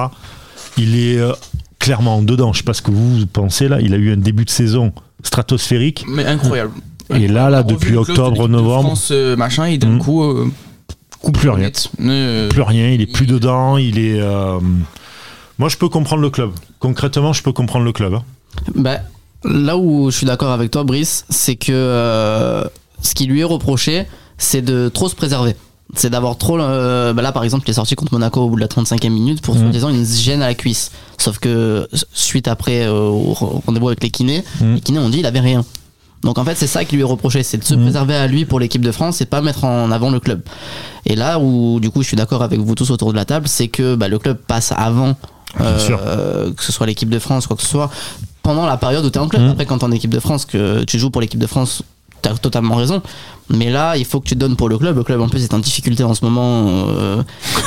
Il 0.77 0.99
est 0.99 1.19
euh, 1.19 1.33
clairement 1.79 2.17
en 2.17 2.23
dedans. 2.23 2.53
Je 2.53 2.59
sais 2.59 2.65
pas 2.65 2.75
ce 2.75 2.83
que 2.83 2.91
vous 2.91 3.27
pensez 3.27 3.69
là. 3.69 3.81
Il 3.81 3.93
a 3.95 3.97
eu 3.97 4.13
un 4.13 4.17
début 4.17 4.45
de 4.45 4.51
saison 4.51 4.93
stratosphérique. 5.23 6.05
Mais 6.09 6.25
incroyable. 6.25 6.73
Et 7.15 7.27
là, 7.27 7.49
là, 7.51 7.63
depuis 7.63 7.97
octobre, 7.97 8.49
novembre, 8.49 8.95
euh, 9.11 9.35
machin, 9.35 9.65
et 9.65 9.79
d'un 9.79 9.93
hmm. 9.93 9.99
coup, 9.99 10.53
plus 11.33 11.49
rien. 11.49 11.71
Plus 12.49 12.63
rien. 12.63 12.91
Il 12.91 13.01
est 13.01 13.13
plus 13.13 13.27
dedans. 13.27 13.77
Il 13.77 13.99
est. 13.99 14.21
Moi, 15.59 15.69
je 15.69 15.77
peux 15.77 15.89
comprendre 15.89 16.23
le 16.23 16.31
club. 16.31 16.53
Concrètement, 16.79 17.33
je 17.33 17.43
peux 17.43 17.53
comprendre 17.53 17.85
le 17.85 17.93
club. 17.93 18.15
Hein. 18.15 18.23
Bah, 18.75 18.99
là 19.45 19.77
où 19.77 20.11
je 20.11 20.17
suis 20.17 20.27
d'accord 20.27 20.53
avec 20.53 20.71
toi, 20.71 20.85
Brice, 20.85 21.25
c'est 21.31 21.57
que 21.57 22.65
ce 23.03 23.15
qui 23.15 23.27
lui 23.27 23.41
est 23.41 23.45
reproché, 23.45 24.07
c'est 24.37 24.63
de 24.63 24.89
trop 24.89 25.09
se 25.09 25.15
préserver. 25.15 25.57
c'est 25.95 26.11
d'avoir 26.11 26.37
trop. 26.37 26.59
Euh, 26.59 27.13
bah 27.13 27.23
là, 27.23 27.33
par 27.33 27.45
exemple, 27.45 27.65
il 27.67 27.71
est 27.71 27.75
sorti 27.75 27.95
contre 27.95 28.13
Monaco 28.13 28.41
au 28.41 28.49
bout 28.49 28.57
de 28.57 28.61
la 28.61 28.67
35e 28.67 29.11
minute 29.11 29.41
pour 29.41 29.55
mmh. 29.57 29.71
disant 29.71 29.89
une 29.89 30.05
gêne 30.05 30.43
à 30.43 30.49
la 30.49 30.55
cuisse. 30.55 30.91
Sauf 31.19 31.39
que 31.39 31.89
suite 32.13 32.49
après 32.49 32.87
euh, 32.87 33.01
au 33.01 33.33
rendez-vous 33.33 33.89
avec 33.89 34.03
les 34.03 34.11
kinés, 34.11 34.45
mmh. 34.61 34.75
les 34.75 34.81
kinés 34.81 34.99
ont 34.99 35.09
dit 35.09 35.19
il 35.19 35.27
avait 35.27 35.41
rien. 35.41 35.65
Donc 36.23 36.39
en 36.39 36.45
fait, 36.45 36.57
c'est 36.57 36.67
ça 36.67 36.85
qui 36.85 36.97
lui 36.97 37.03
est 37.03 37.07
reproché, 37.07 37.43
c'est 37.43 37.59
de 37.59 37.65
se 37.65 37.75
mmh. 37.75 37.83
préserver 37.83 38.15
à 38.15 38.27
lui 38.27 38.45
pour 38.45 38.59
l'équipe 38.59 38.83
de 38.83 38.91
France 38.91 39.21
et 39.21 39.27
pas 39.27 39.41
mettre 39.41 39.65
en 39.65 39.91
avant 39.93 40.11
le 40.11 40.19
club. 40.19 40.43
Et 41.07 41.15
là 41.15 41.39
où, 41.39 41.79
du 41.81 41.91
coup, 41.91 42.03
je 42.03 42.09
suis 42.09 42.17
d'accord 42.17 42.43
avec 42.43 42.59
vous 42.59 42.75
tous 42.75 42.91
autour 42.91 43.13
de 43.13 43.17
la 43.17 43.25
table, 43.25 43.47
c'est 43.47 43.69
que 43.69 43.95
bah, 43.95 44.09
le 44.09 44.19
club 44.19 44.37
passe 44.37 44.73
avant 44.77 45.17
euh, 45.61 46.53
que 46.53 46.63
ce 46.63 46.73
soit 46.73 46.87
l'équipe 46.87 47.09
de 47.09 47.19
France, 47.19 47.47
quoi 47.47 47.57
que 47.57 47.63
ce 47.63 47.69
soit, 47.69 47.91
pendant 48.43 48.67
la 48.67 48.77
période 48.77 49.05
où 49.05 49.11
tu 49.11 49.19
es 49.19 49.23
en 49.23 49.29
club. 49.29 49.49
Après, 49.51 49.67
quand 49.67 49.79
tu 49.79 49.85
en 49.85 49.93
équipe 49.93 50.13
de 50.13 50.21
France, 50.21 50.45
que 50.45 50.85
tu 50.85 50.99
joues 50.99 51.11
pour 51.11 51.21
l'équipe 51.21 51.41
de 51.41 51.47
France, 51.47 51.83
tu 52.23 52.29
as 52.29 52.35
totalement 52.35 52.77
raison. 52.77 53.03
Mais 53.51 53.71
là, 53.71 53.97
il 53.97 54.05
faut 54.05 54.21
que 54.21 54.29
tu 54.29 54.37
donnes 54.37 54.57
pour 54.57 54.69
le 54.69 54.77
club. 54.77 54.97
Le 54.97 55.05
club, 55.05 55.21
en 55.21 55.29
plus, 55.29 55.43
est 55.43 55.55
en 55.55 55.59
difficulté 55.59 56.05
en 56.05 56.15
ce 56.15 56.25
moment 56.25 56.67
euh, 56.69 57.23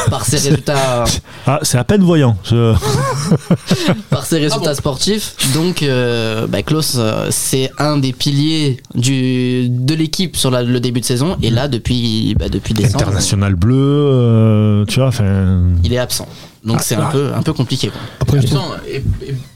par 0.10 0.25
ses 0.25 0.38
résultats. 0.50 1.05
Ah, 1.48 1.60
c'est 1.63 1.77
à 1.77 1.84
peine 1.84 2.03
voyant. 2.03 2.38
par 4.10 4.25
ses 4.25 4.38
résultats 4.38 4.72
ah 4.72 4.75
sportifs. 4.75 5.36
Donc, 5.53 5.81
euh, 5.81 6.46
bah, 6.46 6.62
Klaus, 6.62 6.96
euh, 6.98 7.27
c'est 7.31 7.72
un 7.79 7.98
des 7.98 8.13
piliers 8.13 8.77
du, 8.93 9.70
de 9.70 9.96
l'équipe 9.96 10.38
sur 10.38 10.51
le 10.51 10.79
début 10.79 11.00
de 11.00 11.05
saison. 11.05 11.36
Et 11.41 11.50
là, 11.50 11.67
depuis, 11.67 12.36
bah, 12.38 12.50
depuis 12.50 12.75
décembre. 12.75 13.03
International 13.03 13.55
bleu, 13.55 13.75
euh, 13.75 14.86
tu 14.86 15.00
vois. 15.00 15.12
Il 15.84 15.93
est 15.93 15.98
absent. 15.98 16.27
Donc 16.63 16.77
ah, 16.80 16.84
c'est 16.84 16.96
un 16.96 17.10
peu, 17.10 17.32
un 17.34 17.41
peu 17.41 17.53
compliqué. 17.53 17.91
Après, 18.20 18.39
et, 18.88 19.01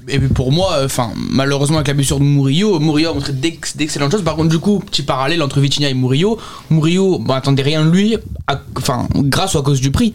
et, 0.07 0.19
pour 0.19 0.51
moi, 0.51 0.79
enfin 0.83 1.11
malheureusement 1.15 1.77
avec 1.77 1.87
la 1.87 1.93
blessure 1.93 2.19
de 2.19 2.23
Murillo, 2.23 2.79
Murillo 2.79 3.11
a 3.11 3.13
montré 3.13 3.31
d'excellentes 3.33 4.11
choses. 4.11 4.23
Par 4.23 4.35
contre, 4.35 4.49
du 4.49 4.57
coup, 4.57 4.79
petit 4.79 5.03
parallèle 5.03 5.43
entre 5.43 5.59
Vitinha 5.59 5.89
et 5.89 5.93
Murillo. 5.93 6.39
Murillo, 6.71 7.19
bon, 7.19 7.33
attendez 7.33 7.61
rien 7.61 7.85
de 7.85 7.91
lui, 7.91 8.17
enfin 8.77 9.07
grâce 9.15 9.53
ou 9.53 9.59
à 9.59 9.63
cause 9.63 9.81
du 9.81 9.91
prix 9.91 10.13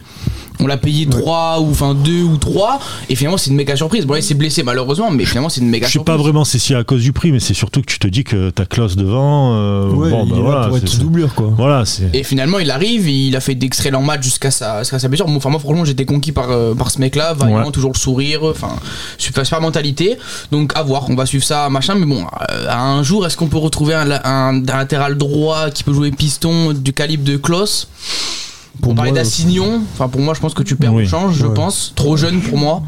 on 0.61 0.67
l'a 0.67 0.77
payé 0.77 1.07
3 1.07 1.59
ou 1.61 1.71
enfin 1.71 1.93
2 1.93 2.23
ou 2.23 2.37
3 2.37 2.79
et 3.09 3.15
finalement 3.15 3.37
c'est 3.37 3.49
une 3.49 3.55
méga 3.55 3.75
surprise. 3.75 4.05
Bon, 4.05 4.15
il 4.15 4.23
s'est 4.23 4.35
blessé 4.35 4.63
malheureusement, 4.63 5.11
mais 5.11 5.25
finalement 5.25 5.49
c'est 5.49 5.61
une 5.61 5.69
méga 5.69 5.87
surprise. 5.87 6.05
Je 6.05 6.11
sais 6.11 6.17
pas 6.17 6.21
vraiment 6.21 6.45
si 6.45 6.59
c'est 6.59 6.75
à 6.75 6.83
cause 6.83 7.01
du 7.01 7.13
prix, 7.13 7.31
mais 7.31 7.39
c'est 7.39 7.53
surtout 7.53 7.81
que 7.81 7.87
tu 7.87 7.99
te 7.99 8.07
dis 8.07 8.23
que 8.23 8.49
ta 8.49 8.65
classe 8.65 8.95
devant. 8.95 9.55
Euh, 9.55 9.89
bon, 9.89 10.25
bah 10.25 10.35
voilà, 10.39 10.67
pour 10.67 10.77
être 10.77 10.99
doublure 10.99 11.33
quoi. 11.33 11.51
Voilà, 11.55 11.83
et 12.13 12.23
finalement 12.23 12.59
il 12.59 12.69
arrive, 12.71 13.09
il 13.09 13.35
a 13.35 13.41
fait 13.41 13.55
d'excellents 13.55 14.01
matchs 14.01 14.23
jusqu'à 14.23 14.51
sa, 14.51 14.83
sa 14.83 15.07
blessure. 15.07 15.27
Enfin, 15.27 15.49
moi 15.49 15.59
franchement 15.59 15.85
j'étais 15.85 16.05
conquis 16.05 16.31
par, 16.31 16.51
euh, 16.51 16.73
par 16.81 16.89
ce 16.89 16.97
mec 16.97 17.15
là, 17.15 17.33
vraiment 17.33 17.69
toujours 17.69 17.91
le 17.93 17.97
sourire, 17.99 18.43
enfin 18.43 18.75
super, 19.19 19.45
super 19.45 19.61
mentalité. 19.61 20.17
Donc 20.51 20.71
à 20.75 20.81
voir, 20.81 21.07
on 21.11 21.15
va 21.15 21.27
suivre 21.27 21.43
ça 21.43 21.69
machin, 21.69 21.93
mais 21.93 22.07
bon, 22.07 22.25
euh, 22.49 22.67
un 22.71 23.03
jour 23.03 23.23
est-ce 23.27 23.37
qu'on 23.37 23.49
peut 23.49 23.59
retrouver 23.59 23.93
un, 23.93 24.09
un, 24.23 24.63
latéral 24.63 25.15
droit 25.15 25.69
qui 25.69 25.83
peut 25.83 25.93
jouer 25.93 26.09
piston 26.09 26.73
du 26.73 26.91
calibre 26.91 27.23
de 27.23 27.37
Klaus? 27.37 27.87
Pour 28.81 28.95
parler 28.95 29.11
d'Assignon, 29.11 29.83
enfin 29.93 30.07
pour 30.07 30.21
moi 30.21 30.33
je 30.33 30.39
pense 30.39 30.55
que 30.55 30.63
tu 30.63 30.75
perds 30.75 30.95
au 30.95 31.05
change, 31.05 31.35
je 31.35 31.45
pense. 31.45 31.93
Trop 31.95 32.17
jeune 32.17 32.41
pour 32.41 32.57
moi. 32.57 32.81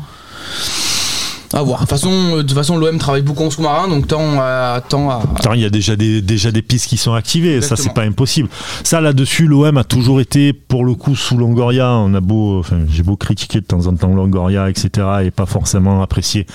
À 1.54 1.62
voir. 1.62 1.82
De 1.82 1.84
toute 1.84 1.90
façon, 1.92 2.38
euh, 2.38 2.44
de 2.44 2.54
façon 2.54 2.78
l'OM 2.78 2.98
travaille 2.98 3.22
beaucoup 3.22 3.44
en 3.44 3.52
sous-marin, 3.52 3.88
donc 3.88 4.08
tant 4.08 4.40
à. 4.40 4.82
Tant 4.90 5.22
il 5.54 5.62
y 5.62 5.66
a 5.66 5.70
déjà 5.70 5.96
des, 5.96 6.22
déjà 6.22 6.52
des 6.52 6.64
pistes 6.64 6.88
qui 6.88 6.98
sont 6.98 7.14
activées, 7.14 7.62
ça 7.62 7.76
c'est 7.76 7.94
pas 7.94 8.02
impossible. 8.02 8.50
Ça 8.84 9.02
là-dessus, 9.02 9.46
l'OM 9.46 9.78
a 9.78 9.84
toujours 9.84 10.20
été, 10.20 10.52
pour 10.52 10.84
le 10.84 10.96
coup, 10.96 11.16
sous 11.16 11.38
Longoria. 11.38 11.92
On 11.92 12.14
a 12.16 12.22
beau, 12.22 12.60
enfin, 12.60 12.80
j'ai 12.90 13.04
beau 13.04 13.16
critiquer 13.18 13.62
de 13.62 13.66
temps 13.66 13.86
en 13.86 13.96
temps 13.96 14.14
Longoria, 14.14 14.70
etc., 14.70 15.08
et 15.26 15.32
pas 15.32 15.46
forcément 15.46 16.02
apprécier 16.02 16.48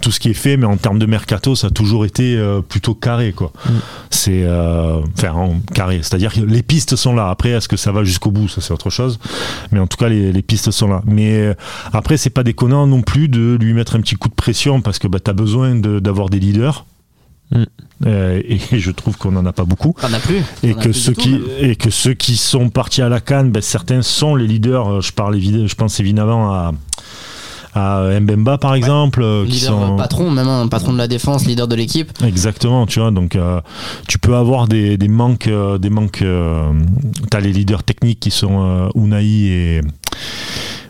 tout 0.00 0.10
ce 0.10 0.18
qui 0.18 0.30
est 0.30 0.34
fait, 0.34 0.56
mais 0.56 0.66
en 0.66 0.76
termes 0.76 0.98
de 0.98 1.06
mercato, 1.06 1.54
ça 1.54 1.68
a 1.68 1.70
toujours 1.70 2.04
été 2.04 2.36
euh, 2.36 2.60
plutôt 2.60 2.94
carré, 2.94 3.32
quoi. 3.32 3.52
Mm. 3.66 3.70
C'est. 4.10 4.42
Euh, 4.42 5.00
enfin, 5.16 5.50
carré. 5.74 6.00
C'est-à-dire 6.02 6.34
que 6.34 6.40
les 6.40 6.62
pistes 6.62 6.96
sont 6.96 7.14
là. 7.14 7.30
Après, 7.30 7.50
est-ce 7.50 7.68
que 7.68 7.76
ça 7.76 7.92
va 7.92 8.02
jusqu'au 8.02 8.32
bout? 8.32 8.48
Ça, 8.48 8.60
c'est 8.60 8.72
autre 8.72 8.90
chose. 8.90 9.20
Mais 9.70 9.78
en 9.78 9.86
tout 9.86 9.96
cas, 9.96 10.08
les, 10.08 10.32
les 10.32 10.42
pistes 10.42 10.72
sont 10.72 10.88
là. 10.88 11.02
Mais 11.06 11.54
après, 11.92 12.16
c'est 12.16 12.30
pas 12.30 12.42
déconnant 12.42 12.88
non 12.88 13.02
plus 13.02 13.28
de 13.28 13.56
lui 13.60 13.74
mettre 13.74 13.94
un 13.94 14.00
petit 14.00 14.16
coup 14.16 14.28
de 14.28 14.34
pression 14.40 14.80
parce 14.80 14.98
que 14.98 15.06
bah, 15.06 15.20
tu 15.20 15.30
as 15.30 15.34
besoin 15.34 15.74
d'avoir 15.74 16.30
des 16.30 16.40
leaders. 16.40 16.86
Mm. 17.50 17.64
Euh, 18.06 18.42
et 18.44 18.78
je 18.78 18.90
trouve 18.90 19.18
qu'on 19.18 19.32
n'en 19.32 19.44
a 19.44 19.52
pas 19.52 19.64
beaucoup. 19.64 19.94
On 20.02 20.12
a 20.14 20.18
plus. 20.18 20.42
Et 20.62 20.74
que, 20.74 20.92
ceux 20.92 21.12
qui, 21.12 21.38
et 21.58 21.76
que 21.76 21.90
ceux 21.90 22.14
qui 22.14 22.36
sont 22.36 22.70
partis 22.70 23.02
à 23.02 23.10
la 23.10 23.20
canne, 23.20 23.50
bah, 23.50 23.60
certains 23.60 24.02
sont 24.02 24.34
les 24.34 24.46
leaders. 24.46 24.88
Euh, 24.88 25.00
je, 25.02 25.12
parle 25.12 25.38
je 25.38 25.74
pense 25.74 26.00
évidemment 26.00 26.54
à, 26.54 26.72
à 27.74 28.18
Mbemba 28.18 28.56
par 28.56 28.74
exemple. 28.74 29.20
Euh, 29.22 29.44
qui 29.44 29.60
sont... 29.60 29.96
patron, 29.96 30.30
même 30.30 30.48
un 30.48 30.68
patron 30.68 30.94
de 30.94 30.98
la 30.98 31.08
défense, 31.08 31.44
leader 31.44 31.68
de 31.68 31.74
l'équipe. 31.74 32.10
Exactement, 32.24 32.86
tu 32.86 33.00
vois. 33.00 33.10
Donc 33.10 33.36
tu 34.08 34.18
peux 34.18 34.36
avoir 34.36 34.66
des, 34.66 34.96
des 34.96 35.08
manques. 35.08 35.50
des 35.80 35.90
manques 35.90 36.24
tu 37.30 37.36
as 37.36 37.40
les 37.40 37.52
leaders 37.52 37.82
techniques 37.82 38.20
qui 38.20 38.30
sont 38.30 38.90
Unai 38.94 39.24
et. 39.26 39.80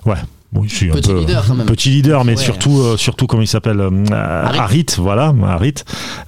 Ouais, 0.07 0.17
petit 0.53 1.15
leader 1.15 1.45
quand 1.47 1.55
même. 1.55 1.67
Petit 1.67 1.91
leader, 1.91 2.25
mais 2.25 2.37
surtout, 2.37 2.81
euh, 2.81 2.97
surtout 2.97 3.27
comment 3.27 3.43
il 3.43 3.49
s'appelle 3.49 3.81
euh, 3.81 4.05
Harit. 4.11 4.87
voilà, 4.99 5.33
Harit. 5.47 5.75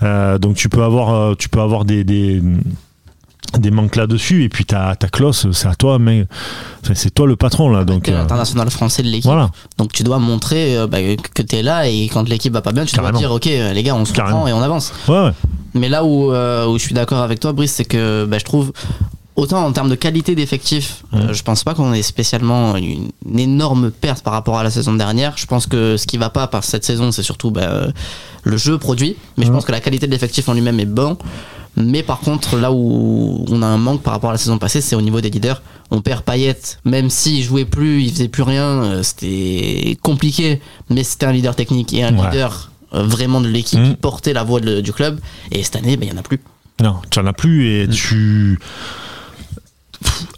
Euh, 0.02 0.38
donc 0.38 0.56
tu 0.56 0.68
peux 0.68 0.82
avoir, 0.82 1.37
tu 1.37 1.48
peux 1.48 1.61
avoir 1.61 1.85
des, 1.85 2.04
des, 2.04 2.40
manques 3.70 3.96
là-dessus, 3.96 4.44
et 4.44 4.48
puis 4.48 4.64
ta 4.64 4.94
ta 4.96 5.08
c'est 5.32 5.68
à 5.68 5.74
toi, 5.74 5.98
mais 5.98 6.26
c'est 6.94 7.12
toi 7.12 7.26
le 7.26 7.37
patron 7.37 7.70
là. 7.70 7.85
Donc 7.85 8.08
international 8.08 8.70
français 8.70 9.02
de 9.02 9.08
l'équipe. 9.08 9.24
Voilà. 9.24 9.50
Donc 9.78 9.92
tu 9.92 10.02
dois 10.02 10.18
montrer 10.18 10.76
bah, 10.88 10.98
que 11.35 11.42
tu 11.42 11.56
es 11.56 11.62
là, 11.62 11.88
et 11.88 12.08
quand 12.08 12.28
l'équipe 12.28 12.52
va 12.52 12.62
pas 12.62 12.72
bien, 12.72 12.85
tu 12.85 12.96
dois 12.96 13.12
dire 13.12 13.32
ok 13.32 13.46
les 13.46 13.82
gars, 13.82 13.94
on 13.94 14.04
se 14.04 14.12
prend 14.12 14.46
et 14.46 14.52
on 14.52 14.62
avance. 14.62 14.92
Ouais, 15.08 15.24
ouais. 15.24 15.32
Mais 15.74 15.88
là 15.88 16.04
où, 16.04 16.30
où 16.30 16.78
je 16.78 16.82
suis 16.82 16.94
d'accord 16.94 17.22
avec 17.22 17.40
toi, 17.40 17.52
Brice, 17.52 17.72
c'est 17.72 17.85
que 17.85 18.24
bah, 18.24 18.38
je 18.38 18.44
trouve 18.44 18.72
autant 19.36 19.64
en 19.64 19.72
termes 19.72 19.88
de 19.88 19.94
qualité 19.94 20.34
d'effectif, 20.34 21.04
euh, 21.14 21.32
je 21.32 21.42
pense 21.42 21.64
pas 21.64 21.74
qu'on 21.74 21.92
ait 21.92 22.02
spécialement 22.02 22.76
une, 22.76 23.10
énorme 23.36 23.90
perte 23.90 24.22
par 24.22 24.32
rapport 24.32 24.58
à 24.58 24.62
la 24.62 24.70
saison 24.70 24.94
dernière. 24.94 25.36
Je 25.36 25.46
pense 25.46 25.66
que 25.66 25.96
ce 25.96 26.06
qui 26.06 26.18
va 26.18 26.30
pas 26.30 26.46
par 26.46 26.64
cette 26.64 26.84
saison, 26.84 27.12
c'est 27.12 27.22
surtout 27.22 27.50
bah, 27.50 27.62
euh, 27.62 27.92
le 28.44 28.56
jeu 28.56 28.78
produit. 28.78 29.16
Mais 29.36 29.46
je 29.46 29.50
pense 29.50 29.64
que 29.64 29.72
la 29.72 29.80
qualité 29.80 30.06
de 30.06 30.12
l'effectif 30.12 30.48
en 30.48 30.54
lui-même 30.54 30.80
est 30.80 30.86
bon. 30.86 31.16
Mais 31.76 32.02
par 32.02 32.20
contre, 32.20 32.58
là 32.58 32.70
où 32.70 33.46
on 33.48 33.62
a 33.62 33.66
un 33.66 33.78
manque 33.78 34.02
par 34.02 34.12
rapport 34.12 34.28
à 34.28 34.34
la 34.34 34.38
saison 34.38 34.58
passée, 34.58 34.82
c'est 34.82 34.94
au 34.94 35.00
niveau 35.00 35.22
des 35.22 35.30
leaders. 35.30 35.62
On 35.90 36.02
perd 36.02 36.22
Payet, 36.22 36.58
même 36.84 37.08
s'il 37.08 37.42
jouait 37.42 37.64
plus, 37.64 38.02
il 38.02 38.10
faisait 38.12 38.28
plus 38.28 38.42
rien, 38.42 38.64
euh, 38.64 39.02
c'était 39.02 39.96
compliqué. 40.02 40.60
Mais 40.90 41.02
c'était 41.04 41.26
un 41.26 41.32
leader 41.32 41.56
technique 41.56 41.94
et 41.94 42.02
un 42.02 42.10
leader 42.10 42.70
vraiment 42.92 43.40
de 43.40 43.48
l'équipe 43.48 43.82
qui 43.82 43.90
mmh. 43.92 43.96
portait 43.96 44.34
la 44.34 44.44
voix 44.44 44.60
du 44.60 44.92
club. 44.92 45.18
Et 45.50 45.62
cette 45.62 45.76
année, 45.76 45.96
ben, 45.96 46.06
il 46.06 46.12
n'y 46.12 46.18
en 46.18 46.20
a 46.20 46.22
plus. 46.22 46.40
Non, 46.82 46.96
tu 47.10 47.18
n'en 47.20 47.26
as 47.26 47.32
plus 47.32 47.68
et 47.68 47.86
mmh. 47.86 47.90
tu 47.90 48.58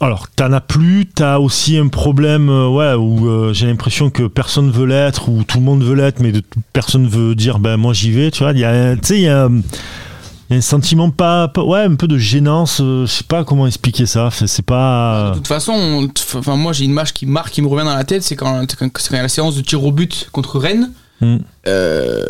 alors, 0.01 0.29
t'en 0.29 0.53
as 0.53 0.61
plus, 0.61 1.07
t'as 1.07 1.39
aussi 1.39 1.79
un 1.79 1.89
problème 1.89 2.49
euh, 2.49 2.69
ouais, 2.69 2.95
où 2.95 3.29
euh, 3.29 3.53
j'ai 3.53 3.67
l'impression 3.67 4.11
que 4.11 4.25
personne 4.25 4.71
veut 4.71 4.87
l'être, 4.87 5.29
ou 5.29 5.45
tout 5.45 5.59
le 5.59 5.65
monde 5.65 5.83
veut 5.83 5.95
l'être, 5.95 6.21
mais 6.21 6.33
de, 6.33 6.43
personne 6.73 7.07
veut 7.07 7.35
dire 7.35 7.59
ben 7.59 7.77
moi 7.77 7.93
j'y 7.93 8.11
vais, 8.11 8.31
tu 8.31 8.43
vois. 8.43 8.53
Il 8.53 8.59
y 8.59 8.65
a, 8.65 8.95
il 8.95 9.21
y 9.21 9.29
a, 9.29 9.49
un 10.51 10.61
sentiment 10.61 11.11
pas, 11.11 11.51
ouais 11.57 11.81
un 11.81 11.95
peu 11.95 12.07
de 12.07 12.19
gênance 12.19 12.81
euh, 12.81 13.07
je 13.07 13.13
sais 13.13 13.25
pas 13.25 13.45
comment 13.45 13.67
expliquer 13.67 14.07
ça 14.07 14.29
c'est 14.31 14.65
pas 14.65 15.31
de 15.31 15.37
toute 15.37 15.49
façon 15.49 16.09
enfin 16.35 16.55
moi 16.55 16.73
j'ai 16.73 16.85
une 16.85 16.93
image 16.93 17.13
qui 17.13 17.27
marque 17.27 17.51
qui 17.51 17.61
me 17.61 17.67
revient 17.67 17.85
dans 17.85 17.97
la 17.97 18.05
tête 18.05 18.23
c'est 18.23 18.37
quand, 18.37 18.65
quand, 18.79 18.89
quand 18.89 19.03
il 19.11 19.17
y 19.17 19.19
a 19.19 19.23
la 19.23 19.29
séance 19.29 19.57
de 19.57 19.63
tir 19.63 19.83
au 19.83 19.91
but 19.91 20.29
contre 20.33 20.61
Rennes 20.61 20.93
Mm. 21.21 21.39
Euh, 21.67 22.23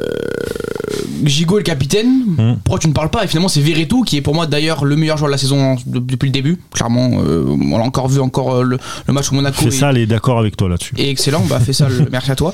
Gigot 1.25 1.57
est 1.57 1.61
le 1.61 1.65
capitaine. 1.65 2.25
Mm. 2.27 2.55
Pourquoi 2.65 2.79
tu 2.79 2.89
ne 2.89 2.93
parles 2.93 3.11
pas 3.11 3.25
Et 3.25 3.27
finalement, 3.27 3.49
c'est 3.49 3.61
Veretout 3.61 4.03
qui 4.03 4.17
est 4.17 4.21
pour 4.21 4.35
moi 4.35 4.47
d'ailleurs 4.47 4.85
le 4.85 4.97
meilleur 4.97 5.17
joueur 5.17 5.29
de 5.29 5.33
la 5.33 5.39
saison 5.39 5.77
depuis 5.87 6.27
le 6.27 6.33
début. 6.33 6.59
Clairement, 6.73 7.23
euh, 7.25 7.45
on 7.47 7.79
l'a 7.79 7.85
encore 7.85 8.09
vu 8.09 8.21
encore 8.21 8.57
euh, 8.57 8.63
le, 8.63 8.79
match 9.13 9.31
au 9.33 9.35
Monaco. 9.35 9.63
Fais 9.63 9.71
ça, 9.71 9.91
elle 9.91 9.99
est 9.99 10.07
d'accord 10.07 10.39
avec 10.39 10.57
toi 10.57 10.69
là-dessus. 10.69 10.95
Et 10.99 11.11
excellent, 11.11 11.43
bah 11.49 11.61
fais 11.61 11.73
ça, 11.73 11.89
merci 12.11 12.31
à 12.31 12.37
toi. 12.37 12.53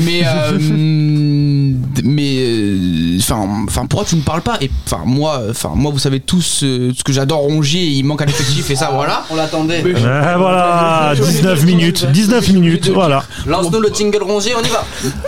Mais 0.00 0.22
mais 2.04 3.16
enfin 3.18 3.46
enfin 3.66 3.86
pourquoi 3.86 4.06
tu 4.06 4.16
ne 4.16 4.22
parles 4.22 4.42
pas 4.42 4.58
Et 4.60 4.70
enfin 4.86 5.02
moi 5.04 5.42
enfin 5.50 5.72
moi 5.74 5.90
vous 5.92 5.98
savez 5.98 6.20
tous 6.20 6.64
ce 6.64 7.02
que 7.02 7.12
j'adore 7.12 7.40
Rongier, 7.40 7.84
il 7.84 8.04
manque 8.04 8.22
à 8.22 8.26
l'effectif 8.26 8.70
et 8.70 8.76
ça 8.76 8.90
voilà. 8.92 9.24
On 9.30 9.36
l'attendait. 9.36 9.82
voilà, 9.82 11.14
19 11.14 11.64
minutes, 11.64 12.06
19 12.10 12.48
minutes, 12.50 12.90
voilà. 12.90 13.24
Lance-nous 13.46 13.80
le 13.80 13.90
tingle 13.90 14.22
Rongier, 14.22 14.52
on 14.54 14.64
y 14.64 14.68
va. 14.68 14.84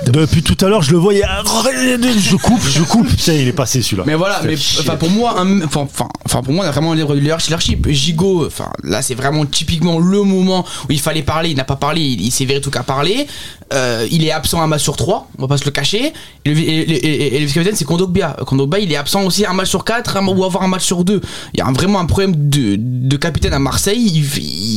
Depuis 0.06 0.42
tout 0.42 0.62
à 0.64 0.68
l'heure, 0.68 0.82
je 0.82 0.91
le 0.92 0.98
voyais. 0.98 1.22
Je 1.24 2.36
coupe, 2.36 2.62
je 2.62 2.82
coupe. 2.82 3.08
Putain, 3.16 3.32
il 3.32 3.48
est 3.48 3.52
passé 3.52 3.82
celui-là. 3.82 4.04
Mais 4.06 4.14
voilà, 4.14 4.40
mais 4.44 4.54
enfin 4.54 4.96
pour 4.96 5.10
moi, 5.10 5.34
enfin 5.64 5.88
enfin 6.24 6.42
pour 6.42 6.52
moi, 6.52 6.64
on 6.64 6.68
a 6.68 6.70
vraiment 6.70 6.92
un 6.92 6.94
livre 6.94 7.14
de 7.14 7.20
leadership. 7.20 7.88
Gigot, 7.88 8.46
enfin 8.46 8.70
là, 8.84 9.02
c'est 9.02 9.14
vraiment 9.14 9.44
typiquement 9.46 9.98
le 9.98 10.22
moment 10.22 10.64
où 10.88 10.92
il 10.92 11.00
fallait 11.00 11.22
parler. 11.22 11.50
Il 11.50 11.56
n'a 11.56 11.64
pas 11.64 11.76
parlé. 11.76 12.00
Il, 12.00 12.30
s'est 12.30 12.46
tout 12.60 12.70
qu'à 12.70 12.82
parler. 12.82 13.26
Euh, 13.72 14.06
il 14.10 14.24
est 14.24 14.30
absent 14.30 14.60
un 14.60 14.66
match 14.66 14.82
sur 14.82 14.96
3 14.96 15.28
On 15.38 15.42
va 15.42 15.48
pas 15.48 15.56
se 15.56 15.64
le 15.64 15.70
cacher. 15.70 16.12
Et 16.44 16.50
le, 16.50 17.44
vice-capitaine, 17.44 17.76
c'est 17.76 17.86
Kondogbia. 17.86 18.36
Kondogbia, 18.46 18.80
il 18.80 18.92
est 18.92 18.96
absent 18.96 19.24
aussi 19.24 19.46
un 19.46 19.54
match 19.54 19.70
sur 19.70 19.84
4 19.84 20.18
ou 20.28 20.44
avoir 20.44 20.62
un 20.62 20.68
match 20.68 20.84
sur 20.84 21.04
2 21.04 21.20
Il 21.54 21.58
y 21.58 21.62
a 21.62 21.72
vraiment 21.72 22.00
un 22.00 22.06
problème 22.06 22.34
de, 22.36 23.16
capitaine 23.16 23.54
à 23.54 23.58
Marseille. 23.58 24.22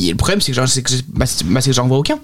le 0.08 0.14
problème, 0.14 0.40
c'est 0.40 0.52
que 0.52 1.72
j'en 1.72 1.86
vois 1.86 1.98
aucun. 1.98 2.18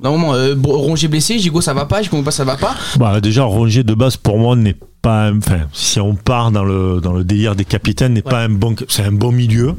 Normalement, 0.00 0.34
euh, 0.34 0.54
Rongier 0.64 1.08
blessé, 1.08 1.38
Gigo 1.38 1.60
ça 1.60 1.74
va 1.74 1.84
pas, 1.84 2.02
Gigo 2.02 2.22
pas 2.22 2.30
ça 2.30 2.44
va 2.44 2.56
pas. 2.56 2.74
Bah 2.98 3.20
déjà 3.20 3.44
Rongier 3.44 3.82
de 3.82 3.94
base 3.94 4.16
pour 4.16 4.38
moi 4.38 4.54
n'est 4.54 4.76
pas, 5.02 5.30
enfin 5.32 5.60
si 5.72 5.98
on 5.98 6.14
part 6.14 6.52
dans 6.52 6.64
le 6.64 7.00
dans 7.00 7.12
le 7.12 7.24
délire 7.24 7.56
des 7.56 7.64
capitaines 7.64 8.14
n'est 8.14 8.22
pas 8.22 8.40
un 8.40 8.48
bon, 8.48 8.76
c'est 8.88 9.02
un 9.02 9.12
bon 9.12 9.32
milieu, 9.32 9.74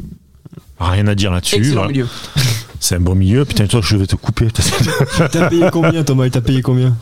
rien 0.79 1.07
à 1.07 1.15
dire 1.15 1.31
là-dessus. 1.31 1.71
Voilà. 1.71 1.87
milieu. 1.87 2.07
C'est 2.81 2.95
un 2.95 3.01
bon 3.01 3.13
milieu. 3.13 3.43
Putain, 3.43 3.67
toi, 3.67 3.81
je 3.83 3.97
vais 3.97 4.07
te 4.07 4.15
couper. 4.15 4.47
T'as 5.31 5.49
payé 5.49 5.65
combien, 5.69 6.01
Thomas? 6.01 6.29
T'as 6.29 6.39
payé 6.39 6.61
combien? 6.61 6.95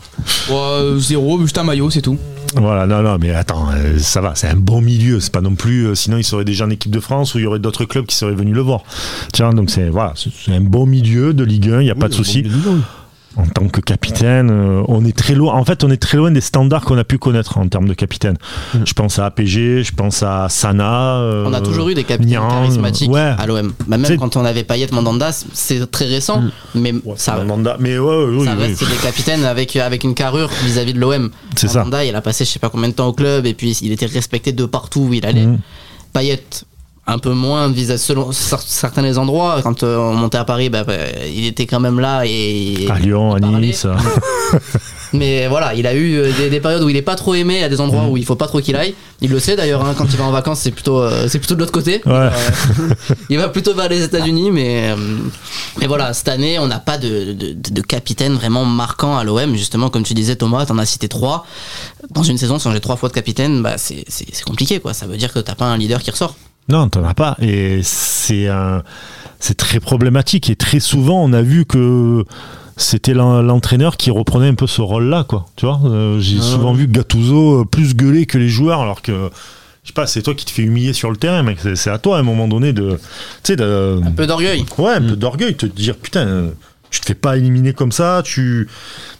Zéro, 0.96 1.40
juste 1.40 1.56
un 1.56 1.62
maillot, 1.62 1.88
c'est 1.88 2.02
tout. 2.02 2.18
Voilà, 2.56 2.86
non, 2.86 3.02
non, 3.02 3.18
mais 3.20 3.34
attends, 3.34 3.68
euh, 3.74 3.98
ça 3.98 4.20
va, 4.20 4.34
c'est 4.34 4.48
un 4.48 4.56
bon 4.56 4.80
milieu. 4.80 5.20
C'est 5.20 5.32
pas 5.32 5.40
non 5.40 5.54
plus. 5.54 5.86
Euh, 5.86 5.94
sinon, 5.94 6.16
il 6.16 6.24
serait 6.24 6.44
déjà 6.44 6.64
en 6.64 6.70
équipe 6.70 6.90
de 6.90 7.00
France 7.00 7.34
ou 7.34 7.38
il 7.38 7.44
y 7.44 7.46
aurait 7.46 7.58
d'autres 7.58 7.84
clubs 7.84 8.06
qui 8.06 8.16
seraient 8.16 8.34
venus 8.34 8.54
le 8.54 8.62
voir. 8.62 8.82
Tiens, 9.32 9.52
donc 9.52 9.70
c'est 9.70 9.88
voilà, 9.88 10.14
c'est 10.16 10.52
un 10.52 10.60
bon 10.60 10.86
milieu 10.86 11.34
de 11.34 11.44
Ligue 11.44 11.70
1, 11.70 11.80
il 11.80 11.84
n'y 11.84 11.90
a 11.90 11.94
pas 11.94 12.08
de 12.08 12.14
souci 12.14 12.44
en 13.38 13.46
tant 13.46 13.68
que 13.68 13.80
capitaine, 13.80 14.50
euh, 14.50 14.82
on 14.88 15.04
est 15.04 15.16
très 15.16 15.34
loin. 15.34 15.54
En 15.54 15.64
fait, 15.64 15.84
on 15.84 15.90
est 15.90 15.96
très 15.96 16.18
loin 16.18 16.30
des 16.30 16.40
standards 16.40 16.84
qu'on 16.84 16.98
a 16.98 17.04
pu 17.04 17.18
connaître 17.18 17.56
en 17.56 17.68
termes 17.68 17.88
de 17.88 17.94
capitaine. 17.94 18.36
Mm. 18.74 18.78
Je 18.84 18.92
pense 18.94 19.18
à 19.20 19.26
APG, 19.26 19.84
je 19.84 19.94
pense 19.94 20.24
à 20.24 20.48
Sana. 20.48 21.18
Euh, 21.18 21.44
on 21.46 21.52
a 21.52 21.60
toujours 21.60 21.88
eu 21.88 21.94
des 21.94 22.04
capitaines 22.04 22.40
charismatiques 22.40 23.14
à 23.14 23.46
l'OM. 23.46 23.72
Bah, 23.86 23.96
même 23.96 24.16
quand 24.18 24.36
on 24.36 24.44
avait 24.44 24.64
Payet, 24.64 24.88
Mandanda, 24.92 25.30
c'est 25.32 25.88
très 25.90 26.06
récent, 26.06 26.40
mm. 26.40 26.50
mais 26.74 26.94
ça, 27.16 27.36
Mandanda, 27.36 27.76
mais 27.78 27.98
ouais, 27.98 28.44
ça 28.44 28.54
reste 28.54 28.80
des 28.80 28.96
capitaines 28.96 29.44
avec 29.44 29.76
avec 29.76 30.02
une 30.02 30.14
carrure 30.14 30.50
vis-à-vis 30.64 30.92
de 30.92 31.00
l'OM. 31.00 31.30
Mandanda, 31.74 32.04
il 32.04 32.14
a 32.16 32.20
passé 32.20 32.44
je 32.44 32.50
sais 32.50 32.58
pas 32.58 32.70
combien 32.70 32.88
de 32.88 32.94
temps 32.94 33.08
au 33.08 33.12
club 33.12 33.46
et 33.46 33.54
puis 33.54 33.78
il 33.82 33.92
était 33.92 34.06
respecté 34.06 34.52
de 34.52 34.64
partout 34.64 35.06
où 35.10 35.14
il 35.14 35.24
allait. 35.24 35.46
Mm. 35.46 35.58
Payet, 36.12 36.42
un 37.08 37.18
peu 37.18 37.32
moins 37.32 37.68
vis 37.68 37.96
selon 37.96 38.32
certains 38.32 39.16
endroits. 39.16 39.60
Quand 39.62 39.82
euh, 39.82 39.96
on 39.96 40.14
montait 40.14 40.36
à 40.36 40.44
Paris, 40.44 40.68
bah, 40.68 40.84
bah, 40.84 40.92
il 41.26 41.46
était 41.46 41.66
quand 41.66 41.80
même 41.80 41.98
là 41.98 42.24
et 42.26 42.86
à 42.90 42.98
Lyon, 42.98 43.34
à 43.34 43.40
Nice. 43.40 43.86
Mais 45.14 45.48
voilà, 45.48 45.72
il 45.72 45.86
a 45.86 45.94
eu 45.94 46.18
euh, 46.18 46.30
des, 46.50 46.60
périodes 46.60 46.82
où 46.82 46.90
il 46.90 46.96
est 46.96 47.02
pas 47.02 47.16
trop 47.16 47.34
aimé, 47.34 47.64
à 47.64 47.70
des 47.70 47.80
endroits 47.80 48.02
mm. 48.02 48.10
où 48.10 48.16
il 48.18 48.26
faut 48.26 48.36
pas 48.36 48.46
trop 48.46 48.60
qu'il 48.60 48.76
aille. 48.76 48.94
Il 49.22 49.30
le 49.30 49.40
sait 49.40 49.56
d'ailleurs, 49.56 49.82
hein, 49.82 49.94
quand 49.96 50.04
il 50.04 50.16
va 50.18 50.24
en 50.24 50.30
vacances, 50.30 50.60
c'est 50.60 50.70
plutôt, 50.70 51.00
euh, 51.00 51.28
c'est 51.28 51.38
plutôt 51.38 51.54
de 51.54 51.60
l'autre 51.60 51.72
côté. 51.72 52.02
il 53.30 53.38
va 53.38 53.48
plutôt 53.48 53.74
vers 53.74 53.88
les 53.88 54.02
États-Unis, 54.02 54.50
mais, 54.50 54.94
mais 55.80 55.86
voilà, 55.86 56.12
cette 56.12 56.28
année, 56.28 56.58
on 56.58 56.66
n'a 56.66 56.78
pas 56.78 56.98
de, 56.98 57.32
de, 57.32 57.80
capitaine 57.80 58.34
vraiment 58.34 58.66
marquant 58.66 59.16
à 59.16 59.24
l'OM. 59.24 59.56
Justement, 59.56 59.88
comme 59.88 60.02
tu 60.02 60.12
disais, 60.12 60.36
Thomas, 60.36 60.66
t'en 60.66 60.76
as 60.76 60.84
cité 60.84 61.08
trois. 61.08 61.46
Dans 62.10 62.22
une 62.22 62.36
saison, 62.36 62.58
changer 62.58 62.80
trois 62.80 62.96
fois 62.96 63.08
de 63.08 63.14
capitaine, 63.14 63.62
bah, 63.62 63.76
c'est 63.78 64.04
compliqué, 64.44 64.78
quoi. 64.78 64.92
Ça 64.92 65.06
veut 65.06 65.16
dire 65.16 65.32
que 65.32 65.38
t'as 65.38 65.54
pas 65.54 65.64
un 65.64 65.78
leader 65.78 66.02
qui 66.02 66.10
ressort. 66.10 66.34
Non, 66.68 66.88
t'en 66.88 67.04
as 67.04 67.14
pas. 67.14 67.36
Et 67.40 67.80
c'est 67.82 68.48
un, 68.48 68.82
c'est 69.40 69.56
très 69.56 69.80
problématique. 69.80 70.50
Et 70.50 70.56
très 70.56 70.80
souvent, 70.80 71.22
on 71.22 71.32
a 71.32 71.42
vu 71.42 71.64
que 71.64 72.24
c'était 72.76 73.14
l'entraîneur 73.14 73.96
qui 73.96 74.10
reprenait 74.10 74.48
un 74.48 74.54
peu 74.54 74.66
ce 74.66 74.82
rôle-là, 74.82 75.24
quoi. 75.24 75.46
Tu 75.56 75.66
vois, 75.66 75.80
euh, 75.84 76.20
j'ai 76.20 76.38
ah 76.38 76.42
souvent 76.42 76.72
vu 76.72 76.86
Gattuso 76.86 77.62
euh, 77.62 77.64
plus 77.64 77.96
gueuler 77.96 78.26
que 78.26 78.38
les 78.38 78.48
joueurs, 78.48 78.80
alors 78.80 79.02
que 79.02 79.30
je 79.82 79.88
sais 79.88 79.94
pas, 79.94 80.06
c'est 80.06 80.22
toi 80.22 80.34
qui 80.34 80.44
te 80.44 80.50
fais 80.50 80.62
humilier 80.62 80.92
sur 80.92 81.10
le 81.10 81.16
terrain, 81.16 81.42
mec. 81.42 81.58
C'est 81.74 81.90
à 81.90 81.98
toi 81.98 82.18
à 82.18 82.20
un 82.20 82.22
moment 82.22 82.46
donné 82.46 82.74
de, 82.74 82.90
tu 82.90 82.98
sais, 83.42 83.56
de, 83.56 84.00
un 84.04 84.10
peu 84.10 84.26
d'orgueil. 84.26 84.64
Ouais, 84.76 84.92
un 84.92 85.00
peu 85.00 85.16
d'orgueil, 85.16 85.56
te 85.56 85.64
dire 85.64 85.96
putain 85.96 86.50
tu 86.90 87.00
te 87.00 87.06
fais 87.06 87.14
pas 87.14 87.36
éliminer 87.36 87.72
comme 87.72 87.92
ça. 87.92 88.22
Tu... 88.24 88.68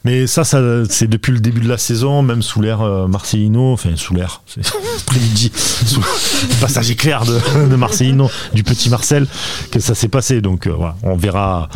Mais 0.04 0.26
ça, 0.26 0.44
ça 0.44 0.60
c'est 0.88 1.08
depuis 1.08 1.32
le 1.32 1.40
début 1.40 1.60
de 1.60 1.68
la 1.68 1.78
saison, 1.78 2.22
même 2.22 2.42
sous 2.42 2.60
l'ère 2.60 2.82
euh, 2.82 3.06
Marcelino, 3.06 3.72
enfin 3.72 3.90
sous 3.96 4.14
l'ère, 4.14 4.42
c'est 4.46 4.66
après-midi, 4.66 5.52
sous 5.54 6.00
le 6.00 6.60
passage 6.60 6.90
éclair 6.90 7.24
de, 7.24 7.76
Marcelino, 7.76 8.30
du 8.54 8.62
petit 8.62 8.90
Marcel, 8.90 9.26
que 9.70 9.80
ça 9.80 9.94
s'est 9.94 10.08
passé. 10.08 10.40
Donc 10.40 10.66
euh, 10.66 10.72
voilà, 10.72 10.96
on 11.02 11.16
verra. 11.16 11.68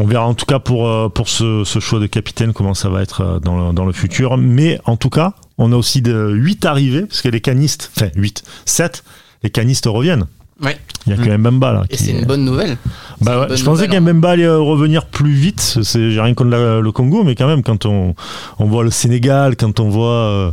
On 0.00 0.06
verra 0.06 0.26
en 0.28 0.34
tout 0.34 0.46
cas 0.46 0.60
pour, 0.60 0.86
euh, 0.86 1.08
ce, 1.26 1.80
choix 1.80 1.98
de 1.98 2.06
capitaine 2.06 2.52
comment 2.52 2.74
ça 2.74 2.88
va 2.88 3.02
être 3.02 3.40
dans 3.42 3.84
le, 3.84 3.92
futur. 3.92 4.36
Mais 4.36 4.80
en 4.84 4.96
tout 4.96 5.10
cas, 5.10 5.34
on 5.58 5.72
a 5.72 5.76
aussi 5.76 6.02
de 6.02 6.30
8 6.32 6.66
arrivées, 6.66 7.02
parce 7.02 7.20
que 7.20 7.28
les 7.28 7.40
canistes, 7.40 7.90
enfin 7.96 8.08
8, 8.14 8.44
7, 8.64 9.02
les 9.42 9.50
canistes 9.50 9.86
reviennent. 9.86 10.26
Ouais. 10.62 10.76
Il 11.06 11.10
y 11.10 11.12
a 11.14 11.16
quand 11.16 11.30
même 11.30 11.40
Mbemba 11.40 11.72
là. 11.72 11.84
Et 11.90 11.96
c'est 11.96 12.10
une 12.10 12.26
bonne 12.26 12.44
nouvelle. 12.44 12.76
Bah 13.20 13.48
je 13.54 13.64
pensais 13.64 13.88
qu'Mbemba 13.88 14.30
allait 14.30 14.44
euh, 14.44 14.58
revenir 14.58 15.06
plus 15.06 15.32
vite. 15.32 15.78
J'ai 15.82 16.20
rien 16.20 16.34
contre 16.34 16.50
le 16.50 16.92
Congo, 16.92 17.24
mais 17.24 17.34
quand 17.34 17.46
même, 17.46 17.62
quand 17.62 17.86
on, 17.86 18.14
on 18.58 18.64
voit 18.66 18.84
le 18.84 18.90
Sénégal, 18.90 19.56
quand 19.56 19.80
on 19.80 19.88
voit. 19.88 20.10
Euh, 20.10 20.52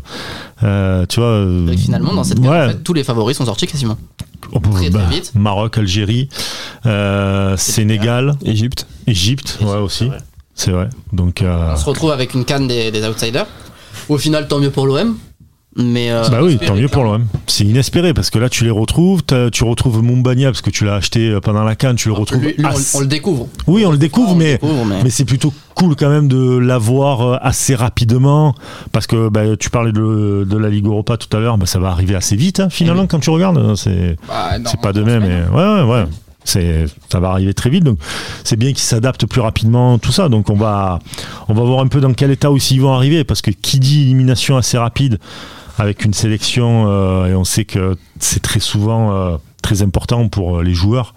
euh 0.64 1.06
tu 1.08 1.20
vois. 1.20 1.46
finalement, 1.76 2.14
dans 2.14 2.24
cette 2.24 2.40
ouais. 2.40 2.76
tous 2.84 2.94
les 2.94 3.04
favoris 3.04 3.38
sont 3.38 3.46
sortis 3.46 3.68
quasiment. 3.68 3.98
Oh, 4.52 4.60
très, 4.60 4.90
bah, 4.90 5.02
vite. 5.10 5.32
Maroc, 5.36 5.78
Algérie, 5.78 6.30
euh, 6.86 7.58
Sénégal, 7.58 8.36
Égypte. 8.46 8.88
Égypte, 9.08 9.58
ouais, 9.62 9.78
aussi. 9.78 10.10
C'est 10.54 10.72
vrai. 10.72 10.90
Donc, 11.12 11.44
On 11.44 11.76
se 11.76 11.86
retrouve 11.86 12.12
avec 12.12 12.34
une 12.34 12.46
canne 12.46 12.68
des, 12.68 12.92
des 12.92 13.06
outsiders. 13.06 13.48
Au 14.08 14.18
final, 14.18 14.48
tant 14.48 14.60
mieux 14.60 14.70
pour 14.70 14.86
l'OM. 14.86 15.18
Mais 15.78 16.10
euh, 16.10 16.30
bah 16.30 16.40
oui, 16.42 16.58
tant 16.58 16.76
mieux 16.76 16.88
pour 16.88 17.04
l'OM. 17.04 17.26
C'est 17.48 17.66
inespéré 17.66 18.14
parce 18.14 18.30
que 18.30 18.40
là 18.40 18.48
tu 18.48 18.64
les 18.64 18.70
retrouves, 18.70 19.24
tu 19.52 19.64
retrouves 19.66 20.02
Mumbania 20.02 20.48
parce 20.48 20.62
que 20.62 20.70
tu 20.70 20.86
l'as 20.86 20.96
acheté 20.96 21.30
euh, 21.30 21.42
pendant 21.42 21.66
la 21.66 21.76
canne, 21.76 21.98
tu 21.98 22.08
le 22.08 22.14
retrouves. 22.14 22.46
on, 22.94 23.00
le 23.02 23.08
découvre. 23.08 23.50
Oui, 23.68 23.86
on 23.86 23.92
le 23.92 23.98
découvre, 23.98 24.36
mais, 24.36 24.58
mais... 25.04 25.10
c'est 25.10 25.26
plutôt 25.26 25.54
cool 25.74 25.98
quand 25.98 26.10
même 26.10 26.30
de 26.30 26.58
l'avoir 26.58 27.22
euh, 27.22 27.38
assez 27.42 27.76
rapidement 27.76 28.56
parce 28.94 29.06
que 29.06 29.28
bah, 29.28 29.58
tu 29.58 29.70
parlais 29.70 29.92
de, 29.92 30.48
de, 30.50 30.58
la 30.58 30.70
Ligue 30.70 30.86
Europa 30.86 31.18
tout 31.18 31.36
à 31.36 31.42
l'heure, 31.42 31.58
bah, 31.58 31.66
ça 31.66 31.80
va 31.80 31.90
arriver 31.90 32.16
assez 32.16 32.38
vite 32.38 32.62
hein, 32.62 32.70
finalement 32.70 33.04
eh 33.04 33.08
quand 33.08 33.20
tu 33.20 33.30
regardes. 33.30 33.76
C'est 33.76 34.16
bah, 34.30 34.52
c'est 34.66 34.80
pas 34.80 34.94
de 34.94 35.04
même. 35.04 35.24
Mais... 35.24 35.44
Ouais, 35.54 35.82
ouais, 35.84 35.92
ouais 35.92 36.06
c'est 36.46 36.86
ça 37.12 37.20
va 37.20 37.32
arriver 37.32 37.56
très 37.56 37.72
vite 37.72 37.84
donc 37.84 37.98
c'est 38.44 38.56
bien 38.56 38.70
qu'ils 38.70 38.84
s'adaptent 38.84 39.26
plus 39.26 39.42
rapidement 39.42 39.98
tout 39.98 40.12
ça 40.12 40.30
donc 40.30 40.52
on 40.52 40.56
va 40.56 41.00
on 41.48 41.56
va 41.56 41.64
voir 41.64 41.80
un 41.80 41.88
peu 41.88 42.00
dans 42.00 42.14
quel 42.14 42.30
état 42.30 42.52
aussi 42.52 42.76
ils 42.76 42.82
vont 42.82 42.94
arriver 42.94 43.24
parce 43.24 43.42
que 43.42 43.50
qui 43.50 43.80
dit 43.80 44.04
élimination 44.04 44.56
assez 44.56 44.78
rapide 44.78 45.18
avec 45.78 46.06
une 46.06 46.14
sélection, 46.14 46.86
euh, 46.88 47.28
et 47.28 47.36
on 47.36 47.44
sait 47.44 47.66
que 47.66 47.98
c'est 48.20 48.42
très 48.42 48.60
souvent 48.60 49.14
euh, 49.14 49.38
très 49.62 49.82
important 49.82 50.28
pour 50.30 50.58
euh, 50.58 50.64
les 50.64 50.74
joueurs. 50.74 51.14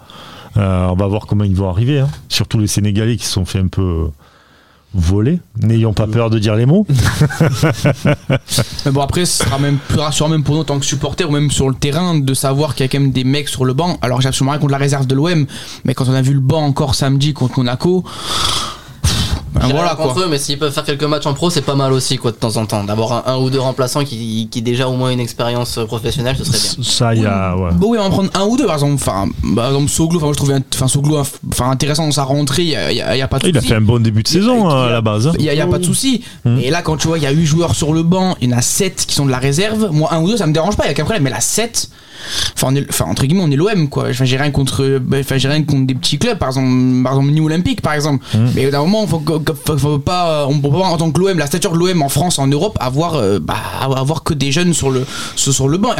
on 0.55 0.95
va 0.95 1.07
voir 1.07 1.27
comment 1.27 1.43
ils 1.43 1.55
vont 1.55 1.69
arriver, 1.69 1.99
hein. 1.99 2.09
surtout 2.27 2.59
les 2.59 2.67
Sénégalais 2.67 3.17
qui 3.17 3.25
se 3.25 3.33
sont 3.33 3.45
fait 3.45 3.59
un 3.59 3.67
peu 3.67 4.09
voler. 4.93 5.39
N'ayons 5.61 5.93
pas 5.93 6.07
peur 6.07 6.29
de 6.29 6.39
dire 6.39 6.55
les 6.55 6.65
mots. 6.65 6.85
mais 8.85 8.91
bon, 8.91 9.01
après, 9.01 9.25
ce 9.25 9.43
sera 9.43 9.59
même 9.59 9.77
plus 9.77 9.99
rassurant, 9.99 10.29
même 10.29 10.43
pour 10.43 10.55
nous 10.55 10.61
en 10.61 10.65
tant 10.65 10.79
que 10.79 10.85
supporters, 10.85 11.29
ou 11.29 11.31
même 11.31 11.51
sur 11.51 11.69
le 11.69 11.75
terrain, 11.75 12.17
de 12.17 12.33
savoir 12.33 12.73
qu'il 12.73 12.85
y 12.85 12.89
a 12.89 12.91
quand 12.91 12.99
même 12.99 13.11
des 13.11 13.23
mecs 13.23 13.49
sur 13.49 13.65
le 13.65 13.73
banc. 13.73 13.99
Alors, 14.01 14.19
j'ai 14.21 14.27
absolument 14.29 14.51
rien 14.51 14.59
contre 14.59 14.71
la 14.71 14.79
réserve 14.79 15.05
de 15.05 15.13
l'OM, 15.13 15.45
mais 15.85 15.93
quand 15.93 16.09
on 16.09 16.13
a 16.13 16.21
vu 16.23 16.33
le 16.33 16.39
banc 16.39 16.63
encore 16.63 16.95
samedi 16.95 17.33
contre 17.33 17.59
Monaco, 17.59 18.03
voilà 19.53 19.95
contre 19.95 20.21
eux, 20.21 20.27
mais 20.29 20.37
s'ils 20.37 20.57
peuvent 20.57 20.71
faire 20.71 20.83
quelques 20.83 21.03
matchs 21.03 21.25
en 21.25 21.33
pro, 21.33 21.49
c'est 21.49 21.61
pas 21.61 21.75
mal 21.75 21.93
aussi 21.93 22.17
quoi 22.17 22.31
de 22.31 22.35
temps 22.35 22.57
en 22.57 22.65
temps. 22.65 22.83
D'avoir 22.83 23.27
un, 23.27 23.37
ou 23.37 23.49
deux 23.49 23.59
remplaçants 23.59 24.03
qui, 24.03 24.47
qui 24.51 24.61
déjà 24.61 24.87
au 24.87 24.93
moins 24.93 25.11
une 25.11 25.19
expérience 25.19 25.77
euh, 25.77 25.85
professionnelle, 25.85 26.35
ce 26.37 26.43
serait 26.43 26.57
bien. 26.57 26.83
Ça, 26.83 27.15
il 27.15 27.23
y 27.23 27.25
a. 27.25 27.55
Ouais. 27.55 27.71
Bon, 27.73 27.91
oui, 27.91 27.97
on 27.99 28.01
va 28.01 28.07
en 28.07 28.09
prendre 28.11 28.29
un 28.33 28.45
ou 28.45 28.57
deux 28.57 28.65
par 28.65 28.75
exemple. 28.75 28.95
Enfin, 28.95 29.27
par 29.55 29.67
exemple 29.67 29.89
Soglo. 29.89 30.17
Enfin, 30.17 30.25
moi 30.27 30.33
je 30.33 30.37
trouvais, 30.37 30.55
enfin 30.73 30.87
Soglo, 30.87 31.23
enfin 31.49 31.69
intéressant 31.69 32.05
dans 32.05 32.11
sa 32.11 32.23
rentrée. 32.23 32.63
Il 32.63 32.69
y 32.69 32.75
a, 32.75 32.91
y 32.91 33.21
a, 33.21 33.27
pas 33.27 33.39
de 33.39 33.43
souci. 33.43 33.51
Il 33.53 33.57
a 33.57 33.61
fait 33.61 33.75
un 33.75 33.81
bon 33.81 34.01
début 34.01 34.23
de 34.23 34.27
saison 34.27 34.69
hein, 34.69 34.87
à 34.87 34.89
la 34.89 35.01
base. 35.01 35.31
Il 35.39 35.45
y, 35.45 35.49
a, 35.49 35.67
pas 35.67 35.79
de 35.79 35.85
souci. 35.85 36.23
Hum. 36.45 36.59
Et 36.59 36.69
là, 36.69 36.81
quand 36.81 36.97
tu 36.97 37.07
vois, 37.07 37.17
il 37.17 37.23
y 37.23 37.27
a 37.27 37.31
8 37.31 37.45
joueurs 37.45 37.75
sur 37.75 37.93
le 37.93 38.03
banc, 38.03 38.35
il 38.41 38.49
y 38.49 38.53
en 38.53 38.57
a 38.57 38.61
7 38.61 39.05
qui 39.07 39.15
sont 39.15 39.25
de 39.25 39.31
la 39.31 39.39
réserve. 39.39 39.89
Moi, 39.91 40.09
un 40.11 40.21
ou 40.21 40.27
deux, 40.27 40.37
ça 40.37 40.47
me 40.47 40.53
dérange 40.53 40.77
pas. 40.77 40.85
Il 40.85 40.87
y 40.87 40.91
a 40.91 40.93
qu'un 40.93 41.03
problème. 41.03 41.23
Mais 41.23 41.29
la 41.29 41.41
7 41.41 41.89
Enfin, 42.55 42.73
enfin, 42.89 43.05
entre 43.05 43.25
guillemets, 43.25 43.43
on 43.43 43.51
est 43.51 43.55
l'OM, 43.55 43.89
quoi. 43.89 44.07
Enfin, 44.09 44.25
j'ai 44.25 44.37
rien 44.37 44.51
contre, 44.51 44.99
bah, 45.01 45.17
enfin, 45.19 45.37
j'ai 45.37 45.47
rien 45.47 45.63
contre 45.63 45.85
des 45.85 45.95
petits 45.95 46.17
clubs, 46.17 46.37
par 46.37 46.49
exemple, 46.49 47.03
par 47.03 47.13
exemple, 47.13 47.31
New 47.31 47.45
Olympique, 47.45 47.81
par 47.81 47.93
exemple. 47.93 48.25
Mmh. 48.33 48.47
Mais 48.55 48.69
d'un 48.69 48.81
moment, 48.81 49.07
faut, 49.07 49.21
faut, 49.65 49.77
faut, 49.77 49.99
pas, 49.99 50.47
on 50.47 50.59
peut 50.59 50.69
pas, 50.69 50.77
en 50.77 50.97
tant 50.97 51.11
que 51.11 51.19
l'OM, 51.19 51.37
la 51.37 51.47
stature 51.47 51.71
de 51.71 51.77
l'OM 51.77 52.01
en 52.01 52.09
France, 52.09 52.39
en 52.39 52.47
Europe, 52.47 52.77
avoir, 52.79 53.15
euh, 53.15 53.39
bah, 53.39 53.55
avoir 53.81 54.23
que 54.23 54.33
des 54.33 54.51
jeunes 54.51 54.73
sur 54.73 54.89
le, 54.89 55.05
sur, 55.35 55.67
le 55.67 55.77
banc. 55.77 55.91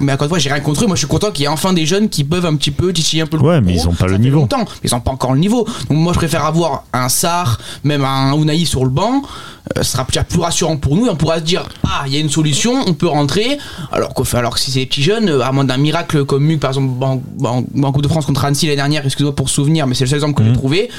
Mais 0.00 0.12
encore 0.12 0.24
une 0.24 0.28
fois, 0.28 0.38
j'ai 0.38 0.50
rien 0.50 0.60
contre 0.60 0.84
eux. 0.84 0.86
Moi, 0.86 0.96
je 0.96 1.00
suis 1.00 1.08
content 1.08 1.30
qu'il 1.30 1.42
y 1.42 1.44
ait 1.46 1.48
enfin 1.48 1.72
des 1.72 1.86
jeunes 1.86 2.08
qui 2.08 2.24
peuvent 2.24 2.46
un 2.46 2.56
petit 2.56 2.70
peu 2.70 2.92
titiller 2.92 3.22
un 3.22 3.26
peu 3.26 3.36
le 3.36 3.42
Ouais, 3.42 3.60
mais 3.60 3.74
ils 3.74 3.88
ont 3.88 3.94
pas 3.94 4.06
le 4.06 4.18
niveau. 4.18 4.40
Longtemps, 4.40 4.64
ils 4.84 4.94
ont 4.94 5.00
pas 5.00 5.10
encore 5.10 5.32
le 5.32 5.40
niveau. 5.40 5.66
Donc, 5.88 5.98
moi, 5.98 6.12
je 6.12 6.18
préfère 6.18 6.44
avoir 6.44 6.84
un 6.92 7.08
Sar, 7.08 7.58
même 7.84 8.04
un 8.04 8.32
Unai 8.34 8.64
sur 8.64 8.84
le 8.84 8.90
banc. 8.90 9.22
Euh, 9.76 9.82
ce 9.82 9.92
sera 9.92 10.04
plus 10.04 10.40
rassurant 10.40 10.76
pour 10.78 10.96
nous 10.96 11.06
et 11.06 11.10
on 11.10 11.16
pourra 11.16 11.38
se 11.38 11.44
dire 11.44 11.68
ah 11.84 12.02
il 12.06 12.12
y 12.12 12.16
a 12.16 12.20
une 12.20 12.30
solution 12.30 12.82
on 12.86 12.94
peut 12.94 13.06
rentrer 13.06 13.58
alors 13.92 14.14
que 14.14 14.36
alors 14.36 14.58
si 14.58 14.70
c'est 14.70 14.80
des 14.80 14.86
petits 14.86 15.02
jeunes 15.02 15.28
euh, 15.28 15.39
à 15.42 15.52
moins 15.52 15.64
d'un 15.64 15.76
miracle 15.76 16.24
comme 16.24 16.44
Muc 16.44 16.60
par 16.60 16.70
exemple 16.70 16.90
en, 17.02 17.92
Coupe 17.92 18.02
de 18.02 18.08
France 18.08 18.26
contre 18.26 18.44
Annecy 18.44 18.66
l'année 18.66 18.76
dernière 18.76 19.04
excuse-moi 19.04 19.34
pour 19.34 19.48
souvenir 19.48 19.86
mais 19.86 19.94
c'est 19.94 20.04
le 20.04 20.08
seul 20.10 20.18
exemple 20.18 20.34
que 20.34 20.44
j'ai 20.44 20.50
mhm. 20.50 20.56
trouvé 20.56 20.90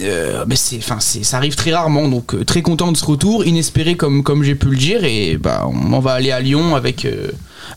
euh, 0.00 0.44
mais 0.46 0.56
c'est 0.56 0.78
enfin 0.78 0.98
ça 1.00 1.36
arrive 1.36 1.54
très 1.54 1.72
rarement 1.72 2.08
donc 2.08 2.44
très 2.44 2.62
content 2.62 2.90
de 2.90 2.96
ce 2.96 3.04
retour 3.04 3.44
inespéré 3.44 3.96
comme 3.96 4.22
comme 4.22 4.42
j'ai 4.42 4.54
pu 4.54 4.68
le 4.68 4.76
dire 4.76 5.04
et 5.04 5.36
bah 5.36 5.68
on, 5.68 6.00
va 6.00 6.12
aller 6.12 6.30
à 6.30 6.40
Lyon 6.40 6.74
avec 6.74 7.06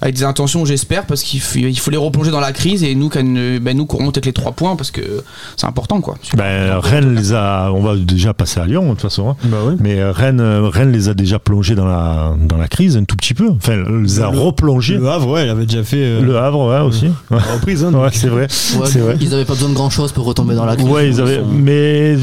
avec 0.02 0.16
des 0.16 0.24
intentions, 0.24 0.66
j'espère, 0.66 1.06
parce 1.06 1.24
qu'il 1.24 1.42
faut, 1.42 1.60
il 1.60 1.80
faut 1.80 1.92
les 1.92 1.98
replonger 1.98 2.32
dans 2.32 2.40
la 2.40 2.54
crise 2.54 2.84
et 2.84 2.96
nous, 2.96 3.10
ben, 3.10 3.78
nous 3.78 3.86
courons 3.86 4.12
peut-être 4.12 4.26
les 4.26 4.34
trois 4.34 4.52
points 4.52 4.76
parce 4.76 4.92
que 4.92 5.24
c'est 5.56 5.66
important, 5.68 6.02
quoi. 6.02 6.16
Ben, 6.36 6.78
Rennes 6.80 7.16
les 7.16 7.34
a, 7.34 7.72
on 7.72 7.82
va 7.82 7.96
déjà 7.96 8.34
passer 8.34 8.60
à 8.60 8.66
Lyon 8.66 8.84
de 8.84 8.90
toute 8.92 9.02
façon, 9.02 9.30
hein. 9.30 9.36
bah 9.46 9.58
mais 9.80 10.00
euh, 10.00 10.12
Rennes, 10.12 10.40
euh, 10.40 10.70
Rennes 10.70 10.92
les 10.92 11.10
a 11.10 11.14
déjà 11.14 11.40
plongés 11.40 11.76
dans 11.76 11.86
la 11.86 12.36
dans 12.40 12.58
la 12.58 12.68
crise 12.68 12.98
un 12.98 13.04
tout 13.04 13.16
petit 13.16 13.34
peu. 13.34 13.50
Enfin, 13.50 13.84
les 14.04 14.20
a 14.20 14.28
replongés. 14.28 14.98
Le 14.98 15.10
Havre, 15.10 15.30
ouais, 15.30 15.46
il 15.46 15.50
avait 15.50 15.66
déjà 15.66 15.84
fait. 15.84 15.98
Euh, 15.98 16.22
le 16.22 16.38
Havre, 16.38 16.68
ouais, 16.70 16.80
aussi. 16.80 17.10
reprise, 17.30 17.84
hein, 17.84 17.94
ouais, 17.94 18.10
c'est 18.12 18.28
vrai. 18.28 18.48
c'est 18.50 19.00
vrai. 19.00 19.18
Ils 19.20 19.30
n'avaient 19.30 19.46
pas 19.46 19.54
besoin 19.54 19.70
de 19.70 19.74
grand 19.74 19.90
chose 19.90 20.12
pour 20.12 20.26
retomber 20.26 20.56
dans 20.56 20.66
la 20.66 20.76
crise. 20.76 20.88
Ouais, 20.88 21.10
ils 21.10 21.22
avaient, 21.22 21.42
mais 21.44 22.16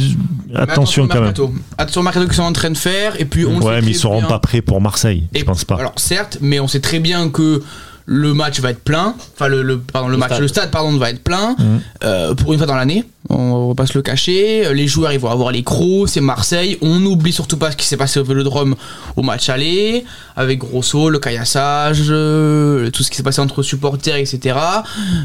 attention, 0.55 1.09
quand 1.09 1.21
même. 1.21 1.35
Attention 1.79 2.03
mercato 2.03 2.27
qu'ils 2.27 2.35
sont 2.35 2.43
en 2.43 2.53
train 2.53 2.71
de 2.71 2.77
faire 2.77 3.21
et 3.21 3.25
puis 3.25 3.45
on. 3.45 3.61
Ouais, 3.61 3.81
mais 3.83 3.91
ils 3.91 3.95
seront 3.95 4.23
pas 4.23 4.39
prêts 4.39 4.63
pour 4.63 4.81
Marseille. 4.81 5.25
je 5.35 5.45
pense 5.45 5.65
pas. 5.65 5.77
Alors 5.77 5.95
certes, 5.97 6.39
mais 6.41 6.61
on 6.61 6.69
sait 6.69 6.81
très 6.81 7.01
bien 7.01 7.29
que 7.29 7.63
le 8.07 8.35
match 8.35 8.61
va 8.61 8.71
être 8.71 8.85
plein, 8.85 9.15
enfin 9.35 9.49
le, 9.49 9.79
pardon, 9.79 10.09
le, 10.09 10.19
match, 10.19 10.33
stade. 10.33 10.43
le 10.43 10.49
stade 10.49 10.71
pardon 10.71 10.97
va 10.99 11.11
être 11.11 11.23
plein 11.23 11.57
mmh. 11.59 11.65
euh, 12.05 12.35
pour 12.35 12.53
une 12.53 12.59
fois 12.59 12.67
dans 12.67 12.77
l'année. 12.77 13.05
On 13.31 13.69
va 13.69 13.75
pas 13.75 13.87
se 13.87 13.97
le 13.97 14.03
cacher. 14.03 14.75
Les 14.75 14.87
joueurs, 14.87 15.13
ils 15.13 15.19
vont 15.19 15.31
avoir 15.31 15.51
les 15.51 15.63
crocs, 15.63 16.09
c'est 16.09 16.21
Marseille. 16.21 16.77
On 16.83 17.01
n'oublie 17.01 17.33
surtout 17.33 17.57
pas 17.57 17.71
ce 17.71 17.77
qui 17.77 17.87
s'est 17.87 17.97
passé 17.97 18.21
au 18.21 18.25
Vélodrome 18.25 18.75
au 19.17 19.23
match 19.23 19.49
aller, 19.49 20.05
avec 20.37 20.59
Grosso, 20.59 21.09
le 21.09 21.19
caillassage, 21.19 22.03
euh, 22.11 22.91
tout 22.91 23.03
ce 23.03 23.11
qui 23.11 23.17
s'est 23.17 23.23
passé 23.23 23.41
entre 23.41 23.63
supporters, 23.63 24.17
etc. 24.17 24.59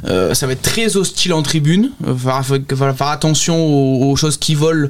Euh, 0.08 0.34
ça 0.34 0.48
va 0.48 0.54
être 0.54 0.62
très 0.62 0.96
hostile 0.96 1.34
en 1.34 1.44
tribune. 1.44 1.92
Il 2.06 2.14
va 2.14 2.42
falloir 2.42 2.96
faire 2.96 3.08
attention 3.08 3.58
aux, 3.66 4.16
choses 4.16 4.38
qui 4.38 4.56
volent 4.56 4.88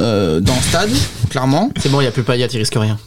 euh, 0.00 0.40
dans 0.40 0.54
le 0.54 0.62
stade, 0.62 0.90
clairement. 1.28 1.70
C'est 1.80 1.88
bon, 1.88 2.00
il 2.00 2.04
n'y 2.04 2.08
a 2.08 2.12
plus 2.12 2.24
pas 2.24 2.36
ils 2.36 2.44
risquent 2.44 2.74
rien. 2.76 2.98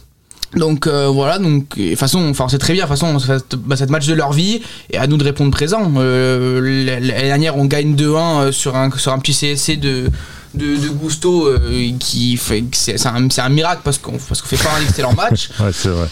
Donc 0.56 0.86
euh, 0.86 1.08
voilà, 1.08 1.38
donc 1.38 1.76
de 1.76 1.96
façon, 1.96 2.28
enfin 2.30 2.46
c'est 2.48 2.58
très 2.58 2.72
bien. 2.72 2.84
De 2.84 2.88
façon, 2.88 3.18
c'est 3.18 3.56
bah, 3.56 3.76
match 3.88 4.06
de 4.06 4.14
leur 4.14 4.32
vie 4.32 4.60
et 4.90 4.98
à 4.98 5.06
nous 5.06 5.16
de 5.16 5.24
répondre 5.24 5.50
présent. 5.50 5.92
Euh, 5.96 6.60
L'année 6.84 7.24
dernière, 7.24 7.56
on 7.56 7.64
gagne 7.64 7.94
2-1 7.94 8.02
euh, 8.04 8.52
sur 8.52 8.76
un 8.76 8.90
sur 8.96 9.12
un 9.12 9.18
petit 9.18 9.32
CSC 9.32 9.76
de 9.78 10.10
de, 10.54 10.76
de 10.76 10.88
Gusto 10.88 11.48
euh, 11.48 11.90
qui 11.98 12.36
fait 12.36 12.64
c'est 12.72 13.04
un, 13.06 13.28
un, 13.36 13.48
miracle 13.48 13.80
parce 13.84 13.98
qu'on 13.98 14.18
parce 14.18 14.40
qu'on 14.40 14.48
fait 14.48 14.62
pas 14.62 14.70
un 14.78 14.82
excellent 14.82 15.12
match. 15.14 15.50
ouais, 15.60 15.70
c'est 15.72 15.88
vrai. 15.88 16.08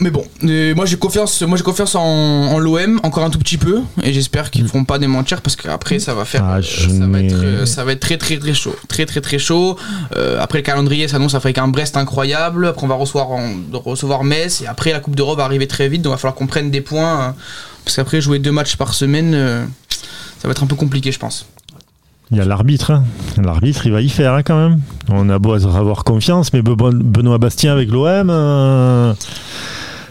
Mais 0.00 0.10
bon, 0.10 0.24
euh, 0.44 0.76
moi 0.76 0.86
j'ai 0.86 0.96
confiance, 0.96 1.42
moi 1.42 1.58
j'ai 1.58 1.64
confiance 1.64 1.96
en, 1.96 2.58
l'OM 2.60 3.00
encore 3.02 3.24
un 3.24 3.30
tout 3.30 3.38
petit 3.38 3.58
peu 3.58 3.82
et 4.04 4.12
j'espère 4.12 4.50
qu'ils 4.50 4.62
ne 4.62 4.66
mm. 4.66 4.70
feront 4.70 4.84
pas 4.84 4.98
des 5.00 5.08
mentir 5.08 5.42
parce 5.42 5.56
qu'après 5.56 5.98
ça 5.98 6.14
va 6.14 6.24
faire, 6.24 6.44
ah, 6.44 6.58
euh, 6.58 6.62
ça, 6.62 7.06
va 7.06 7.20
être, 7.20 7.34
euh, 7.34 7.66
ça, 7.66 7.84
va 7.84 7.92
être, 7.92 8.00
très 8.00 8.16
très 8.16 8.38
très 8.38 8.54
chaud, 8.54 8.76
très 8.86 9.06
très 9.06 9.20
très 9.20 9.40
chaud. 9.40 9.76
après 10.38 10.58
le 10.58 10.62
calendrier 10.62 11.08
s'annonce 11.08 11.34
avec 11.34 11.58
un 11.58 11.66
Brest 11.66 11.96
incroyable. 11.96 12.68
Après 12.68 12.84
on 12.84 12.88
va 12.88 12.94
recevoir 12.94 13.28
recevoir 13.72 14.22
Metz 14.22 14.60
et 14.62 14.66
après 14.68 14.92
la 14.92 15.00
Coupe 15.00 15.16
d'Europe 15.16 15.38
va 15.38 15.44
arriver 15.44 15.66
très 15.66 15.88
vite 15.88 16.02
donc 16.02 16.12
il 16.12 16.14
va 16.14 16.18
falloir 16.18 16.36
qu'on 16.36 16.46
prenne 16.46 16.70
des 16.70 16.80
points 16.80 17.34
parce 17.84 17.96
qu'après 17.96 18.20
jouer 18.20 18.38
deux 18.38 18.52
matchs 18.52 18.76
par 18.76 18.94
semaine, 18.94 19.32
ça 20.38 20.46
va 20.46 20.52
être 20.52 20.62
un 20.62 20.66
peu 20.66 20.76
compliqué 20.76 21.10
je 21.10 21.18
pense. 21.18 21.46
Il 22.30 22.36
y 22.36 22.40
a 22.40 22.44
l'arbitre. 22.44 22.90
Hein. 22.90 23.04
L'arbitre, 23.42 23.86
il 23.86 23.92
va 23.92 24.00
y 24.00 24.08
faire 24.08 24.34
hein, 24.34 24.42
quand 24.42 24.56
même. 24.56 24.80
On 25.08 25.28
a 25.30 25.38
beau 25.38 25.54
avoir 25.54 26.04
confiance, 26.04 26.52
mais 26.52 26.62
Benoît 26.62 27.38
Bastien 27.38 27.72
avec 27.72 27.90
l'OM. 27.90 29.14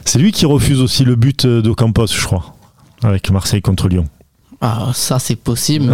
C'est 0.06 0.20
lui 0.20 0.32
qui 0.32 0.46
refuse 0.46 0.82
aussi 0.82 1.04
le 1.04 1.16
but 1.16 1.46
de 1.46 1.72
Campos, 1.72 2.08
je 2.08 2.26
crois, 2.26 2.56
avec 3.04 3.30
Marseille 3.30 3.62
contre 3.62 3.88
Lyon. 3.88 4.08
Ah, 4.60 4.90
ça 4.94 5.20
c'est 5.20 5.36
possible. 5.36 5.94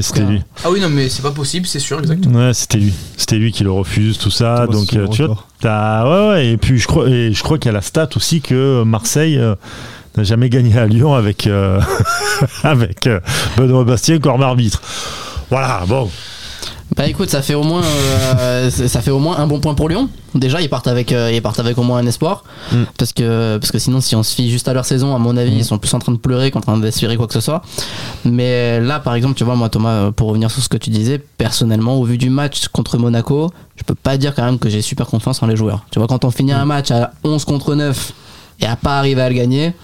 c'était 0.00 0.24
lui. 0.24 0.40
Ah 0.64 0.70
oui, 0.70 0.80
non, 0.80 0.88
mais 0.88 1.10
c'est 1.10 1.22
pas 1.22 1.32
possible, 1.32 1.66
c'est 1.66 1.80
sûr, 1.80 1.98
exactement. 1.98 2.38
Ouais, 2.38 2.54
c'était 2.54 2.78
lui. 2.78 2.94
C'était 3.16 3.36
lui 3.36 3.52
qui 3.52 3.62
le 3.62 3.70
refuse, 3.70 4.16
tout 4.16 4.30
ça. 4.30 4.66
donc, 4.66 4.94
euh, 4.94 5.06
tu 5.08 5.24
vois, 5.24 5.44
ouais, 5.62 6.28
ouais, 6.28 6.46
et 6.48 6.56
puis 6.56 6.78
je 6.78 6.86
crois, 6.86 7.08
et 7.08 7.32
je 7.34 7.42
crois 7.42 7.58
qu'il 7.58 7.66
y 7.66 7.70
a 7.70 7.74
la 7.74 7.82
stat 7.82 8.08
aussi 8.16 8.40
que 8.40 8.84
Marseille 8.84 9.36
euh, 9.36 9.54
n'a 10.18 10.24
jamais 10.24 10.50
gagné 10.50 10.76
à 10.76 10.86
Lyon 10.86 11.14
avec, 11.14 11.46
euh, 11.46 11.80
avec 12.62 13.08
Benoît 13.56 13.84
Bastien 13.84 14.18
comme 14.18 14.42
arbitre. 14.42 14.82
Voilà, 15.50 15.84
bon. 15.86 16.10
Bah 16.96 17.06
écoute, 17.06 17.28
ça 17.28 17.42
fait 17.42 17.54
au 17.54 17.62
moins 17.62 17.82
euh, 18.38 18.70
ça 18.70 19.02
fait 19.02 19.10
au 19.10 19.18
moins 19.18 19.38
un 19.38 19.46
bon 19.46 19.60
point 19.60 19.74
pour 19.74 19.90
Lyon. 19.90 20.08
Déjà, 20.34 20.62
ils 20.62 20.70
partent 20.70 20.88
avec 20.88 21.12
euh, 21.12 21.30
ils 21.30 21.42
partent 21.42 21.60
avec 21.60 21.76
au 21.76 21.82
moins 21.82 21.98
un 21.98 22.06
espoir 22.06 22.44
mm. 22.72 22.76
parce 22.98 23.12
que 23.12 23.58
parce 23.58 23.70
que 23.70 23.78
sinon 23.78 24.00
si 24.00 24.16
on 24.16 24.22
se 24.22 24.34
fie 24.34 24.50
juste 24.50 24.68
à 24.68 24.72
leur 24.72 24.86
saison, 24.86 25.14
à 25.14 25.18
mon 25.18 25.36
avis, 25.36 25.54
mm. 25.54 25.58
ils 25.58 25.64
sont 25.64 25.78
plus 25.78 25.92
en 25.92 25.98
train 25.98 26.12
de 26.12 26.16
pleurer 26.16 26.50
qu'en 26.50 26.62
train 26.62 26.78
d'espérer 26.78 27.16
quoi 27.16 27.26
que 27.26 27.34
ce 27.34 27.40
soit. 27.40 27.62
Mais 28.24 28.80
là 28.80 29.00
par 29.00 29.14
exemple, 29.14 29.34
tu 29.34 29.44
vois 29.44 29.54
moi 29.54 29.68
Thomas 29.68 30.10
pour 30.12 30.28
revenir 30.28 30.50
sur 30.50 30.62
ce 30.62 30.68
que 30.70 30.78
tu 30.78 30.88
disais, 30.88 31.18
personnellement 31.18 31.96
au 31.96 32.04
vu 32.04 32.16
du 32.16 32.30
match 32.30 32.68
contre 32.68 32.96
Monaco, 32.96 33.50
je 33.76 33.84
peux 33.84 33.94
pas 33.94 34.16
dire 34.16 34.34
quand 34.34 34.44
même 34.44 34.58
que 34.58 34.70
j'ai 34.70 34.80
super 34.80 35.06
confiance 35.06 35.42
en 35.42 35.46
les 35.46 35.56
joueurs. 35.56 35.84
Tu 35.90 35.98
vois 35.98 36.08
quand 36.08 36.24
on 36.24 36.30
finit 36.30 36.52
un 36.52 36.64
mm. 36.64 36.68
match 36.68 36.90
à 36.90 37.12
11 37.22 37.44
contre 37.44 37.74
9 37.74 38.12
et 38.60 38.66
à 38.66 38.76
pas 38.76 38.98
arriver 38.98 39.20
à 39.20 39.28
le 39.28 39.34
gagner, 39.34 39.74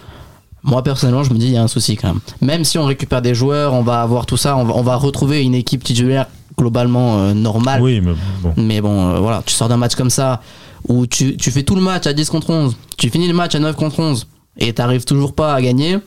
moi 0.65 0.83
personnellement 0.83 1.23
je 1.23 1.33
me 1.33 1.39
dis 1.39 1.47
il 1.47 1.53
y 1.53 1.57
a 1.57 1.63
un 1.63 1.69
souci 1.69 1.97
quand 1.97 2.09
même. 2.09 2.21
Même 2.41 2.65
si 2.65 2.79
on 2.79 2.85
récupère 2.85 3.23
des 3.23 3.35
joueurs, 3.35 3.75
on 3.75 3.83
va 3.83 4.03
avoir 4.03 4.27
tout 4.27 4.37
ça, 4.37 4.57
on 4.57 4.65
va, 4.65 4.75
on 4.75 4.83
va 4.83 4.97
retrouver 4.97 5.43
une 5.43 5.55
équipe 5.55 5.85
titulaire 5.85 6.27
globalement 6.59 7.19
euh, 7.19 7.35
normal. 7.35 7.81
Oui, 7.83 8.01
mais 8.01 8.13
bon. 8.43 8.53
Mais 8.57 8.81
bon, 8.81 9.11
euh, 9.11 9.19
voilà, 9.19 9.43
tu 9.45 9.55
sors 9.55 9.69
d'un 9.69 9.77
match 9.77 9.95
comme 9.95 10.11
ça 10.11 10.41
où 10.89 11.07
tu, 11.07 11.37
tu, 11.37 11.51
fais 11.51 11.63
tout 11.63 11.75
le 11.75 11.81
match 11.81 12.07
à 12.07 12.13
10 12.13 12.29
contre 12.31 12.51
11, 12.51 12.77
tu 12.99 13.11
finis 13.11 13.29
le 13.29 13.35
match 13.35 13.55
à 13.55 13.59
9 13.59 13.75
contre 13.77 14.01
11 14.01 14.27
et 14.59 14.73
t'arrives 14.73 15.05
toujours 15.05 15.35
pas 15.35 15.55
à 15.55 15.63
gagner. 15.63 15.99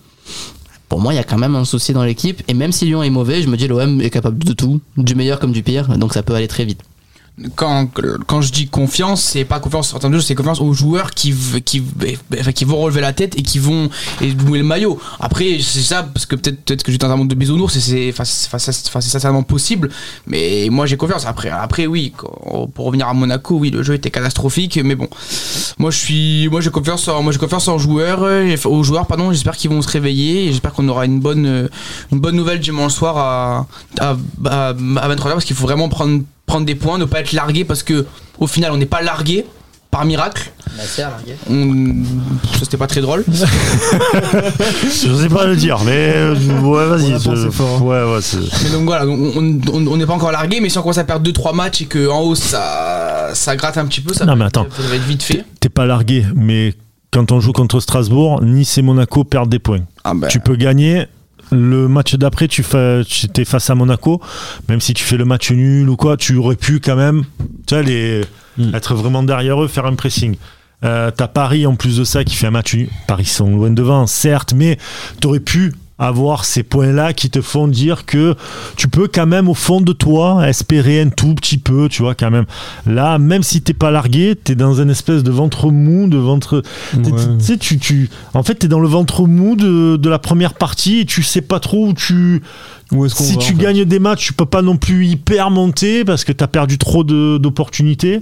Pour 0.90 1.02
moi, 1.02 1.14
il 1.14 1.18
y 1.18 1.20
a 1.20 1.24
quand 1.24 1.38
même 1.38 1.56
un 1.56 1.66
souci 1.66 1.92
dans 1.92 2.04
l'équipe. 2.04 2.42
Et 2.48 2.54
même 2.54 2.72
si 2.72 2.86
Lyon 2.86 3.04
est 3.04 3.10
mauvais, 3.10 3.42
je 3.42 3.50
me 3.50 3.58
dis 3.58 3.68
l'OM 3.68 4.00
est 4.02 4.10
capable 4.10 4.42
de 4.44 4.54
tout, 4.54 4.80
du 4.96 5.16
meilleur 5.16 5.40
comme 5.40 5.52
du 5.52 5.64
pire, 5.64 5.98
donc 5.98 6.14
ça 6.14 6.24
peut 6.24 6.34
aller 6.34 6.48
très 6.48 6.64
vite 6.64 6.82
quand, 7.56 7.88
quand 8.26 8.42
je 8.42 8.52
dis 8.52 8.68
confiance, 8.68 9.22
c'est 9.22 9.46
pas 9.46 9.60
confiance 9.60 9.94
en 9.94 10.00
termes 10.00 10.20
c'est 10.22 10.34
confiance 10.34 10.60
aux 10.60 10.74
joueurs 10.74 11.12
qui, 11.12 11.36
qui, 11.64 11.84
qui 12.56 12.66
vont 12.66 12.78
relever 12.78 13.02
la 13.02 13.14
tête 13.14 13.38
et 13.38 13.44
qui 13.44 13.60
vont 13.60 13.90
et 14.22 14.32
le 14.32 14.64
maillot. 14.64 15.00
Après, 15.20 15.60
c'est 15.62 15.82
ça, 15.82 16.04
parce 16.04 16.26
que 16.26 16.36
peut-être 16.36 16.64
peut 16.66 16.76
que 16.76 16.92
j'étais 16.92 17.06
dans 17.06 17.14
un 17.14 17.18
monde 17.18 17.28
de 17.28 17.36
bisounours, 17.36 17.78
c'est 17.78 18.12
certainement 18.12 19.44
possible, 19.44 19.90
mais 20.26 20.68
moi 20.72 20.88
j'ai 20.88 20.98
confiance. 20.98 21.26
Après, 21.26 21.50
après 21.50 21.86
oui, 21.86 22.14
pour 22.74 22.86
revenir 22.86 23.08
à 23.08 23.14
Monaco, 23.14 23.58
oui, 23.58 23.70
le 23.70 23.84
jeu 23.84 23.94
était 23.94 24.12
catastrophique, 24.12 24.80
mais 24.84 24.96
bon, 24.96 25.08
moi 25.78 25.92
je 25.92 25.98
suis, 25.98 26.50
moi 26.50 26.62
j'ai 26.62 26.72
confiance 26.72 27.08
en, 27.08 27.22
moi 27.22 27.32
j'ai 27.32 27.40
confiance 27.40 27.68
en 27.68 27.78
joueurs, 27.78 28.26
aux 28.66 28.84
joueurs, 28.84 29.06
pardon, 29.06 29.32
j'espère 29.32 29.56
qu'ils 29.56 29.70
vont 29.70 29.82
se 29.82 29.90
réveiller 29.90 30.48
j'espère 30.48 30.74
qu'on 30.74 30.88
aura 30.88 31.06
une 31.06 31.20
bonne, 31.20 31.70
une 32.12 32.20
bonne 32.20 32.36
nouvelle 32.36 32.60
dimanche 32.60 32.94
soir 32.94 33.18
à, 33.18 33.68
à 34.00 34.74
23h 34.74 35.30
parce 35.34 35.46
qu'il 35.46 35.56
faut 35.56 35.68
vraiment 35.68 35.90
prendre 35.90 36.22
prendre 36.48 36.66
des 36.66 36.74
points, 36.74 36.98
ne 36.98 37.06
pas 37.06 37.20
être 37.20 37.34
largué 37.34 37.64
parce 37.64 37.84
que 37.84 38.08
au 38.40 38.48
final 38.48 38.72
on 38.72 38.78
n'est 38.78 38.88
pas 38.88 39.04
largué 39.04 39.46
par 39.92 40.06
miracle. 40.06 40.52
Bah, 40.76 40.84
ça 40.84 41.20
c'était 42.60 42.78
pas 42.78 42.88
très 42.88 43.02
drôle. 43.02 43.24
je 43.32 44.88
sais 44.90 45.30
pas 45.30 45.46
le 45.46 45.56
dire, 45.56 45.80
mais 45.86 46.14
euh, 46.16 46.36
ouais, 46.62 46.88
vas-y. 46.88 47.14
Ouais, 47.14 48.04
ouais, 48.04 48.20
mais 48.64 48.70
donc 48.72 48.86
voilà, 48.86 49.06
on 49.06 49.98
n'est 49.98 50.06
pas 50.06 50.14
encore 50.14 50.32
largué, 50.32 50.60
mais 50.62 50.70
si 50.70 50.78
on 50.78 50.82
commence 50.82 50.98
à 50.98 51.04
perdre 51.04 51.30
2-3 51.30 51.56
matchs 51.56 51.82
et 51.82 51.86
qu'en 51.86 52.22
haut 52.22 52.36
ça, 52.36 53.30
ça 53.34 53.56
gratte 53.56 53.78
un 53.78 53.86
petit 53.86 54.02
peu, 54.02 54.14
ça, 54.14 54.26
non, 54.26 54.36
mais 54.36 54.46
attends, 54.46 54.68
ça 54.76 54.88
va 54.88 54.96
être 54.96 55.04
vite 55.06 55.24
fait. 55.24 55.46
T'es 55.60 55.70
pas 55.70 55.86
largué, 55.86 56.26
mais 56.36 56.74
quand 57.12 57.32
on 57.32 57.40
joue 57.40 57.52
contre 57.52 57.80
Strasbourg, 57.80 58.42
Nice 58.42 58.78
et 58.78 58.82
Monaco 58.82 59.24
perdent 59.24 59.50
des 59.50 59.60
points. 59.60 59.82
Ah 60.04 60.14
ben. 60.14 60.28
Tu 60.28 60.40
peux 60.40 60.56
gagner 60.56 61.08
le 61.52 61.88
match 61.88 62.16
d'après, 62.16 62.48
tu 62.48 62.64
fais, 62.64 63.02
es 63.36 63.46
face 63.46 63.70
à 63.70 63.76
Monaco, 63.76 64.22
même 64.70 64.82
si 64.82 64.94
tu 64.94 65.04
fais 65.04 65.18
le 65.18 65.26
match 65.26 65.52
nul 65.52 65.90
ou 65.90 65.96
quoi, 65.96 66.18
tu 66.18 66.36
aurais 66.38 66.56
pu 66.56 66.80
quand 66.80 66.96
même, 66.96 67.24
les, 67.72 68.24
hmm. 68.58 68.76
être 68.76 68.96
vraiment 68.96 69.24
derrière 69.24 69.62
eux, 69.64 69.68
faire 69.68 69.86
un 69.86 69.96
pressing. 69.96 70.36
Euh, 70.84 71.10
T'as 71.16 71.28
Paris 71.28 71.66
en 71.66 71.76
plus 71.76 71.98
de 71.98 72.04
ça 72.04 72.24
qui 72.24 72.36
fait 72.36 72.48
un 72.48 72.52
match 72.52 72.76
nul. 72.76 72.90
Paris 73.08 73.26
sont 73.26 73.50
loin 73.50 73.72
devant, 73.72 74.06
certes, 74.08 74.54
mais 74.54 74.78
tu 75.22 75.28
aurais 75.28 75.40
pu 75.40 75.74
avoir 76.00 76.46
ces 76.46 76.64
points-là 76.64 77.14
qui 77.14 77.30
te 77.30 77.42
font 77.42 77.68
dire 77.68 78.06
que 78.06 78.36
tu 78.76 78.88
peux 78.88 79.08
quand 79.08 79.26
même 79.26 79.50
au 79.50 79.54
fond 79.54 79.82
de 79.82 79.94
toi 79.94 80.48
espérer 80.48 81.02
un 81.02 81.10
tout 81.10 81.34
petit 81.34 81.58
peu, 81.58 81.90
tu 81.90 82.02
vois, 82.02 82.16
quand 82.16 82.32
même. 82.32 82.46
Là, 82.86 83.18
même 83.18 83.44
si 83.44 83.62
t'es 83.62 83.74
pas 83.74 83.92
largué, 83.92 84.36
t'es 84.36 84.56
dans 84.56 84.80
une 84.82 84.90
espèce 84.90 85.24
de 85.24 85.32
ventre 85.32 85.72
mou, 85.72 86.08
de 86.08 86.18
ventre... 86.18 86.62
Tu 86.92 87.12
sais, 87.40 87.58
tu, 87.58 87.80
tu... 87.80 88.10
En 88.34 88.44
fait, 88.44 88.56
t'es 88.56 88.68
dans 88.68 88.80
le 88.80 88.88
ventre 88.88 89.26
mou 89.26 89.56
de, 89.56 89.98
de 89.98 90.10
la 90.10 90.20
première 90.20 90.54
partie 90.54 91.00
et 91.00 91.06
tu 91.06 91.24
sais 91.24 91.42
pas 91.42 91.60
trop 91.60 91.88
où 91.88 91.94
tu 91.94 92.42
si 93.10 93.38
tu 93.38 93.54
gagnes 93.54 93.86
des 93.86 94.00
matchs, 94.00 94.28
tu 94.28 94.34
peux 94.34 94.46
pas 94.46 94.62
non 94.62 94.78
plus 94.78 95.08
hyper 95.08 95.52
monter 95.52 96.06
parce 96.06 96.24
que 96.24 96.32
tu 96.32 96.44
as 96.44 96.48
perdu 96.48 96.78
trop 96.78 97.04
d'opportunités. 97.04 98.22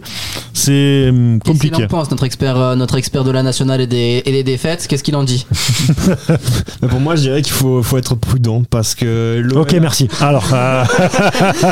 C'est 0.54 1.10
hum, 1.10 1.40
compliqué. 1.40 1.70
Qu'est-ce 1.70 1.76
qu'il 1.76 1.86
en 1.86 1.88
pense, 1.88 2.12
notre 2.12 2.24
expert, 2.24 2.58
euh, 2.58 2.76
notre 2.76 2.96
expert 2.98 3.24
de 3.24 3.32
la 3.32 3.44
nationale 3.44 3.82
et 3.82 3.88
des, 3.88 4.24
et 4.26 4.32
des 4.32 4.44
défaites 4.44 4.88
Qu'est-ce 4.88 5.04
qu'il 5.04 5.16
en 5.16 5.24
dit? 5.24 5.46
Pour 6.90 7.00
moi, 7.00 7.16
je 7.16 7.22
dirais 7.22 7.42
qu'il 7.42 7.54
faut, 7.54 7.84
faut, 7.84 7.98
être 7.98 8.16
prudent 8.16 8.64
parce 8.70 8.96
que. 8.96 9.46
Ok, 9.56 9.74
merci. 9.74 10.08
Alors, 10.20 10.50
euh, 10.54 10.84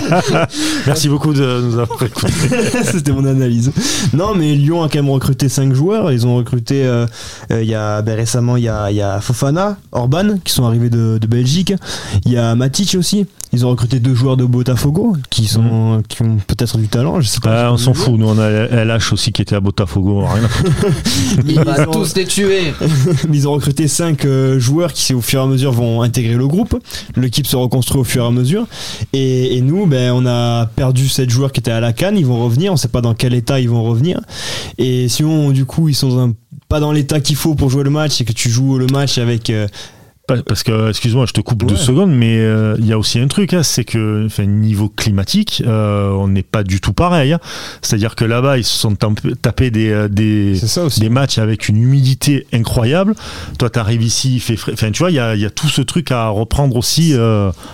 merci 0.86 1.10
beaucoup 1.10 1.34
de 1.34 1.62
nous 1.62 1.80
avoir 1.80 2.02
écouté. 2.04 2.32
C'était 2.84 3.12
mon 3.12 3.26
analyse. 3.26 3.72
Non, 4.14 4.36
mais 4.36 4.54
Lyon 4.56 4.84
a 4.84 4.90
quand 4.90 5.00
même 5.00 5.10
recruté 5.10 5.50
5 5.50 5.74
joueurs. 5.74 6.12
Ils 6.12 6.28
ont 6.28 6.36
recruté 6.36 6.86
euh, 6.86 7.06
il 7.50 7.64
y 7.64 7.76
a, 7.76 8.02
ben, 8.02 8.16
récemment, 8.16 8.58
il 8.58 8.64
y 8.64 8.70
a, 8.70 8.92
y 8.92 9.02
a, 9.02 9.20
Fofana, 9.22 9.78
Orban 9.92 10.38
qui 10.44 10.54
sont 10.54 10.66
arrivés 10.66 10.90
de, 10.90 11.18
de 11.20 11.28
Belgique. 11.28 11.74
Il 12.26 12.32
y 12.32 12.38
a 12.38 12.56
Mathis 12.56 12.83
aussi. 12.96 13.26
Ils 13.52 13.66
ont 13.66 13.70
recruté 13.70 14.00
deux 14.00 14.16
joueurs 14.16 14.36
de 14.36 14.46
Botafogo 14.46 15.16
qui 15.30 15.46
sont 15.46 15.98
mhm. 15.98 16.04
qui 16.04 16.22
ont 16.22 16.38
peut-être 16.48 16.78
du 16.78 16.88
talent. 16.88 17.22
Je 17.22 17.28
sais 17.28 17.40
pas. 17.40 17.68
Ah, 17.68 17.74
on 17.74 17.78
s'en 17.78 17.94
fout. 17.94 18.16
Nous 18.18 18.28
on 18.28 18.38
a 18.40 18.50
LH 18.50 19.14
aussi 19.14 19.32
qui 19.32 19.42
était 19.42 19.56
à 19.56 19.60
Botafogo. 19.60 20.26
Rien 20.26 20.50
Ils 21.48 21.60
vont 21.60 21.92
tous 21.92 22.16
les 22.16 22.26
tuer. 22.26 22.74
ils 23.32 23.48
ont 23.48 23.54
recruté 23.54 23.88
cinq 23.88 24.26
euh, 24.26 24.60
joueurs 24.60 24.94
qui 24.94 25.14
au 25.14 25.22
fur 25.22 25.42
et 25.42 25.44
à 25.44 25.48
mesure 25.48 25.72
vont 25.72 26.02
intégrer 26.02 26.36
le 26.36 26.48
groupe. 26.48 26.76
L'équipe 27.16 27.48
se 27.48 27.56
reconstruit 27.56 28.02
au 28.02 28.04
fur 28.04 28.24
et 28.24 28.28
à 28.28 28.32
mesure. 28.32 28.68
Et, 29.14 29.62
nous, 29.62 29.86
ben 29.86 30.12
on 30.12 30.26
a 30.26 30.66
perdu 30.66 31.08
sept 31.08 31.30
joueurs 31.30 31.52
qui 31.52 31.60
étaient 31.60 31.72
à 31.72 31.80
la 31.80 31.94
canne. 31.94 32.18
Ils 32.18 32.26
vont 32.26 32.44
revenir. 32.44 32.74
On 32.74 32.78
sait 32.78 32.88
pas 32.88 33.02
dans 33.02 33.14
quel 33.14 33.34
état 33.34 33.60
ils 33.60 33.70
vont 33.70 33.84
revenir. 33.84 34.20
Et 34.78 35.08
si 35.10 35.24
on 35.24 35.52
du 35.52 35.66
coup 35.66 35.90
ils 35.90 35.96
sont 35.96 36.34
pas 36.70 36.80
dans 36.80 36.92
l'état 36.92 37.20
qu'il 37.20 37.36
faut 37.36 37.56
pour 37.56 37.70
jouer 37.70 37.84
le 37.84 37.90
match 37.90 38.20
et 38.22 38.26
que 38.26 38.34
tu 38.34 38.50
joues 38.50 38.80
le 38.80 38.88
match 38.88 39.18
avec 39.18 39.50
euh, 39.50 39.68
Parce 40.26 40.64
que, 40.64 40.90
excuse-moi, 40.90 41.26
je 41.26 41.34
te 41.34 41.42
coupe 41.42 41.66
deux 41.66 41.76
secondes, 41.76 42.16
mais 42.16 42.38
euh, 42.38 42.78
il 42.80 42.86
y 42.86 42.94
a 42.94 42.98
aussi 42.98 43.20
un 43.20 43.28
truc, 43.28 43.54
hein, 43.54 43.62
c'est 43.62 43.84
que 43.84 44.30
niveau 44.44 44.88
climatique, 44.88 45.62
euh, 45.68 46.12
on 46.12 46.30
n'est 46.30 46.44
pas 46.44 46.64
du 46.64 46.80
tout 46.80 46.94
pareil. 46.94 47.34
Hein. 47.34 47.40
C'est-à-dire 47.82 48.16
que 48.16 48.24
là-bas, 48.24 48.58
ils 48.58 48.64
se 48.64 48.78
sont 48.78 48.96
tapés 48.96 49.70
des, 49.70 49.90
euh, 49.90 50.08
des, 50.08 50.58
des, 50.98 51.10
matchs 51.10 51.40
avec 51.40 51.68
une 51.68 51.76
humidité 51.76 52.48
incroyable. 52.54 53.16
Toi, 53.60 53.70
tu 53.70 53.80
arrives 53.80 54.02
ici, 54.02 54.36
il 54.36 54.40
fait 54.40 54.56
frais. 54.56 54.72
Enfin, 54.72 54.92
tu 54.92 55.00
vois, 55.00 55.12
il 55.12 55.16
y 55.16 55.20
a, 55.20 55.36
y 55.36 55.44
a, 55.44 55.50
tout 55.50 55.68
ce 55.68 55.82
truc 55.82 56.10
à 56.12 56.30
reprendre 56.30 56.78
aussi 56.78 57.14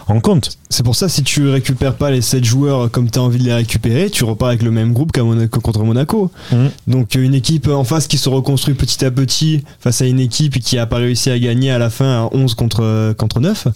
en 0.07 0.19
compte. 0.19 0.57
C'est 0.71 0.83
pour 0.83 0.95
ça, 0.95 1.09
si 1.09 1.23
tu 1.23 1.47
récupères 1.49 1.95
pas 1.95 2.11
les 2.11 2.21
7 2.21 2.43
joueurs 2.43 2.91
comme 2.91 3.09
tu 3.09 3.17
as 3.17 3.21
envie 3.21 3.39
de 3.39 3.43
les 3.43 3.53
récupérer, 3.53 4.09
tu 4.09 4.23
repars 4.23 4.49
avec 4.49 4.61
le 4.61 4.71
même 4.71 4.93
groupe 4.93 5.11
qu'à 5.11 5.23
Monaco, 5.23 5.59
contre 5.59 5.83
Monaco. 5.83 6.31
Mmh. 6.51 6.55
Donc, 6.87 7.15
une 7.15 7.33
équipe 7.33 7.67
en 7.67 7.83
face 7.83 8.07
qui 8.07 8.17
se 8.17 8.29
reconstruit 8.29 8.75
petit 8.75 9.03
à 9.05 9.11
petit 9.11 9.63
face 9.79 10.01
à 10.01 10.05
une 10.05 10.19
équipe 10.19 10.59
qui 10.59 10.75
n'a 10.75 10.85
pas 10.85 10.97
réussi 10.97 11.29
à 11.29 11.39
gagner 11.39 11.71
à 11.71 11.77
la 11.77 11.89
fin 11.89 12.25
à 12.25 12.29
11 12.39 12.53
contre, 12.55 13.13
contre 13.13 13.39
9. 13.39 13.67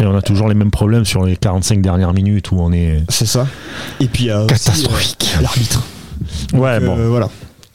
Et 0.00 0.04
on 0.04 0.16
a 0.16 0.22
toujours 0.22 0.48
les 0.48 0.54
mêmes 0.54 0.70
problèmes 0.70 1.04
sur 1.04 1.24
les 1.24 1.36
45 1.36 1.80
dernières 1.80 2.12
minutes 2.12 2.50
où 2.50 2.60
on 2.60 2.72
est. 2.72 3.02
C'est 3.08 3.26
ça. 3.26 3.46
Et 4.00 4.06
puis, 4.06 4.30
euh, 4.30 4.46
catastrophique. 4.46 5.34
L'arbitre. 5.40 5.82
Ouais, 6.52 6.80
bon. 6.80 6.98
Euh, 6.98 7.08
voilà. 7.08 7.28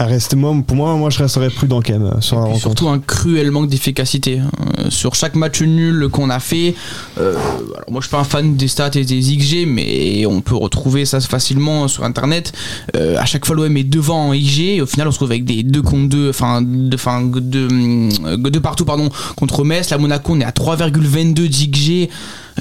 Reste, 0.05 0.35
moi, 0.35 0.55
pour 0.65 0.75
moi, 0.75 0.95
moi, 0.95 1.09
je 1.09 1.19
resterais 1.19 1.49
prudent 1.49 1.81
quand 1.81 1.93
même 1.93 2.05
euh, 2.05 2.21
sur 2.21 2.37
la 2.37 2.43
rencontre. 2.43 2.61
Surtout 2.61 2.89
un 2.89 2.99
cruel 2.99 3.51
manque 3.51 3.69
d'efficacité. 3.69 4.39
Hein. 4.39 4.89
sur 4.89 5.15
chaque 5.15 5.35
match 5.35 5.61
nul 5.61 6.09
qu'on 6.09 6.29
a 6.29 6.39
fait, 6.39 6.75
euh, 7.17 7.35
alors 7.75 7.91
moi 7.91 8.01
je 8.01 8.07
suis 8.07 8.11
pas 8.11 8.19
un 8.19 8.23
fan 8.23 8.55
des 8.55 8.67
stats 8.67 8.91
et 8.95 9.03
des 9.03 9.19
XG, 9.19 9.65
mais 9.67 10.25
on 10.25 10.41
peut 10.41 10.55
retrouver 10.55 11.05
ça 11.05 11.19
facilement 11.19 11.87
sur 11.87 12.03
internet. 12.03 12.53
Euh, 12.95 13.17
à 13.17 13.25
chaque 13.25 13.45
fois, 13.45 13.55
l'OM 13.55 13.75
est 13.77 13.83
devant 13.83 14.29
en 14.29 14.33
XG, 14.33 14.75
et 14.75 14.81
au 14.81 14.85
final, 14.85 15.07
on 15.07 15.11
se 15.11 15.17
trouve 15.17 15.31
avec 15.31 15.45
des 15.45 15.63
2 15.63 15.81
contre 15.81 16.09
2, 16.09 16.29
enfin, 16.29 16.61
de, 16.61 16.97
de, 17.39 18.49
de, 18.49 18.59
partout, 18.59 18.85
pardon, 18.85 19.09
contre 19.35 19.63
Metz. 19.63 19.89
La 19.89 19.97
Monaco, 19.97 20.33
on 20.33 20.39
est 20.39 20.45
à 20.45 20.51
3,22 20.51 21.47
d'XG. 21.47 22.09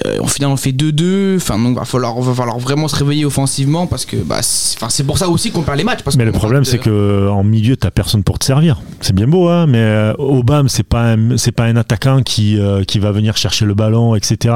Euh, 0.07 0.19
on 0.21 0.57
fait 0.57 0.73
2-2. 0.73 1.37
Enfin, 1.37 1.59
donc, 1.59 1.79
va 1.79 1.85
falloir, 1.85 2.19
va 2.21 2.35
falloir 2.35 2.59
vraiment 2.59 2.89
se 2.89 2.97
réveiller 2.97 3.25
offensivement 3.25 3.87
parce 3.87 4.05
que 4.05 4.17
bah, 4.17 4.41
c'est 4.43 5.05
pour 5.05 5.19
ça 5.19 5.29
aussi 5.29 5.51
qu'on 5.51 5.63
perd 5.63 5.79
les 5.79 5.85
matchs. 5.85 6.03
Parce 6.03 6.17
mais 6.17 6.25
le 6.25 6.33
problème, 6.33 6.65
c'est 6.65 6.79
que 6.79 7.29
en 7.29 7.45
milieu, 7.45 7.77
t'as 7.77 7.91
personne 7.91 8.23
pour 8.23 8.39
te 8.39 8.45
servir. 8.45 8.81
C'est 9.01 9.15
bien 9.15 9.27
beau, 9.27 9.49
hein, 9.49 9.67
mais 9.67 9.79
euh, 9.79 10.15
Obama, 10.19 10.69
c'est 10.69 10.83
pas 10.83 11.17
c'est 11.37 11.53
pas 11.53 11.65
un 11.65 11.77
attaquant 11.77 12.23
qui 12.23 12.59
euh, 12.59 12.85
qui 12.85 12.99
va 12.99 13.13
venir 13.13 13.37
chercher 13.37 13.65
le 13.67 13.75
ballon, 13.75 14.15
etc. 14.15 14.55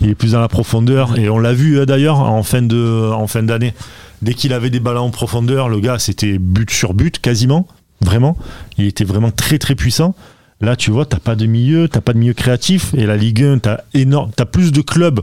Il 0.00 0.10
est 0.10 0.14
plus 0.14 0.32
dans 0.32 0.40
la 0.40 0.48
profondeur 0.48 1.18
et 1.18 1.28
on 1.28 1.38
l'a 1.38 1.52
vu 1.52 1.78
euh, 1.78 1.86
d'ailleurs 1.86 2.20
en 2.20 2.42
fin 2.42 2.62
de 2.62 3.10
en 3.12 3.26
fin 3.26 3.42
d'année. 3.42 3.74
Dès 4.22 4.34
qu'il 4.34 4.52
avait 4.52 4.70
des 4.70 4.80
ballons 4.80 5.02
en 5.02 5.10
profondeur, 5.10 5.68
le 5.68 5.80
gars, 5.80 5.98
c'était 5.98 6.38
but 6.38 6.70
sur 6.70 6.94
but 6.94 7.18
quasiment, 7.18 7.66
vraiment. 8.00 8.36
Il 8.78 8.86
était 8.86 9.04
vraiment 9.04 9.32
très 9.32 9.58
très 9.58 9.74
puissant. 9.74 10.14
Là, 10.62 10.76
tu 10.76 10.92
vois, 10.92 11.04
t'as 11.04 11.18
pas 11.18 11.34
de 11.34 11.44
milieu, 11.44 11.88
t'as 11.88 12.00
pas 12.00 12.12
de 12.12 12.18
milieu 12.18 12.34
créatif. 12.34 12.94
Et 12.94 13.04
la 13.04 13.16
Ligue 13.16 13.42
1, 13.42 13.58
t'as 13.58 13.78
énorme, 13.94 14.30
as 14.38 14.46
plus 14.46 14.70
de 14.72 14.80
clubs 14.80 15.20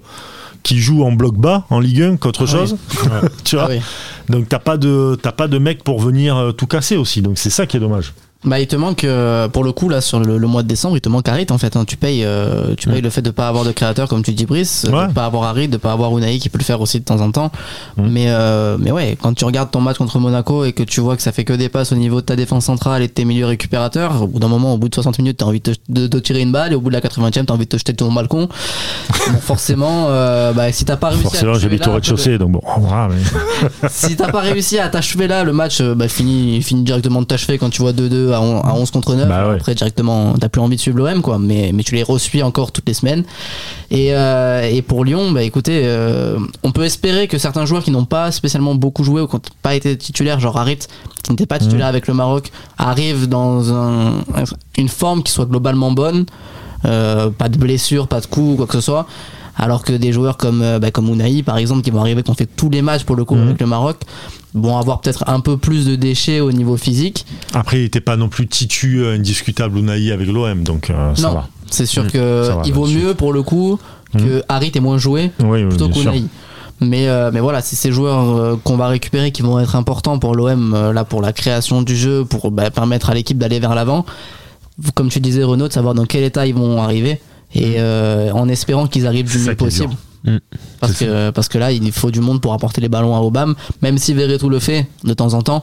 qui 0.64 0.80
jouent 0.80 1.04
en 1.04 1.14
bloc 1.14 1.38
bas 1.38 1.66
en 1.70 1.80
Ligue 1.80 2.02
1 2.02 2.18
qu'autre 2.18 2.44
ah 2.44 2.52
chose. 2.52 2.78
tu 3.46 3.56
vois. 3.56 3.70
Ah 3.72 4.32
Donc 4.32 4.50
t'as 4.50 4.60
pas 4.60 4.76
de 4.76 5.18
t'as 5.20 5.32
pas 5.32 5.48
de 5.48 5.58
mec 5.58 5.84
pour 5.84 6.02
venir 6.02 6.36
euh, 6.36 6.52
tout 6.52 6.68
casser 6.68 6.98
aussi. 6.98 7.22
Donc 7.22 7.38
c'est 7.38 7.50
ça 7.50 7.66
qui 7.66 7.78
est 7.78 7.80
dommage. 7.80 8.14
Bah, 8.46 8.58
il 8.62 8.68
te 8.68 8.78
manque, 8.78 9.04
euh, 9.04 9.50
pour 9.50 9.66
le 9.66 9.74
coup, 9.74 9.90
là, 9.90 10.00
sur 10.00 10.22
le, 10.22 10.40
mois 10.48 10.64
de 10.64 10.68
décembre, 10.70 10.96
il 10.96 11.02
te 11.02 11.10
manque 11.10 11.28
Harit 11.28 11.48
en 11.50 11.58
fait. 11.58 11.76
Hein. 11.76 11.84
Tu 11.86 11.98
payes, 11.98 12.24
euh, 12.24 12.74
tu 12.78 12.88
payes 12.88 13.02
le 13.02 13.10
fait 13.10 13.22
de 13.22 13.32
pas 13.32 13.50
avoir 13.50 13.66
de 13.66 13.74
créateur, 13.74 14.08
comme 14.08 14.24
tu 14.24 14.32
dis, 14.32 14.46
Brice, 14.46 14.86
de 14.86 15.12
pas 15.12 15.26
avoir 15.26 15.44
Harit, 15.44 15.68
de 15.68 15.76
pas 15.76 15.92
avoir 15.92 16.18
Unai 16.18 16.40
qui 16.40 16.48
peut 16.48 16.58
le 16.58 16.64
faire 16.64 16.80
aussi 16.80 17.02
de 17.02 17.04
temps 17.04 17.20
en 17.20 17.32
temps. 17.32 17.52
Mais, 17.98 18.28
euh, 18.30 18.78
mais 18.80 18.94
ouais, 18.94 19.18
quand 19.22 19.34
tu 19.34 19.44
regardes 19.44 19.72
ton 19.72 19.82
match 19.82 19.98
contre 19.98 20.20
Monaco 20.20 20.64
et 20.64 20.72
que 20.72 20.84
tu 20.84 21.02
vois 21.02 21.18
que 21.18 21.22
ça 21.22 21.34
fait 21.34 21.44
que 21.44 21.52
des 21.52 21.68
passes 21.68 21.92
au 21.92 21.96
niveau 21.96 22.22
de 22.22 22.26
ta 22.26 22.38
défense 22.38 22.66
centrale 22.66 23.02
et 23.02 23.08
de 23.08 23.12
tes 23.12 23.26
milieux 23.26 23.46
récupérateurs, 23.46 24.22
au 24.22 24.28
bout 24.28 24.40
d'un 24.40 24.48
moment, 24.48 24.74
au 24.74 24.78
bout 24.78 24.88
de 24.88 24.96
60 24.96 25.20
minutes, 25.20 25.38
t'as 25.40 25.46
envie 25.46 25.62
de, 25.62 26.08
de, 26.08 26.20
tirer 26.20 26.40
une 26.40 26.54
balle 26.54 26.72
et 26.72 26.76
au 26.76 26.82
bout 26.82 26.90
de 26.90 26.96
la 26.96 27.02
80e, 27.02 27.44
t'as 27.44 27.54
envie 27.54 27.66
de 27.66 27.70
te 27.70 27.78
jeter 27.78 27.92
de 27.92 27.98
ton 27.98 28.14
balcon. 28.14 28.48
forcément, 29.42 30.06
bah, 30.54 30.72
si 30.72 30.86
t'as 30.86 30.96
pas 30.96 31.10
réussi 31.10 31.24
forcément, 31.24 31.56
j'habite 31.56 31.86
au 31.88 31.92
rez-de-chaussée, 31.92 32.38
donc 32.38 32.52
bon, 32.52 32.62
si 33.90 34.16
t'as 34.16 34.32
pas 34.32 34.40
réussi 34.40 34.80
à 34.80 34.88
t'achever 34.88 35.28
là, 35.28 35.44
le 35.44 35.52
match 35.52 35.82
bah, 35.82 36.08
finit, 36.08 36.62
finit 36.62 36.84
directement 36.84 37.22
de 37.22 37.26
t'achever 37.26 37.58
quand 37.58 37.70
tu 37.70 37.82
vois 37.82 37.92
2-2 37.92 38.29
à 38.34 38.42
11 38.74 38.92
contre 38.92 39.16
bah 39.16 39.52
Après, 39.54 39.76
directement, 39.76 40.34
t'as 40.40 40.50
plus 40.50 40.62
envie 40.62 40.76
de 40.76 40.82
suivre 40.82 40.98
l'OM, 40.98 41.22
quoi. 41.22 41.40
Mais, 41.40 41.72
mais 41.74 41.84
tu 41.84 41.96
les 41.96 42.04
reçuis 42.04 42.44
encore 42.44 42.72
toutes 42.72 42.88
les 42.88 42.94
semaines. 42.94 43.24
Et, 43.92 44.10
euh, 44.14 44.70
et 44.70 44.82
pour 44.82 45.06
Lyon, 45.06 45.32
bah 45.32 45.44
écoutez, 45.44 45.82
euh, 45.84 46.38
on 46.64 46.72
peut 46.72 46.84
espérer 46.84 47.28
que 47.28 47.38
certains 47.38 47.66
joueurs 47.66 47.84
qui 47.84 47.92
n'ont 47.92 48.06
pas 48.06 48.32
spécialement 48.32 48.76
beaucoup 48.76 49.04
joué 49.04 49.22
ou 49.22 49.28
qui 49.28 49.36
n'ont 49.36 49.42
pas 49.62 49.76
été 49.76 49.98
titulaires, 49.98 50.40
genre 50.40 50.58
Harit, 50.58 50.80
qui 51.24 51.32
n'était 51.32 51.46
pas 51.46 51.60
titulaire 51.60 51.88
mmh. 51.88 51.90
avec 51.90 52.08
le 52.08 52.14
Maroc, 52.14 52.52
arrivent 52.78 53.28
dans 53.28 53.74
un, 53.74 54.24
une 54.78 54.90
forme 54.90 55.24
qui 55.24 55.32
soit 55.32 55.46
globalement 55.46 55.92
bonne. 55.92 56.26
Euh, 56.86 57.30
pas 57.30 57.50
de 57.50 57.58
blessures, 57.58 58.08
pas 58.08 58.22
de 58.22 58.26
coups, 58.26 58.58
quoi 58.58 58.68
que 58.68 58.74
ce 58.74 58.82
soit 58.82 59.06
alors 59.62 59.84
que 59.84 59.92
des 59.92 60.14
joueurs 60.14 60.38
comme 60.38 60.64
bah, 60.80 60.90
comme 60.90 61.10
Unai 61.10 61.44
par 61.44 61.58
exemple 61.58 61.82
qui 61.82 61.92
vont 61.92 62.00
arriver 62.00 62.24
qui 62.24 62.32
ont 62.32 62.34
fait 62.34 62.46
tous 62.46 62.70
les 62.70 62.82
matchs 62.82 63.04
pour 63.04 63.18
le 63.18 63.26
coup 63.26 63.36
mmh. 63.36 63.42
avec 63.42 63.60
le 63.60 63.68
Maroc 63.68 63.98
vont 64.54 64.78
avoir 64.78 65.02
peut-être 65.02 65.24
un 65.28 65.40
peu 65.40 65.58
plus 65.58 65.86
de 65.86 65.96
déchets 65.96 66.40
au 66.40 66.52
niveau 66.52 66.78
physique. 66.78 67.26
Après, 67.54 67.78
il 67.78 67.84
n'était 67.84 68.02
pas 68.02 68.18
non 68.18 68.30
plus 68.30 68.48
titu 68.48 69.02
euh, 69.02 69.16
indiscutable 69.16 69.78
Unai 69.78 70.12
avec 70.12 70.28
l'OM, 70.28 70.64
donc 70.64 70.90
euh, 70.90 71.16
ça 71.16 71.32
non, 71.32 71.42
C'est 71.70 71.86
sûr 71.86 72.04
qu'il 72.08 72.20
que 72.20 72.72
vaut 72.72 72.88
mieux 72.88 73.14
pour 73.14 73.34
le 73.34 73.44
coup 73.44 73.80
que 74.14 74.40
mm. 74.40 74.44
Harit 74.50 74.72
ait 74.74 74.80
moins 74.80 74.98
joué 74.98 75.32
plutôt 75.38 75.90
qu'Unai. 75.90 76.24
Mais, 76.82 77.10
euh, 77.10 77.30
mais 77.34 77.42
voilà, 77.42 77.62
c'est 77.62 77.76
ces 77.76 77.92
joueurs 77.92 78.58
qu'on 78.64 78.78
va 78.78 78.88
récupérer 78.88 79.32
qui 79.32 79.42
vont 79.42 79.60
être 79.60 79.76
importants 79.76 80.18
pour 80.18 80.34
l'OM, 80.34 80.92
là 80.94 81.04
pour 81.04 81.22
la 81.22 81.34
création 81.34 81.82
du 81.82 81.96
jeu, 81.96 82.24
pour 82.24 82.52
bah, 82.52 82.72
permettre 82.72 83.10
à 83.10 83.14
l'équipe 83.14 83.38
d'aller 83.38 83.60
vers 83.60 83.76
l'avant. 83.76 84.06
Comme 84.96 85.10
tu 85.10 85.20
disais, 85.20 85.44
Renaud, 85.44 85.68
de 85.68 85.74
savoir 85.74 85.94
dans 85.94 86.06
quel 86.06 86.24
état 86.24 86.48
ils 86.48 86.56
vont 86.56 86.82
arriver 86.82 87.20
et 87.54 87.80
mm. 87.80 88.34
en 88.34 88.48
espérant 88.48 88.88
qu'ils 88.88 89.06
arrivent 89.06 89.30
du 89.30 89.40
mieux 89.40 89.56
possible. 89.56 89.94
Mm. 90.24 90.38
Parce, 90.80 90.94
que, 90.94 91.30
parce 91.32 91.48
que 91.48 91.58
là, 91.58 91.72
il 91.72 91.92
faut 91.92 92.12
du 92.12 92.20
monde 92.20 92.42
pour 92.42 92.54
apporter 92.54 92.82
les 92.82 92.90
ballons 92.90 93.16
à 93.16 93.20
Obama, 93.20 93.54
même 93.82 93.98
si 93.98 94.14
Verretou 94.14 94.50
le 94.50 94.60
fait 94.60 94.88
de 95.04 95.14
temps 95.14 95.34
en 95.34 95.42
temps 95.42 95.62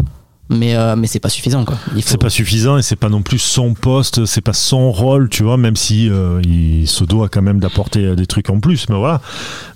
mais 0.48 0.76
euh, 0.76 0.94
mais 0.94 1.08
c'est 1.08 1.18
pas 1.18 1.28
suffisant 1.28 1.64
quoi. 1.64 1.76
C'est 2.00 2.20
pas 2.20 2.30
suffisant 2.30 2.78
et 2.78 2.82
c'est 2.82 2.96
pas 2.96 3.08
non 3.08 3.22
plus 3.22 3.38
son 3.38 3.74
poste 3.74 4.26
c'est 4.26 4.40
pas 4.40 4.52
son 4.52 4.92
rôle 4.92 5.28
tu 5.28 5.42
vois 5.42 5.56
même 5.56 5.74
si 5.74 6.08
euh, 6.08 6.40
il 6.44 6.86
se 6.86 7.02
doit 7.02 7.28
quand 7.28 7.42
même 7.42 7.58
d'apporter 7.58 8.14
des 8.14 8.26
trucs 8.26 8.48
en 8.50 8.60
plus 8.60 8.88
mais 8.88 8.96
voilà. 8.96 9.20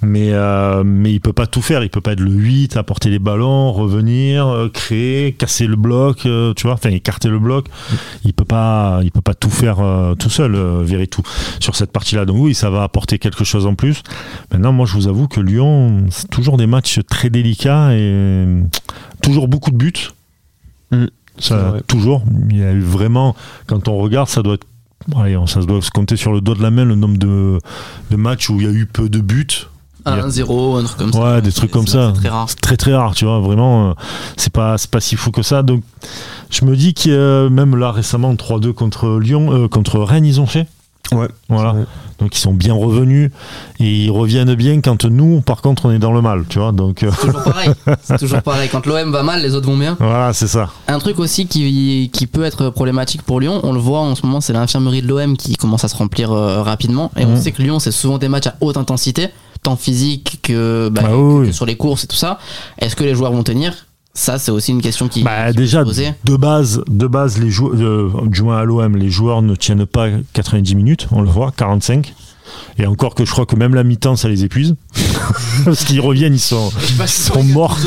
Mais 0.03 0.31
euh, 0.33 0.85
mais 0.85 1.13
il 1.13 1.21
peut 1.21 1.33
pas 1.33 1.47
tout 1.47 1.63
faire. 1.63 1.83
Il 1.83 1.91
peut 1.91 2.01
pas 2.01 2.13
être 2.13 2.21
le 2.21 2.31
8 2.31 2.77
apporter 2.77 3.11
les 3.11 3.19
ballons 3.19 3.73
revenir 3.73 4.71
créer 4.73 5.33
casser 5.33 5.67
le 5.67 5.77
bloc 5.77 6.19
tu 6.19 6.63
vois 6.63 6.75
enfin 6.75 6.91
écarter 6.91 7.29
le 7.29 7.41
bloc. 7.41 7.67
Il 8.25 8.33
peut 8.33 8.45
pas 8.45 9.01
il 9.03 9.11
peut 9.11 9.21
pas 9.21 9.35
tout 9.35 9.51
faire 9.51 9.79
tout 10.19 10.31
seul 10.31 10.57
tout 11.11 11.23
sur 11.59 11.75
cette 11.75 11.91
partie 11.91 12.15
là 12.15 12.25
donc 12.25 12.37
oui 12.39 12.55
ça 12.55 12.71
va 12.71 12.85
apporter 12.85 13.19
quelque 13.19 13.43
chose 13.45 13.67
en 13.67 13.75
plus. 13.75 14.03
Maintenant 14.53 14.73
moi 14.73 14.87
je 14.87 14.95
vous 14.95 15.09
avoue 15.09 15.27
que 15.27 15.41
Lyon 15.41 16.07
c'est 16.11 16.31
toujours 16.31 16.57
des 16.57 16.67
matchs 16.69 17.01
très 17.09 17.29
délicats 17.29 17.93
et 17.93 18.47
toujours 19.21 19.49
beaucoup 19.49 19.73
de 19.73 19.77
buts 19.77 20.11
Mm. 20.91 21.07
Ça, 21.39 21.75
toujours, 21.87 22.23
il 22.51 22.59
y 22.59 22.65
a 22.65 22.73
eu 22.73 22.81
vraiment, 22.81 23.35
quand 23.67 23.89
on 23.89 23.97
regarde, 23.97 24.29
ça 24.29 24.43
doit 24.43 24.55
être 24.55 24.67
ça 25.47 25.61
doit 25.63 25.81
se 25.81 25.91
compter 25.91 26.17
sur 26.17 26.33
le 26.33 26.41
doigt 26.41 26.55
de 26.55 26.63
la 26.63 26.71
main 26.71 26.85
le 26.85 26.95
nombre 26.95 27.17
de, 27.17 27.59
de 28.11 28.17
matchs 28.17 28.51
où 28.51 28.61
il 28.61 28.67
y 28.67 28.69
a 28.69 28.73
eu 28.73 28.87
peu 28.87 29.09
de 29.09 29.21
buts. 29.21 29.67
1-0, 30.07 30.81
un 30.81 30.85
truc 30.85 30.99
comme 30.99 31.13
ça. 31.13 31.21
Ouais, 31.21 31.43
des 31.43 31.53
trucs 31.53 31.71
comme 31.71 31.87
ça. 31.87 32.13
Très 32.15 32.29
rare. 32.29 32.49
très 32.61 32.77
très 32.77 32.95
rare, 32.95 33.15
tu 33.15 33.25
vois, 33.25 33.41
vraiment, 33.41 33.91
euh, 33.91 33.93
c'est 34.37 34.53
pas, 34.53 34.77
pas 34.91 35.01
si 35.01 35.17
fou 35.17 35.31
que 35.31 35.43
ça. 35.43 35.63
Donc, 35.63 35.83
je 36.51 36.65
me 36.65 36.77
dis 36.77 36.95
que 36.95 37.49
même 37.49 37.77
là 37.77 37.93
récemment, 37.93 38.35
3-2 38.35 38.73
contre 38.73 39.19
Lyon, 39.19 39.53
euh, 39.53 39.69
contre 39.69 39.99
Rennes, 40.01 40.25
ils 40.25 40.41
ont 40.41 40.47
fait. 40.47 40.67
Ouais. 41.13 41.29
Voilà. 41.49 41.75
Donc 42.21 42.37
ils 42.37 42.41
sont 42.41 42.53
bien 42.53 42.75
revenus 42.75 43.31
et 43.79 44.05
ils 44.05 44.11
reviennent 44.11 44.55
bien 44.55 44.81
quand 44.81 45.05
nous, 45.05 45.41
par 45.41 45.63
contre, 45.63 45.87
on 45.87 45.91
est 45.91 45.99
dans 45.99 46.13
le 46.13 46.21
mal, 46.21 46.45
tu 46.49 46.59
vois. 46.59 46.73
Donc 46.73 47.03
euh, 47.03 47.11
c'est 47.13 47.27
toujours 47.27 47.43
pareil. 47.43 47.71
C'est 48.03 48.19
toujours 48.19 48.43
pareil. 48.43 48.69
Quand 48.71 48.87
l'OM 48.87 49.11
va 49.11 49.23
mal, 49.23 49.43
les 49.43 49.55
autres 49.55 49.67
vont 49.67 49.77
bien. 49.77 49.97
Voilà, 49.99 50.33
c'est 50.33 50.47
ça. 50.47 50.71
Un 50.89 50.99
truc 50.99 51.19
aussi 51.19 51.47
qui, 51.47 52.11
qui 52.13 52.27
peut 52.27 52.45
être 52.45 52.71
problématique 52.71 53.23
pour 53.23 53.41
Lyon, 53.41 53.61
on 53.63 53.73
le 53.73 53.79
voit 53.79 54.01
en 54.01 54.15
ce 54.15 54.25
moment, 54.25 54.41
c'est 54.41 54.53
l'infirmerie 54.53 55.03
de 55.03 55.09
l'OM 55.09 55.37
qui 55.37 55.57
commence 55.57 55.85
à 55.85 55.89
se 55.89 55.97
remplir 55.97 56.33
euh, 56.33 56.63
rapidement. 56.63 57.11
Et 57.17 57.25
on 57.25 57.35
mmh. 57.35 57.41
sait 57.41 57.53
que 57.53 57.63
Lyon, 57.63 57.79
c'est 57.79 57.93
souvent 57.93 58.19
des 58.19 58.29
matchs 58.29 58.49
à 58.49 58.57
haute 58.61 58.77
intensité, 58.77 59.29
tant 59.63 59.77
physique 59.77 60.41
que, 60.43 60.89
bah, 60.91 61.03
ah 61.05 61.11
que 61.11 61.53
sur 61.53 61.67
les 61.67 61.77
courses 61.77 62.05
et 62.05 62.07
tout 62.07 62.17
ça. 62.17 62.39
Est-ce 62.79 62.97
que 62.97 63.05
les 63.05 63.15
joueurs 63.15 63.33
vont 63.33 63.43
tenir? 63.43 63.75
Ça, 64.13 64.39
c'est 64.39 64.51
aussi 64.51 64.73
une 64.73 64.83
question 64.83 65.09
qui. 65.09 65.23
Bah, 65.23 65.53
déjà, 65.53 65.85
de 65.85 66.37
base, 66.37 66.83
de 66.89 67.07
base, 67.07 67.39
les 67.39 67.51
joueurs, 67.51 67.75
euh, 67.75 68.11
du 68.27 68.43
moins 68.43 68.59
à 68.59 68.65
l'OM, 68.65 68.97
les 68.97 69.11
joueurs 69.11 69.41
ne 69.43 69.55
tiennent 69.55 69.87
pas 69.87 70.09
90 70.33 70.75
minutes, 70.75 71.09
on 71.13 71.23
le 71.23 71.29
voit, 71.29 71.53
45. 71.57 72.15
Et 72.79 72.87
encore 72.87 73.15
que 73.15 73.25
je 73.25 73.31
crois 73.31 73.47
que 73.47 73.55
même 73.55 73.75
la 73.75 73.85
mi-temps, 73.85 74.17
ça 74.17 74.29
les 74.29 74.45
épuise. 74.45 74.75
Parce 75.65 75.85
qu'ils 75.85 76.01
reviennent, 76.01 76.35
ils 76.35 76.39
sont, 76.39 76.71
sont 77.07 77.43
morts. 77.43 77.79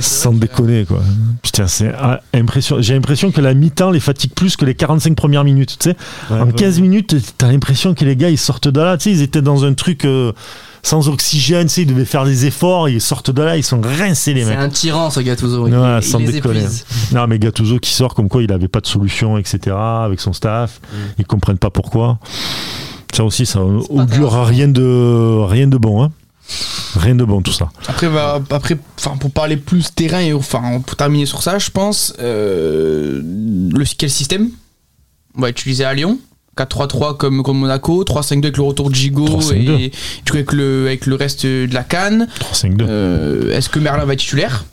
Sans 0.00 0.32
déconner, 0.32 0.84
quoi. 0.84 1.00
Putain, 1.42 1.66
c'est 1.66 1.92
impression. 2.34 2.80
J'ai 2.80 2.94
l'impression 2.94 3.30
que 3.30 3.40
la 3.40 3.54
mi-temps 3.54 3.90
les 3.90 4.00
fatigue 4.00 4.32
plus 4.32 4.56
que 4.56 4.64
les 4.64 4.74
45 4.74 5.14
premières 5.14 5.44
minutes. 5.44 5.76
Tu 5.78 5.90
sais, 5.90 5.96
en 6.30 6.50
15 6.50 6.80
minutes, 6.80 7.16
t'as 7.38 7.50
l'impression 7.50 7.94
que 7.94 8.04
les 8.04 8.16
gars 8.16 8.30
ils 8.30 8.38
sortent 8.38 8.68
de 8.68 8.80
là. 8.80 8.96
Tu 8.96 9.04
sais, 9.04 9.10
ils 9.10 9.22
étaient 9.22 9.42
dans 9.42 9.64
un 9.64 9.74
truc. 9.74 10.04
Euh, 10.04 10.32
sans 10.82 11.08
oxygène, 11.08 11.66
tu 11.66 11.74
sais, 11.74 11.82
ils 11.82 11.86
devaient 11.86 12.06
faire 12.06 12.24
des 12.24 12.46
efforts, 12.46 12.88
ils 12.88 13.02
sortent 13.02 13.30
de 13.30 13.42
là, 13.42 13.56
ils 13.58 13.62
sont 13.62 13.82
rincés 13.82 14.32
les 14.32 14.46
mecs. 14.46 14.54
C'est 14.54 14.64
un 14.64 14.68
tyran 14.70 15.10
ce 15.10 15.20
Gattuso. 15.20 15.68
Il, 15.68 16.02
sans 16.02 16.20
déconner. 16.20 16.64
Non 17.12 17.26
mais 17.26 17.38
Gattuso 17.38 17.78
qui 17.78 17.92
sort 17.92 18.14
comme 18.14 18.28
quoi 18.28 18.42
il 18.42 18.50
avait 18.50 18.68
pas 18.68 18.80
de 18.80 18.86
solution, 18.86 19.36
etc. 19.36 19.76
avec 19.76 20.20
son 20.20 20.32
staff, 20.32 20.80
mm. 20.80 20.96
ils 21.18 21.26
comprennent 21.26 21.58
pas 21.58 21.70
pourquoi. 21.70 22.18
Ça 23.12 23.24
aussi, 23.24 23.46
ça 23.46 23.60
augure 23.60 24.44
rien 24.44 24.68
de 24.68 25.44
rien 25.46 25.66
de 25.66 25.76
bon. 25.76 26.02
Hein. 26.02 26.12
Rien 26.96 27.14
de 27.14 27.24
bon 27.24 27.42
tout 27.42 27.52
ça. 27.52 27.70
Après, 27.86 28.08
bah, 28.08 28.42
après 28.50 28.76
pour 29.20 29.30
parler 29.30 29.56
plus 29.56 29.94
terrain 29.94 30.20
et 30.20 30.32
enfin, 30.32 30.80
pour 30.84 30.96
terminer 30.96 31.26
sur 31.26 31.42
ça, 31.42 31.58
je 31.58 31.70
pense, 31.70 32.14
euh, 32.20 33.20
le, 33.22 33.84
quel 33.96 34.10
système 34.10 34.50
on 35.36 35.42
va 35.42 35.50
utiliser 35.50 35.84
à 35.84 35.94
Lyon? 35.94 36.18
4-3-3 36.56 37.16
comme, 37.16 37.42
comme 37.42 37.58
Monaco, 37.58 38.04
3-5-2 38.04 38.38
avec 38.38 38.56
le 38.56 38.62
retour 38.64 38.90
de 38.90 38.94
Gigot 38.94 39.40
et 39.52 39.92
avec 40.30 40.52
le, 40.52 40.86
avec 40.86 41.06
le 41.06 41.14
reste 41.14 41.46
de 41.46 41.72
la 41.72 41.84
canne. 41.84 42.26
3-5-2. 42.40 42.76
Euh, 42.82 43.56
est-ce 43.56 43.68
que 43.68 43.78
Merlin 43.78 44.04
va 44.04 44.12
être 44.12 44.18
titulaire? 44.18 44.64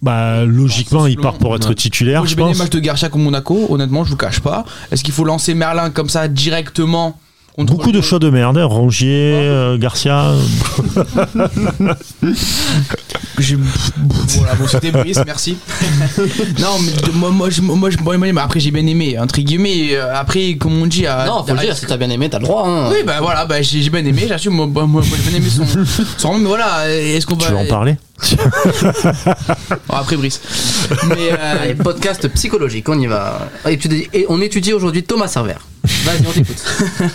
Bah, 0.00 0.44
logiquement, 0.44 1.06
il 1.06 1.16
part 1.16 1.38
pour 1.38 1.54
être 1.56 1.74
titulaire. 1.74 2.20
Moi, 2.20 2.28
j'ai 2.28 2.36
bien 2.36 2.52
match 2.54 2.70
de 2.70 2.78
Garcia 2.78 3.08
comme 3.08 3.22
Monaco, 3.22 3.66
honnêtement, 3.70 4.04
je 4.04 4.10
vous 4.10 4.16
cache 4.16 4.40
pas. 4.40 4.64
Est-ce 4.92 5.02
qu'il 5.02 5.14
faut 5.14 5.24
lancer 5.24 5.54
Merlin 5.54 5.90
comme 5.90 6.08
ça 6.08 6.28
directement 6.28 7.18
Beaucoup 7.56 7.92
de 7.92 8.00
choix 8.00 8.18
de 8.18 8.30
merde, 8.30 8.58
hein. 8.58 8.64
Rongier, 8.64 9.32
euh, 9.32 9.78
Garcia. 9.78 10.32
voilà, 13.36 14.54
bon, 14.56 14.66
c'était 14.66 14.90
Brice, 14.90 15.20
merci. 15.24 15.56
non, 16.58 16.78
mais 16.80 17.12
moi, 17.12 17.30
moi, 17.30 17.48
moi, 18.02 18.16
moi, 18.16 18.42
après, 18.42 18.58
j'ai 18.58 18.72
bien 18.72 18.84
aimé, 18.84 19.16
entre 19.20 19.40
guillemets. 19.40 19.94
Euh, 19.94 20.16
après, 20.16 20.56
comme 20.56 20.82
on 20.82 20.86
dit. 20.86 21.06
À, 21.06 21.26
non, 21.26 21.44
faut 21.44 21.54
le 21.54 21.60
dire, 21.60 21.76
si 21.76 21.86
t'as 21.86 21.96
bien 21.96 22.10
aimé, 22.10 22.28
t'as 22.28 22.40
le 22.40 22.44
droit. 22.44 22.66
Hein. 22.66 22.88
Oui, 22.90 22.98
bah 23.06 23.20
voilà, 23.20 23.46
bah, 23.46 23.62
j'ai 23.62 23.88
bien 23.88 24.04
aimé, 24.04 24.24
j'assume. 24.26 24.54
Moi, 24.54 24.86
moi, 24.86 25.02
j'ai 25.02 25.30
bien 25.30 25.38
aimé 25.38 25.48
son, 25.48 25.64
son. 26.18 26.38
Mais 26.38 26.48
voilà, 26.48 26.90
est-ce 26.90 27.24
qu'on 27.24 27.36
va. 27.36 27.46
Tu 27.46 27.52
veux 27.52 27.58
en 27.58 27.66
parler? 27.66 27.96
après 29.88 30.16
Brice. 30.16 30.40
Mais 31.08 31.32
euh, 31.32 31.74
podcast 31.82 32.28
psychologique, 32.28 32.88
on 32.88 32.98
y 32.98 33.06
va. 33.06 33.48
Et 34.12 34.26
on 34.28 34.40
étudie 34.40 34.72
aujourd'hui 34.72 35.02
Thomas 35.02 35.28
Server. 35.28 35.56
Vas-y, 35.84 36.26
on 36.26 36.32
t'écoute. 36.32 36.64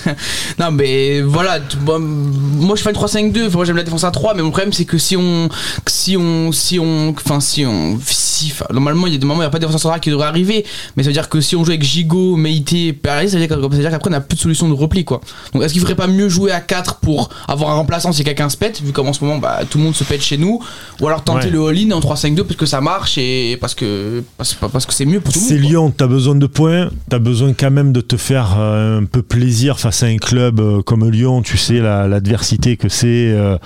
non, 0.59 0.71
mais 0.71 1.21
voilà, 1.21 1.59
moi 1.87 2.75
je 2.75 2.83
fais 2.83 2.91
une 2.91 2.95
3-5-2, 2.95 3.51
moi 3.51 3.65
j'aime 3.65 3.77
la 3.77 3.83
défense 3.83 4.03
à 4.03 4.11
3, 4.11 4.35
mais 4.35 4.43
mon 4.43 4.51
problème 4.51 4.73
c'est 4.73 4.85
que 4.85 4.97
si 4.97 5.17
on. 5.17 5.49
Si 5.87 6.15
on. 6.17 6.51
Si 6.51 6.79
on. 6.79 7.09
Enfin, 7.09 7.39
si 7.39 7.65
on. 7.65 7.97
Si, 8.05 8.53
normalement, 8.71 9.07
il 9.07 9.13
y 9.13 9.15
a 9.15 9.19
des 9.19 9.25
moments 9.25 9.39
où 9.39 9.41
il 9.41 9.45
n'y 9.45 9.47
a 9.47 9.49
pas 9.49 9.57
de 9.57 9.65
défense 9.65 9.81
centrale 9.81 9.99
qui 9.99 10.11
devrait 10.11 10.27
arriver, 10.27 10.65
mais 10.95 11.03
ça 11.03 11.09
veut 11.09 11.13
dire 11.13 11.29
que 11.29 11.41
si 11.41 11.55
on 11.55 11.63
joue 11.65 11.71
avec 11.71 11.83
Gigot, 11.83 12.35
Meïté, 12.35 12.93
Paris, 12.93 13.29
ça 13.29 13.37
veut 13.37 13.47
dire 13.47 13.57
qu'après 13.57 14.07
on 14.07 14.11
n'a 14.11 14.21
plus 14.21 14.35
de 14.35 14.41
solution 14.41 14.69
de 14.69 14.73
repli, 14.73 15.03
quoi. 15.03 15.19
Donc 15.53 15.63
est-ce 15.63 15.73
qu'il 15.73 15.81
faudrait 15.81 15.95
pas 15.95 16.07
mieux 16.07 16.29
jouer 16.29 16.51
à 16.51 16.61
4 16.61 16.95
pour 16.95 17.29
avoir 17.47 17.71
un 17.71 17.75
remplaçant 17.75 18.11
si 18.11 18.23
quelqu'un 18.23 18.49
se 18.49 18.57
pète, 18.57 18.81
vu 18.81 18.91
qu'en 18.91 19.13
ce 19.13 19.23
moment, 19.23 19.39
bah, 19.39 19.61
tout 19.69 19.77
le 19.79 19.83
monde 19.83 19.95
se 19.95 20.03
pète 20.03 20.21
chez 20.21 20.37
nous, 20.37 20.63
ou 20.99 21.07
alors 21.07 21.23
tenter 21.23 21.49
le 21.49 21.65
all-in 21.65 21.91
en 21.91 21.99
3-5-2 21.99 22.43
parce 22.43 22.55
que 22.55 22.65
ça 22.65 22.81
marche 22.81 23.17
et 23.17 23.57
parce 23.59 23.75
que 23.75 24.23
parce, 24.37 24.53
parce 24.53 24.85
que 24.85 24.93
c'est 24.93 25.05
mieux 25.05 25.19
pour 25.19 25.33
tout 25.33 25.39
le 25.39 25.43
monde. 25.43 25.53
C'est 25.53 25.57
Lyon, 25.57 25.93
t'as 25.95 26.07
besoin 26.07 26.35
de 26.35 26.47
points, 26.47 26.89
t'as 27.09 27.19
besoin 27.19 27.53
quand 27.53 27.71
même 27.71 27.91
de 27.91 28.01
te 28.01 28.17
faire 28.17 28.57
euh, 28.59 28.99
un 28.99 29.05
peu 29.05 29.21
plaisir 29.21 29.79
face 29.79 30.03
à 30.03 30.07
un 30.07 30.17
club 30.17 30.59
euh, 30.59 30.81
comme 30.81 31.09
Lyon, 31.09 31.41
tu 31.41 31.57
sais 31.57 31.79
l'adversité 31.79 32.77
que 32.77 32.89
c'est, 32.89 33.31
euh, 33.31 33.57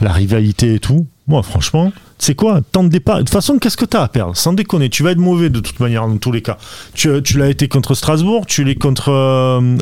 la 0.00 0.12
rivalité 0.12 0.74
et 0.74 0.78
tout. 0.78 1.06
Moi, 1.28 1.42
franchement, 1.42 1.92
c'est 2.18 2.34
quoi? 2.34 2.60
Tant 2.72 2.82
de 2.82 2.88
départ. 2.88 3.18
De 3.18 3.22
toute 3.22 3.30
façon, 3.30 3.58
qu'est-ce 3.58 3.76
que 3.76 3.84
t'as 3.84 4.02
à 4.02 4.08
perdre? 4.08 4.36
Sans 4.36 4.52
déconner, 4.52 4.90
tu 4.90 5.04
vas 5.04 5.12
être 5.12 5.18
mauvais 5.18 5.50
de 5.50 5.60
toute 5.60 5.78
manière 5.78 6.06
dans 6.06 6.16
tous 6.16 6.32
les 6.32 6.42
cas. 6.42 6.58
Tu, 6.94 7.08
tu 7.22 7.38
l'as 7.38 7.48
été 7.48 7.68
contre 7.68 7.94
Strasbourg, 7.94 8.44
tu 8.44 8.64
l'es 8.64 8.74
contre 8.74 9.12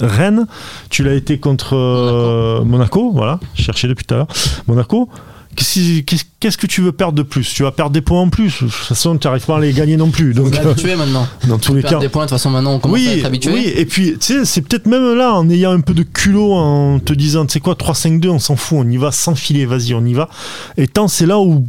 Rennes, 0.02 0.46
tu 0.90 1.02
l'as 1.02 1.14
été 1.14 1.38
contre 1.38 1.74
Monaco. 1.74 2.64
Monaco. 2.66 3.12
voilà, 3.12 3.40
cherché 3.54 3.88
depuis 3.88 4.04
tout 4.04 4.14
à 4.14 4.18
l'heure. 4.18 4.28
Monaco. 4.66 5.08
Qu'est-ce 5.56 6.56
que 6.56 6.66
tu 6.66 6.80
veux 6.80 6.92
perdre 6.92 7.14
de 7.14 7.22
plus? 7.22 7.52
Tu 7.52 7.62
vas 7.64 7.72
perdre 7.72 7.90
des 7.90 8.00
points 8.00 8.20
en 8.20 8.28
plus. 8.28 8.62
De 8.62 8.68
toute 8.68 8.70
façon, 8.70 9.18
tu 9.18 9.26
n'arrives 9.26 9.44
pas 9.44 9.56
à 9.56 9.60
les 9.60 9.72
gagner 9.72 9.96
non 9.96 10.10
plus. 10.10 10.32
Donc, 10.32 10.46
on 10.48 10.52
est 10.52 10.58
habitué 10.58 10.94
maintenant. 10.96 11.26
Dans 11.48 11.58
tous 11.58 11.74
les 11.74 11.82
cas. 11.82 11.98
des 11.98 12.08
points, 12.08 12.24
de 12.24 12.28
toute 12.28 12.38
façon, 12.38 12.50
maintenant, 12.50 12.74
on 12.74 12.78
commence 12.78 12.98
oui, 12.98 13.08
à 13.08 13.16
être 13.16 13.24
habitué. 13.26 13.52
Oui, 13.52 13.72
et 13.74 13.84
puis, 13.84 14.12
tu 14.12 14.18
sais, 14.20 14.44
c'est 14.44 14.62
peut-être 14.62 14.86
même 14.86 15.14
là, 15.14 15.34
en 15.34 15.48
ayant 15.50 15.72
un 15.72 15.80
peu 15.80 15.92
de 15.92 16.02
culot, 16.02 16.52
en 16.52 17.00
te 17.00 17.12
disant, 17.12 17.46
tu 17.46 17.54
sais 17.54 17.60
quoi, 17.60 17.74
3-5-2, 17.74 18.28
on 18.28 18.38
s'en 18.38 18.56
fout, 18.56 18.78
on 18.80 18.88
y 18.88 18.96
va 18.96 19.12
sans 19.12 19.34
filer, 19.34 19.66
vas-y, 19.66 19.92
on 19.92 20.04
y 20.04 20.14
va. 20.14 20.28
Et 20.76 20.86
tant, 20.86 21.08
c'est 21.08 21.26
là 21.26 21.38
où 21.40 21.66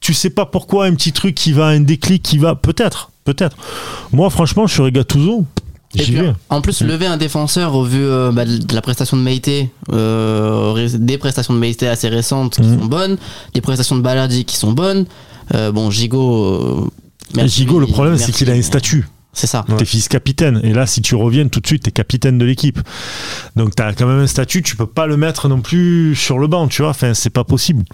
tu 0.00 0.14
sais 0.14 0.30
pas 0.30 0.46
pourquoi 0.46 0.86
un 0.86 0.94
petit 0.94 1.12
truc 1.12 1.34
qui 1.34 1.52
va, 1.52 1.66
un 1.66 1.80
déclic 1.80 2.22
qui 2.22 2.38
va, 2.38 2.54
peut-être, 2.54 3.10
peut-être. 3.24 3.56
Moi, 4.12 4.30
franchement, 4.30 4.66
je 4.66 4.80
suis 4.80 4.92
Gattuso 4.92 5.44
en 6.50 6.60
plus, 6.60 6.82
lever 6.82 7.06
un 7.06 7.16
défenseur 7.16 7.74
au 7.74 7.84
vu 7.84 8.02
euh, 8.02 8.32
bah, 8.32 8.44
de 8.44 8.74
la 8.74 8.82
prestation 8.82 9.16
de 9.16 9.22
Maïté, 9.22 9.70
euh, 9.92 10.88
des 10.94 11.18
prestations 11.18 11.54
de 11.54 11.58
Maïté 11.58 11.88
assez 11.88 12.08
récentes 12.08 12.56
qui 12.56 12.62
mm. 12.62 12.78
sont 12.78 12.86
bonnes, 12.86 13.16
des 13.54 13.60
prestations 13.60 13.96
de 13.96 14.02
Baladi 14.02 14.44
qui 14.44 14.56
sont 14.56 14.72
bonnes. 14.72 15.06
Euh, 15.54 15.72
bon, 15.72 15.90
Gigot. 15.90 16.90
Gigot, 17.34 17.80
le 17.80 17.86
problème, 17.86 18.16
c'est 18.16 18.32
qu'il 18.32 18.50
a 18.50 18.54
un 18.54 18.62
statut. 18.62 19.06
C'est 19.36 19.46
ça. 19.46 19.66
T'es 19.76 19.84
fils 19.84 20.08
capitaine. 20.08 20.62
Et 20.64 20.72
là, 20.72 20.86
si 20.86 21.02
tu 21.02 21.14
reviens 21.14 21.46
tout 21.46 21.60
de 21.60 21.66
suite, 21.66 21.82
t'es 21.82 21.90
capitaine 21.90 22.38
de 22.38 22.46
l'équipe. 22.46 22.80
Donc 23.54 23.76
t'as 23.76 23.92
quand 23.92 24.06
même 24.06 24.20
un 24.20 24.26
statut, 24.26 24.62
tu 24.62 24.76
peux 24.76 24.86
pas 24.86 25.06
le 25.06 25.18
mettre 25.18 25.48
non 25.48 25.60
plus 25.60 26.14
sur 26.14 26.38
le 26.38 26.46
banc, 26.46 26.68
tu 26.68 26.80
vois. 26.80 26.92
Enfin, 26.92 27.12
c'est 27.12 27.28
pas 27.28 27.44
possible. 27.44 27.84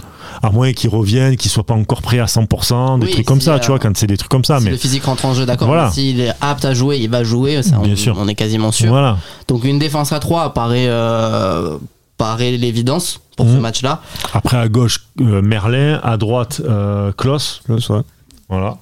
À 0.40 0.50
moins 0.50 0.72
qu'il 0.72 0.88
revienne, 0.90 1.36
qu'il 1.36 1.50
soit 1.50 1.66
pas 1.66 1.74
encore 1.74 2.00
prêt 2.00 2.20
à 2.20 2.26
100%, 2.26 3.00
des 3.00 3.10
trucs 3.10 3.26
comme 3.26 3.40
ça, 3.40 3.58
tu 3.58 3.66
vois, 3.66 3.80
quand 3.80 3.96
c'est 3.96 4.06
des 4.06 4.16
trucs 4.16 4.30
comme 4.30 4.44
ça. 4.44 4.60
Si 4.60 4.64
mais 4.64 4.70
le 4.70 4.76
physique 4.76 5.02
rentre 5.02 5.24
en 5.24 5.34
jeu, 5.34 5.44
d'accord. 5.44 5.66
Voilà. 5.66 5.90
S'il 5.90 6.20
est 6.20 6.32
apte 6.40 6.64
à 6.64 6.74
jouer, 6.74 6.98
il 6.98 7.10
va 7.10 7.24
jouer. 7.24 7.60
Ça, 7.64 7.78
Bien 7.78 7.94
on, 7.94 7.96
sûr. 7.96 8.16
on 8.16 8.28
est 8.28 8.36
quasiment 8.36 8.70
sûr. 8.70 8.90
Voilà. 8.90 9.18
Donc 9.48 9.64
une 9.64 9.80
défense 9.80 10.12
à 10.12 10.20
3 10.20 10.54
paraît, 10.54 10.86
euh, 10.86 11.76
paraît 12.18 12.52
l'évidence 12.52 13.20
pour 13.36 13.46
ce 13.46 13.54
mhm. 13.54 13.60
match-là. 13.62 14.00
Après, 14.32 14.58
à 14.58 14.68
gauche, 14.68 15.00
euh, 15.20 15.42
Merlin. 15.42 15.98
À 16.04 16.16
droite, 16.18 16.62
euh, 16.64 17.10
Klaus. 17.10 17.62
Klaus, 17.66 17.88
ouais. 17.88 18.02
Voilà. 18.48 18.76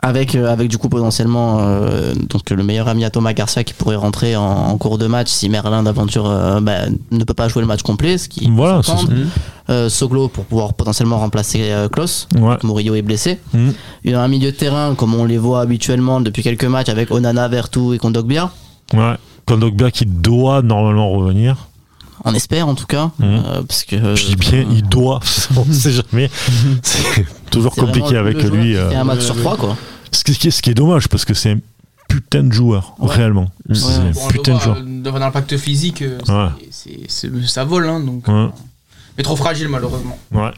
Avec, 0.00 0.36
euh, 0.36 0.52
avec 0.52 0.68
du 0.68 0.78
coup 0.78 0.88
potentiellement 0.88 1.58
euh, 1.60 2.14
donc 2.14 2.50
le 2.50 2.62
meilleur 2.62 2.86
ami 2.86 3.04
à 3.04 3.10
Thomas 3.10 3.32
Garcia 3.32 3.64
qui 3.64 3.74
pourrait 3.74 3.96
rentrer 3.96 4.36
en, 4.36 4.78
cours 4.78 4.96
de 4.96 5.08
match 5.08 5.28
si 5.28 5.48
Merlin 5.48 5.82
d'aventure 5.82 6.30
euh, 6.30 6.60
bah, 6.60 6.82
ne 7.10 7.24
peut 7.24 7.34
pas 7.34 7.48
jouer 7.48 7.62
le 7.62 7.66
match 7.66 7.82
complet 7.82 8.16
ce 8.16 8.28
qui 8.28 8.48
voilà, 8.48 8.80
Soglo 9.88 10.28
pour 10.28 10.44
pouvoir 10.44 10.74
potentiellement 10.74 11.18
remplacer 11.18 11.72
Klaus 11.92 12.28
Murillo 12.62 12.94
est 12.94 13.02
blessé. 13.02 13.40
Mmh. 13.52 13.70
il 14.04 14.10
y 14.12 14.14
a 14.14 14.22
un 14.22 14.28
milieu 14.28 14.52
de 14.52 14.56
terrain 14.56 14.94
comme 14.94 15.14
on 15.14 15.24
les 15.24 15.36
voit 15.36 15.60
habituellement 15.60 16.20
depuis 16.20 16.44
quelques 16.44 16.64
matchs 16.64 16.90
avec 16.90 17.10
Onana, 17.10 17.48
Vertu 17.48 17.94
et 17.94 17.98
Kondogbia. 17.98 18.50
Ouais. 18.94 19.16
Kondogbia 19.46 19.90
qui 19.90 20.06
doit 20.06 20.62
normalement 20.62 21.10
revenir 21.10 21.67
on 22.24 22.34
espère 22.34 22.68
en 22.68 22.74
tout 22.74 22.86
cas 22.86 23.10
mmh. 23.18 23.38
parce 23.66 23.84
que 23.84 24.14
je 24.14 24.26
dis 24.26 24.36
bien 24.36 24.64
il 24.70 24.82
doit 24.82 25.20
on 25.56 25.64
ne 25.64 25.72
sait 25.74 25.92
jamais 25.92 26.30
c'est 26.82 27.26
toujours 27.50 27.74
compliqué 27.74 28.16
avec 28.16 28.42
lui 28.42 28.74
c'est 28.74 28.96
un 28.96 29.04
match 29.04 29.20
sur 29.20 29.36
trois 29.36 29.56
quoi 29.56 29.76
ce 30.12 30.24
qui, 30.24 30.48
est, 30.48 30.50
ce 30.50 30.62
qui 30.62 30.70
est 30.70 30.74
dommage 30.74 31.08
parce 31.08 31.24
que 31.24 31.34
c'est 31.34 31.50
un 31.52 31.58
putain 32.08 32.42
de 32.42 32.52
joueur, 32.52 32.94
réellement. 33.00 33.48
C'est 33.72 33.84
un 33.86 34.28
putain 34.28 34.54
de 34.54 34.60
joueur. 34.60 34.82
Dans 34.82 35.18
l'impact 35.18 35.56
physique, 35.56 36.02
euh, 36.02 36.18
ça 37.46 37.64
vole, 37.64 37.88
hein, 37.88 38.00
donc. 38.00 38.24
Mais 39.16 39.24
trop 39.24 39.36
fragile, 39.36 39.68
malheureusement. 39.68 40.18
Ouais. 40.32 40.50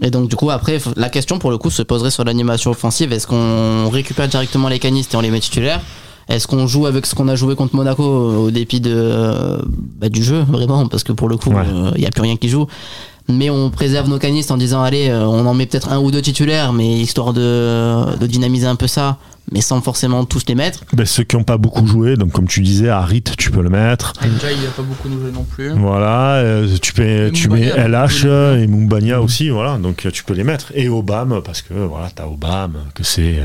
Et 0.00 0.10
donc, 0.10 0.28
du 0.28 0.36
coup, 0.36 0.50
après, 0.50 0.78
la 0.96 1.08
question 1.08 1.40
pour 1.40 1.50
le 1.50 1.58
coup 1.58 1.70
se 1.70 1.82
poserait 1.82 2.10
sur 2.10 2.24
l'animation 2.24 2.70
offensive. 2.70 3.12
Est-ce 3.12 3.26
qu'on 3.26 3.90
récupère 3.90 4.28
directement 4.28 4.68
les 4.68 4.78
canistes 4.78 5.14
et 5.14 5.16
on 5.16 5.20
les 5.20 5.30
met 5.30 5.40
titulaires 5.40 5.80
Est-ce 6.28 6.46
qu'on 6.46 6.66
joue 6.66 6.86
avec 6.86 7.06
ce 7.06 7.14
qu'on 7.14 7.28
a 7.28 7.36
joué 7.36 7.54
contre 7.54 7.74
Monaco 7.74 8.02
au 8.02 8.50
dépit 8.50 8.80
de, 8.80 9.58
bah, 9.98 10.08
du 10.08 10.22
jeu, 10.22 10.44
vraiment 10.48 10.86
Parce 10.86 11.02
que 11.02 11.12
pour 11.12 11.28
le 11.28 11.36
coup, 11.36 11.52
il 11.94 12.00
n'y 12.00 12.06
a 12.06 12.10
plus 12.10 12.22
rien 12.22 12.36
qui 12.36 12.48
joue. 12.48 12.66
Mais 13.30 13.50
on 13.50 13.70
préserve 13.70 14.08
nos 14.08 14.18
canistes 14.18 14.50
en 14.50 14.56
disant 14.56 14.82
allez 14.82 15.10
euh, 15.10 15.26
on 15.26 15.44
en 15.44 15.52
met 15.52 15.66
peut-être 15.66 15.92
un 15.92 15.98
ou 15.98 16.10
deux 16.10 16.22
titulaires 16.22 16.72
mais 16.72 16.98
histoire 16.98 17.34
de, 17.34 18.16
de 18.16 18.26
dynamiser 18.26 18.66
un 18.66 18.74
peu 18.74 18.86
ça 18.86 19.18
mais 19.52 19.60
sans 19.60 19.80
forcément 19.82 20.24
tous 20.24 20.44
les 20.48 20.54
mettre. 20.54 20.80
Ben, 20.94 21.04
ceux 21.04 21.24
qui 21.24 21.36
n'ont 21.36 21.44
pas 21.44 21.58
beaucoup 21.58 21.86
joué 21.86 22.16
donc 22.16 22.32
comme 22.32 22.48
tu 22.48 22.62
disais 22.62 22.88
Harit 22.88 23.22
tu 23.36 23.50
peux 23.50 23.60
le 23.60 23.68
mettre. 23.68 24.14
Déjà 24.22 24.50
il 24.50 24.66
a 24.66 24.70
pas 24.70 24.82
beaucoup 24.82 25.10
joué 25.10 25.30
non 25.30 25.44
plus. 25.44 25.70
Voilà 25.72 26.36
euh, 26.36 26.74
tu, 26.80 26.94
peux, 26.94 27.30
tu 27.30 27.50
mets 27.50 27.70
LH 27.76 28.24
et 28.62 28.66
Mumbania 28.66 29.20
aussi 29.20 29.50
voilà 29.50 29.76
donc 29.76 30.06
euh, 30.06 30.10
tu 30.10 30.24
peux 30.24 30.32
les 30.32 30.44
mettre. 30.44 30.72
Et 30.74 30.88
Obama 30.88 31.42
parce 31.42 31.60
que 31.60 31.74
voilà 31.74 32.08
t'as 32.14 32.26
Obama 32.26 32.78
que 32.94 33.04
c'est 33.04 33.40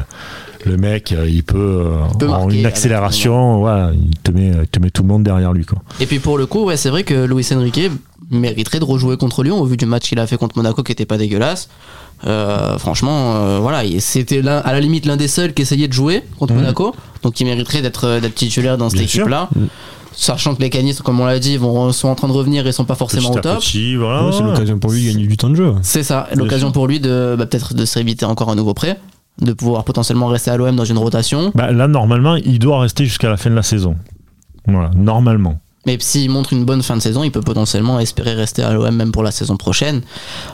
le 0.65 0.77
mec, 0.77 1.13
il 1.27 1.43
peut, 1.43 1.85
en 2.27 2.49
une 2.49 2.65
accélération, 2.65 3.59
voilà, 3.59 3.91
il 3.93 4.17
te 4.19 4.31
met, 4.31 4.51
il 4.61 4.67
te 4.67 4.79
met 4.79 4.89
tout 4.89 5.03
le 5.03 5.07
monde 5.07 5.23
derrière 5.23 5.53
lui. 5.53 5.65
Quoi. 5.65 5.79
Et 5.99 6.05
puis 6.05 6.19
pour 6.19 6.37
le 6.37 6.45
coup, 6.45 6.65
ouais, 6.65 6.77
c'est 6.77 6.89
vrai 6.89 7.03
que 7.03 7.25
Luis 7.25 7.47
Enrique, 7.53 7.89
mériterait 8.31 8.79
de 8.79 8.85
rejouer 8.85 9.17
contre 9.17 9.43
Lyon 9.43 9.59
au 9.59 9.65
vu 9.65 9.77
du 9.77 9.85
match 9.85 10.09
qu'il 10.09 10.19
a 10.19 10.27
fait 10.27 10.37
contre 10.37 10.57
Monaco 10.57 10.83
qui 10.83 10.91
était 10.91 11.05
pas 11.05 11.17
dégueulasse. 11.17 11.69
Euh, 12.25 12.77
franchement, 12.77 13.35
euh, 13.35 13.59
voilà, 13.59 13.81
c'était 13.99 14.47
à 14.47 14.71
la 14.71 14.79
limite 14.79 15.05
l'un 15.05 15.17
des 15.17 15.27
seuls 15.27 15.53
qui 15.53 15.61
essayait 15.61 15.87
de 15.87 15.93
jouer 15.93 16.23
contre 16.39 16.53
mmh. 16.53 16.57
Monaco, 16.57 16.95
donc 17.21 17.39
il 17.39 17.45
mériterait 17.45 17.81
d'être 17.81 18.33
titulaire 18.33 18.77
dans 18.77 18.89
cette 18.89 19.01
équipe-là. 19.01 19.49
Sachant 20.15 20.53
que 20.53 20.61
les 20.61 20.69
canistes, 20.69 21.01
comme 21.01 21.19
on 21.19 21.25
l'a 21.25 21.39
dit, 21.39 21.57
vont, 21.57 21.91
sont 21.91 22.07
en 22.07 22.13
train 22.13 22.27
de 22.27 22.33
revenir 22.33 22.67
et 22.67 22.71
sont 22.71 22.85
pas 22.85 22.93
forcément 22.93 23.31
au 23.31 23.39
top. 23.39 23.63
c'est 23.63 23.79
l'occasion 24.43 24.77
pour 24.77 24.91
lui 24.91 25.07
de 25.07 25.11
gagner 25.11 25.25
du 25.25 25.37
temps 25.37 25.49
de 25.49 25.55
jeu. 25.55 25.73
C'est 25.81 26.03
ça, 26.03 26.27
l'occasion 26.35 26.71
pour 26.71 26.87
lui 26.87 26.99
de 26.99 27.35
bah, 27.37 27.47
peut-être 27.47 27.73
de 27.73 27.83
se 27.83 27.97
réviter 27.97 28.25
encore 28.25 28.51
un 28.51 28.55
nouveau 28.55 28.75
prêt, 28.75 28.99
de 29.41 29.53
pouvoir 29.53 29.83
potentiellement 29.83 30.27
rester 30.27 30.51
à 30.51 30.57
l'OM 30.57 30.75
dans 30.75 30.85
une 30.85 30.97
rotation. 30.97 31.51
Bah, 31.55 31.71
là, 31.71 31.87
normalement, 31.87 32.35
il 32.35 32.59
doit 32.59 32.79
rester 32.81 33.05
jusqu'à 33.05 33.29
la 33.29 33.37
fin 33.37 33.49
de 33.49 33.55
la 33.55 33.63
saison. 33.63 33.95
Voilà, 34.67 34.91
normalement. 34.95 35.59
Mais 35.85 35.97
s'il 35.99 36.29
montre 36.29 36.53
une 36.53 36.63
bonne 36.63 36.81
fin 36.81 36.95
de 36.95 37.01
saison, 37.01 37.23
il 37.25 37.31
peut 37.31 37.41
potentiellement 37.41 37.99
espérer 37.99 38.33
rester 38.35 38.63
à 38.63 38.71
l'OM 38.71 38.95
même 38.95 39.11
pour 39.11 39.21
la 39.21 39.31
saison 39.31 39.57
prochaine. 39.57 40.01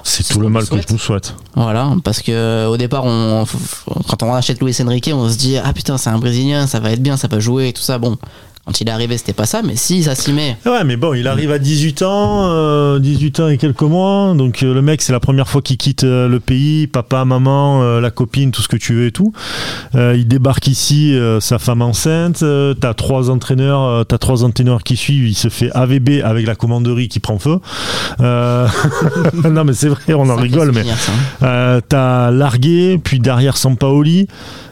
C'est 0.03 0.27
tout 0.27 0.39
le 0.39 0.49
mal 0.49 0.67
que 0.67 0.82
je 0.82 0.88
vous 0.88 0.97
souhaite. 0.97 1.36
Voilà, 1.55 1.93
parce 2.03 2.21
que 2.21 2.65
au 2.65 2.77
départ, 2.77 3.03
on, 3.05 3.45
quand 4.07 4.23
on 4.23 4.34
achète 4.34 4.59
Luis 4.59 4.75
Enrique, 4.82 5.11
on 5.13 5.30
se 5.30 5.38
dit 5.38 5.57
ah 5.57 5.71
putain 5.71 5.99
c'est 5.99 6.09
un 6.09 6.17
Brésilien, 6.17 6.65
ça 6.65 6.80
va 6.80 6.91
être 6.91 7.03
bien, 7.03 7.15
ça 7.15 7.27
va 7.27 7.39
jouer 7.39 7.69
et 7.69 7.73
tout 7.73 7.82
ça. 7.84 7.99
Bon, 7.99 8.17
quand 8.70 8.82
il 8.82 8.88
est 8.88 8.91
arrivé, 8.91 9.17
c'était 9.17 9.34
pas 9.34 9.47
ça, 9.47 9.63
mais 9.63 9.76
si, 9.76 10.03
ça 10.03 10.13
s'y 10.13 10.32
met. 10.32 10.55
Ouais, 10.63 10.84
mais 10.84 10.95
bon, 10.95 11.15
il 11.15 11.28
arrive 11.28 11.51
à 11.51 11.57
18 11.57 12.03
ans, 12.03 12.99
18 12.99 13.39
euh, 13.39 13.43
ans 13.43 13.49
et 13.49 13.57
quelques 13.57 13.82
mois. 13.82 14.36
Donc 14.36 14.61
euh, 14.61 14.76
le 14.76 14.84
mec, 14.84 15.01
c'est 15.01 15.11
la 15.11 15.20
première 15.20 15.49
fois 15.49 15.63
qu'il 15.63 15.78
quitte 15.78 16.03
euh, 16.03 16.28
le 16.28 16.39
pays, 16.39 16.86
papa, 16.86 17.26
maman, 17.26 17.99
la 17.99 18.11
copine, 18.11 18.51
tout 18.51 18.61
ce 18.61 18.67
que 18.67 18.78
tu 18.78 18.93
veux 18.93 19.07
et 19.07 19.11
tout. 19.11 19.34
il 19.95 20.28
débarque 20.28 20.67
ici, 20.67 21.17
sa 21.39 21.57
femme 21.57 21.82
enceinte. 21.82 22.45
t'as 22.80 22.93
trois 22.93 23.32
entraîneurs, 23.32 24.05
t'as 24.05 24.20
trois 24.20 24.43
entraîneurs 24.43 24.84
qui 24.84 24.95
suivent. 24.97 25.28
Il 25.28 25.36
se 25.36 25.49
fait 25.49 25.72
AVB 25.72 26.22
avec 26.24 26.45
la 26.45 26.53
commanderie 26.53 27.07
qui 27.07 27.20
prend 27.20 27.39
feu. 27.39 27.57
non, 28.20 29.63
mais 29.65 29.74
c'est 29.74 29.89
vrai, 29.89 30.13
on 30.13 30.30
en 30.30 30.36
rigole, 30.36 30.74
mais 30.74 30.84
hein. 31.41 31.80
t'as 31.89 32.30
largué, 32.30 32.99
puis 33.03 33.20
derrière 33.20 33.57
Sampaoli. 33.57 34.28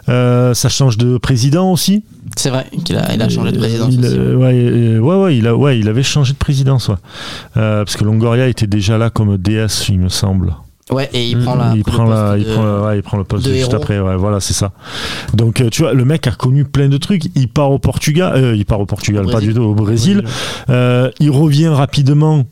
Ça 0.08 0.70
change 0.70 0.98
de 0.98 1.18
président 1.18 1.72
aussi. 1.72 2.04
C'est 2.38 2.50
vrai 2.52 2.66
qu'il 2.86 2.96
a, 2.96 3.14
il 3.14 3.22
a 3.22 3.30
changé 3.30 3.52
de 3.52 3.58
présidence. 3.58 3.94
Il, 3.94 4.36
ouais, 4.36 5.00
ouais, 5.00 5.38
il 5.38 5.48
a, 5.48 5.56
ouais, 5.56 5.80
il 5.80 5.90
avait 5.90 6.04
changé 6.04 6.34
de 6.34 6.38
présidence, 6.38 6.90
euh, 7.58 7.84
parce 7.84 7.98
que 7.98 8.04
Longoria 8.04 8.48
était 8.48 8.68
déjà 8.68 8.98
là 8.98 9.10
comme 9.10 9.38
DS, 9.38 9.90
il 9.90 10.00
me 10.00 10.10
semble. 10.10 10.54
Ouais, 10.92 11.10
et 11.14 11.30
il 11.30 11.44
prend 11.44 11.56
la. 11.56 11.74
Il 11.76 11.84
prend, 11.84 12.06
la, 12.06 12.38
il, 12.38 12.46
prend, 12.46 12.92
il 12.92 13.02
prend 13.02 13.18
le 13.18 13.24
poste 13.24 13.52
juste 13.52 13.74
après. 13.74 14.00
Ouais, 14.00 14.16
voilà, 14.16 14.40
c'est 14.40 14.54
ça. 14.54 14.72
Donc, 15.34 15.60
euh, 15.60 15.70
tu 15.70 15.82
vois, 15.82 15.94
le 15.94 16.06
mec 16.06 16.28
a 16.28 16.32
connu 16.32 16.64
plein 16.64 16.88
de 16.88 16.98
trucs. 16.98 17.24
Il 17.36 17.50
part 17.50 17.72
au 17.72 17.80
Portugal, 17.80 18.56
il 18.56 18.66
part 18.66 18.80
au 18.80 18.86
Portugal, 18.86 19.26
pas 19.26 19.42
du 19.42 19.54
tout 19.54 19.62
au 19.62 19.74
Brésil. 19.74 20.24
il 20.70 21.32
revient 21.32 21.70
rapidement 21.70 22.46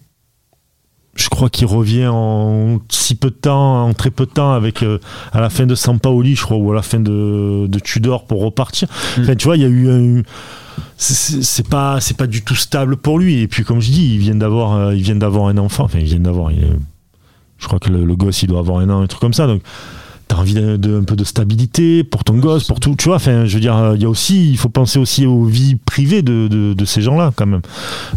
je 1.15 1.29
crois 1.29 1.49
qu'il 1.49 1.65
revient 1.65 2.07
en 2.07 2.79
si 2.89 3.15
peu 3.15 3.29
de 3.29 3.35
temps, 3.35 3.87
en 3.87 3.93
très 3.93 4.11
peu 4.11 4.25
de 4.25 4.31
temps, 4.31 4.51
avec 4.51 4.83
euh, 4.83 4.99
à 5.31 5.39
la 5.39 5.49
fin 5.49 5.65
de 5.65 5.73
Sampaoli, 5.73 6.35
je 6.35 6.43
crois, 6.43 6.57
ou 6.57 6.71
à 6.71 6.75
la 6.75 6.81
fin 6.81 6.99
de, 6.99 7.69
Tudor 7.83 8.25
pour 8.25 8.41
repartir. 8.41 8.89
Mm. 9.17 9.21
Enfin, 9.21 9.35
tu 9.35 9.45
vois, 9.45 9.55
il 9.55 9.63
y 9.63 9.65
a 9.65 9.69
eu 9.69 9.89
un, 9.89 10.23
c'est 10.97 11.67
pas 11.67 12.01
c'est 12.01 12.17
pas 12.17 12.27
du 12.27 12.43
tout 12.43 12.55
stable 12.55 12.97
pour 12.97 13.17
lui. 13.17 13.39
Et 13.39 13.47
puis 13.47 13.63
comme 13.63 13.81
je 13.81 13.91
dis, 13.91 14.15
il 14.15 14.19
vient 14.19 14.35
d'avoir 14.35 14.73
euh, 14.73 14.95
d'avoir 15.15 15.47
un 15.47 15.57
enfant. 15.57 15.85
Enfin, 15.85 15.99
il 15.99 16.05
vient 16.05 16.19
d'avoir. 16.19 16.51
Je 17.57 17.67
crois 17.67 17.79
que 17.79 17.89
le, 17.89 18.03
le, 18.03 18.15
gosse, 18.17 18.43
il 18.43 18.47
doit 18.47 18.59
avoir 18.59 18.79
un 18.79 18.89
an, 18.89 19.01
un 19.01 19.07
truc 19.07 19.21
comme 19.21 19.33
ça. 19.33 19.47
Donc 19.47 19.61
t'as 20.27 20.37
envie 20.37 20.53
d'un 20.53 21.03
peu 21.03 21.15
de 21.15 21.23
stabilité 21.23 22.03
pour 22.03 22.23
ton 22.23 22.35
gosse, 22.35 22.65
pour 22.65 22.79
tout. 22.79 22.95
Tu 22.97 23.05
vois, 23.05 23.17
enfin, 23.17 23.45
je 23.45 23.53
veux 23.55 23.59
dire, 23.59 23.93
il 23.95 24.01
y 24.01 24.05
a 24.05 24.09
aussi, 24.09 24.49
il 24.49 24.57
faut 24.57 24.69
penser 24.69 24.99
aussi 24.99 25.25
aux 25.25 25.45
vies 25.45 25.75
privées 25.75 26.21
de, 26.21 26.47
de, 26.47 26.85
ces 26.85 27.01
gens-là 27.01 27.31
quand 27.35 27.45
même. 27.45 27.61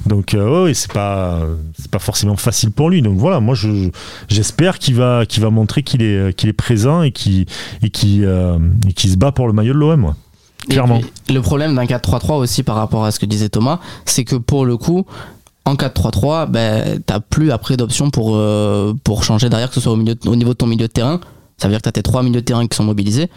Donc, 0.07 0.35
euh, 0.35 0.65
ouais, 0.65 0.75
c'est 0.75 0.93
pas, 0.93 1.41
c'est 1.79 1.91
pas 1.91 1.99
forcément 1.99 2.37
facile 2.37 2.71
pour 2.71 2.91
lui. 2.91 3.03
Donc 3.03 3.19
voilà, 3.19 3.41
moi, 3.41 3.55
je, 3.55 3.91
j'espère 4.29 4.79
qu'il 4.79 4.95
va, 4.95 5.27
qu'il 5.27 5.43
va 5.43 5.51
montrer 5.51 5.83
qu'il 5.83 6.03
est, 6.03 6.35
qu'il 6.35 6.49
est 6.49 6.55
présent 6.55 7.03
et 7.03 7.11
qui, 7.11 7.47
euh, 8.25 8.59
se 8.97 9.17
bat 9.17 9.33
pour 9.33 9.47
le 9.47 9.53
maillot 9.53 9.75
de 9.75 9.79
l'OM. 9.79 10.15
Clairement. 10.69 11.01
le 11.31 11.41
problème 11.41 11.75
d'un 11.77 11.85
4-3-3 11.85 12.35
aussi 12.35 12.63
par 12.63 12.77
rapport 12.77 13.05
à 13.05 13.11
ce 13.11 13.19
que 13.19 13.27
disait 13.27 13.49
Thomas, 13.49 13.79
c'est 14.05 14.25
que 14.25 14.37
pour 14.37 14.67
le 14.67 14.77
coup, 14.77 15.07
en 15.65 15.75
4-3-3, 15.75 16.51
ben, 16.51 17.01
t'as 17.05 17.21
plus 17.21 17.51
après 17.51 17.77
d'options 17.77 18.11
pour, 18.11 18.37
euh, 18.37 18.95
pour 19.05 19.25
changer 19.25 19.49
derrière, 19.49 19.69
que 19.69 19.75
ce 19.75 19.81
soit 19.81 19.93
au, 19.93 19.97
milieu, 19.97 20.15
au 20.27 20.37
niveau 20.37 20.53
de 20.53 20.57
ton 20.57 20.67
milieu 20.67 20.89
de 20.89 20.93
terrain. 20.93 21.21
Ça 21.59 21.67
veut 21.67 21.73
dire 21.73 21.79
que 21.79 21.83
tu 21.85 21.89
as 21.89 21.93
tes 21.93 22.03
trois 22.03 22.23
milieux 22.23 22.41
de 22.41 22.45
terrain 22.45 22.67
qui 22.67 22.77
sont 22.77 22.85
mobilisés. 22.85 23.29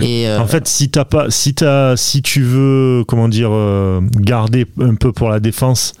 Et 0.00 0.28
euh, 0.28 0.40
En 0.40 0.46
fait, 0.46 0.66
si, 0.66 0.90
as 0.96 1.04
pas, 1.04 1.30
si, 1.30 1.54
as, 1.62 1.94
si 1.96 2.20
tu 2.20 2.42
veux 2.42 3.04
comment 3.06 3.28
dire, 3.28 3.50
euh, 3.52 4.00
garder 4.16 4.66
un 4.80 4.96
peu 4.96 5.12
pour 5.12 5.28
la 5.28 5.38
défense, 5.38 5.94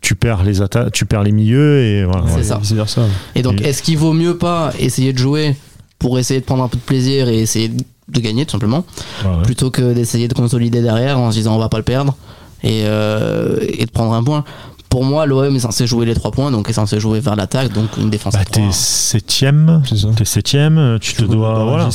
tu 0.00 0.16
perds 0.16 0.42
les, 0.42 0.54
tu 0.92 1.06
perds 1.06 1.22
les 1.22 1.30
milieux. 1.32 1.78
et 1.80 2.04
voilà, 2.04 2.24
C'est 2.28 2.42
ça. 2.42 2.60
ça. 2.86 3.02
Et 3.36 3.42
donc, 3.42 3.60
est-ce 3.60 3.82
qu'il 3.82 3.98
vaut 3.98 4.12
mieux 4.12 4.36
pas 4.36 4.72
essayer 4.80 5.12
de 5.12 5.18
jouer 5.18 5.54
pour 6.00 6.18
essayer 6.18 6.40
de 6.40 6.44
prendre 6.44 6.64
un 6.64 6.68
peu 6.68 6.76
de 6.76 6.82
plaisir 6.82 7.28
et 7.28 7.38
essayer 7.38 7.68
de 7.68 8.20
gagner 8.20 8.44
tout 8.44 8.50
simplement, 8.52 8.84
plutôt 9.44 9.70
que 9.70 9.92
d'essayer 9.94 10.26
de 10.26 10.34
consolider 10.34 10.82
derrière 10.82 11.18
en 11.20 11.30
se 11.30 11.36
disant 11.36 11.54
on 11.54 11.58
va 11.58 11.68
pas 11.68 11.78
le 11.78 11.84
perdre 11.84 12.16
et, 12.64 12.82
euh, 12.84 13.58
et 13.62 13.86
de 13.86 13.90
prendre 13.90 14.12
un 14.12 14.24
point? 14.24 14.44
Pour 14.92 15.04
moi, 15.04 15.24
l'OM 15.24 15.56
est 15.56 15.58
censé 15.58 15.86
jouer 15.86 16.04
les 16.04 16.12
3 16.12 16.32
points, 16.32 16.50
donc 16.50 16.68
est 16.68 16.74
censé 16.74 17.00
jouer 17.00 17.18
vers 17.20 17.34
l'attaque, 17.34 17.72
donc 17.72 17.96
une 17.96 18.10
défense 18.10 18.34
bah, 18.34 18.40
à 18.40 18.44
3. 18.44 18.62
T'es 18.62 18.72
septième, 18.72 19.82
t'es 20.14 20.26
septième, 20.26 20.98
tu 21.00 21.14
te 21.14 21.24
dois. 21.24 21.64
Voilà. 21.64 21.88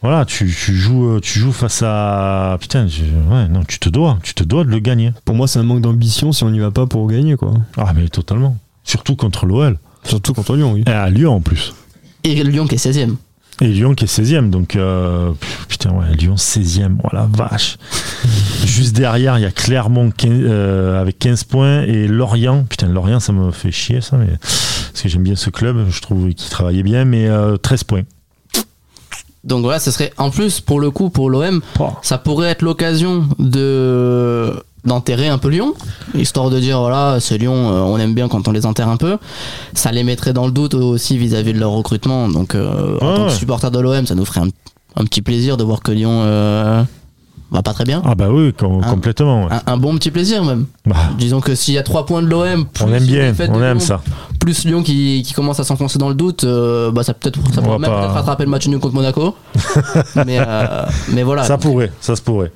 Voilà, 0.00 0.24
tu, 0.24 0.48
joues, 0.48 1.18
tu 1.20 1.40
joues 1.40 1.50
face 1.50 1.82
à. 1.84 2.56
Putain, 2.60 2.86
ouais, 2.86 3.48
non, 3.48 3.64
tu 3.66 3.80
te 3.80 3.88
dois, 3.88 4.16
tu 4.22 4.32
te 4.32 4.44
dois 4.44 4.62
de 4.62 4.70
le 4.70 4.78
gagner. 4.78 5.12
Pour 5.24 5.34
moi, 5.34 5.48
c'est 5.48 5.58
un 5.58 5.64
manque 5.64 5.80
d'ambition 5.80 6.30
si 6.30 6.44
on 6.44 6.50
n'y 6.50 6.60
va 6.60 6.70
pas 6.70 6.86
pour 6.86 7.08
gagner, 7.08 7.34
quoi. 7.34 7.54
Ah, 7.76 7.92
mais 7.96 8.08
totalement. 8.08 8.56
Surtout 8.84 9.16
contre 9.16 9.44
l'OL. 9.44 9.76
Surtout 10.04 10.34
contre 10.34 10.54
Lyon, 10.54 10.74
oui. 10.74 10.84
Et 10.86 10.90
à 10.90 11.10
Lyon 11.10 11.34
en 11.34 11.40
plus. 11.40 11.74
Et 12.22 12.44
Lyon 12.44 12.68
qui 12.68 12.76
est 12.76 12.78
16ème. 12.78 13.16
Et 13.60 13.66
Lyon 13.66 13.94
qui 13.94 14.04
est 14.04 14.20
16ème, 14.20 14.50
donc 14.50 14.76
euh, 14.76 15.32
putain, 15.68 15.90
ouais, 15.90 16.14
Lyon 16.14 16.36
16ème, 16.36 16.98
oh 17.02 17.08
la 17.12 17.26
vache. 17.26 17.76
Juste 18.64 18.94
derrière, 18.94 19.36
il 19.38 19.42
y 19.42 19.46
a 19.46 19.50
Clermont 19.50 20.12
euh, 20.24 21.00
avec 21.00 21.18
15 21.18 21.44
points 21.44 21.82
et 21.82 22.06
Lorient. 22.06 22.64
Putain, 22.64 22.86
Lorient, 22.86 23.18
ça 23.18 23.32
me 23.32 23.50
fait 23.50 23.72
chier 23.72 24.00
ça, 24.00 24.16
mais, 24.16 24.28
parce 24.28 25.02
que 25.02 25.08
j'aime 25.08 25.24
bien 25.24 25.34
ce 25.34 25.50
club, 25.50 25.86
je 25.90 26.00
trouve 26.00 26.32
qu'il 26.32 26.48
travaillait 26.48 26.84
bien, 26.84 27.04
mais 27.04 27.28
13 27.62 27.80
euh, 27.80 27.84
points. 27.84 28.02
Donc 29.42 29.62
voilà, 29.62 29.80
ce 29.80 29.90
serait 29.90 30.12
en 30.18 30.30
plus 30.30 30.60
pour 30.60 30.78
le 30.78 30.90
coup 30.90 31.10
pour 31.10 31.30
l'OM, 31.30 31.60
ça 32.02 32.18
pourrait 32.18 32.50
être 32.50 32.62
l'occasion 32.62 33.26
de 33.38 34.52
d'enterrer 34.84 35.28
un 35.28 35.38
peu 35.38 35.48
Lyon, 35.48 35.74
histoire 36.14 36.50
de 36.50 36.60
dire 36.60 36.78
voilà, 36.80 37.18
c'est 37.20 37.38
Lyon, 37.38 37.54
euh, 37.54 37.80
on 37.80 37.98
aime 37.98 38.14
bien 38.14 38.28
quand 38.28 38.48
on 38.48 38.52
les 38.52 38.66
enterre 38.66 38.88
un 38.88 38.96
peu. 38.96 39.18
Ça 39.74 39.92
les 39.92 40.04
mettrait 40.04 40.32
dans 40.32 40.46
le 40.46 40.52
doute 40.52 40.74
aussi 40.74 41.18
vis-à-vis 41.18 41.52
de 41.52 41.58
leur 41.58 41.70
recrutement. 41.70 42.28
Donc, 42.28 42.54
euh, 42.54 42.96
en 43.00 43.16
tant 43.16 43.26
que 43.26 43.32
supporter 43.32 43.70
de 43.70 43.78
l'OM, 43.78 44.06
ça 44.06 44.14
nous 44.14 44.24
ferait 44.24 44.40
un, 44.40 45.04
petit 45.04 45.22
plaisir 45.22 45.56
de 45.56 45.64
voir 45.64 45.80
que 45.80 45.90
Lyon 45.92 46.22
euh, 46.24 46.82
va 47.50 47.62
pas 47.62 47.72
très 47.72 47.84
bien. 47.84 48.02
Ah 48.04 48.14
bah 48.14 48.28
oui, 48.30 48.52
complètement. 48.52 49.48
Un, 49.66 49.76
bon 49.76 49.96
petit 49.96 50.10
plaisir 50.10 50.44
même. 50.44 50.66
Bah. 50.86 50.96
Disons 51.18 51.40
que 51.40 51.54
s'il 51.54 51.74
y 51.74 51.78
a 51.78 51.82
3 51.82 52.06
points 52.06 52.22
de 52.22 52.28
l'OM, 52.28 52.66
on 52.80 52.92
aime 52.92 53.04
bien, 53.04 53.34
on 53.48 53.62
aime 53.62 53.80
ça. 53.80 54.00
Plus 54.38 54.64
Lyon 54.64 54.82
qui, 54.82 55.24
commence 55.34 55.58
à 55.60 55.64
s'enfoncer 55.64 55.98
dans 55.98 56.08
le 56.08 56.14
doute, 56.14 56.44
bah 56.44 57.02
ça 57.02 57.14
peut-être 57.14 57.38
ça 57.52 57.62
pourrait 57.62 57.78
même 57.78 57.90
peut-être 57.90 58.12
rattraper 58.12 58.44
le 58.44 58.50
match 58.50 58.68
nul 58.68 58.78
contre 58.78 58.94
Monaco. 58.94 59.34
mais, 60.26 60.38
mais 61.12 61.22
voilà. 61.24 61.42
Ça 61.42 61.58
pourrait, 61.58 61.90
ça 62.00 62.14
se 62.14 62.22
pourrait. 62.22 62.52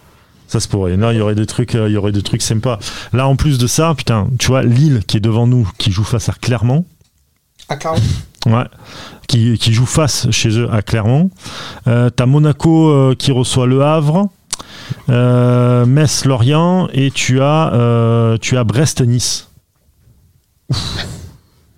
Ça 0.52 0.60
se 0.60 0.68
pourrait. 0.68 0.98
Non, 0.98 1.10
il 1.12 1.16
y 1.16 1.20
aurait 1.22 1.34
des 1.34 1.46
trucs, 1.46 1.74
euh, 1.74 1.88
il 1.88 1.92
y 1.92 1.96
aurait 1.96 2.12
des 2.12 2.20
trucs 2.20 2.42
sympas. 2.42 2.78
Là, 3.14 3.26
en 3.26 3.36
plus 3.36 3.56
de 3.56 3.66
ça, 3.66 3.94
putain, 3.96 4.28
tu 4.38 4.48
vois, 4.48 4.62
Lille 4.62 5.00
qui 5.06 5.16
est 5.16 5.20
devant 5.20 5.46
nous, 5.46 5.66
qui 5.78 5.90
joue 5.90 6.04
face 6.04 6.28
à 6.28 6.34
Clermont. 6.38 6.84
À 7.70 7.76
Clermont. 7.76 8.02
Ouais. 8.44 8.66
Qui, 9.28 9.56
joue 9.72 9.86
face 9.86 10.30
chez 10.30 10.50
eux 10.58 10.68
à 10.70 10.82
Clermont. 10.82 11.30
Euh, 11.86 12.10
T'as 12.10 12.26
Monaco 12.26 12.90
euh, 12.90 13.14
qui 13.18 13.32
reçoit 13.32 13.66
Le 13.66 13.82
Havre. 13.82 14.28
Euh, 15.08 15.86
Metz, 15.86 16.26
Lorient 16.26 16.88
et 16.92 17.10
tu 17.10 17.40
as, 17.40 18.36
tu 18.42 18.58
as 18.58 18.64
Brest-Nice. 18.64 19.48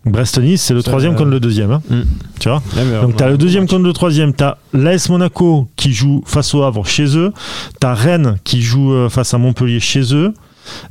Brest-Nice, 0.06 0.62
c'est 0.62 0.74
le 0.74 0.82
troisième 0.82 1.14
contre 1.14 1.30
le 1.30 1.40
deuxième. 1.40 1.72
Hein. 1.72 1.82
Mm. 1.88 2.02
Tu 2.38 2.48
vois 2.48 2.62
Donc, 3.02 3.16
tu 3.16 3.22
as 3.22 3.28
le 3.28 3.38
deuxième 3.38 3.66
contre 3.66 3.84
le 3.84 3.92
troisième. 3.92 4.34
Tu 4.34 4.44
as 4.44 4.58
l'AS 4.72 5.08
Monaco 5.08 5.68
qui 5.76 5.92
joue 5.92 6.22
face 6.26 6.54
au 6.54 6.62
Havre 6.62 6.86
chez 6.86 7.16
eux. 7.16 7.32
Tu 7.80 7.86
as 7.86 7.94
Rennes 7.94 8.38
qui 8.44 8.60
joue 8.60 8.92
euh, 8.92 9.08
face 9.08 9.32
à 9.32 9.38
Montpellier 9.38 9.80
chez 9.80 10.14
eux. 10.14 10.34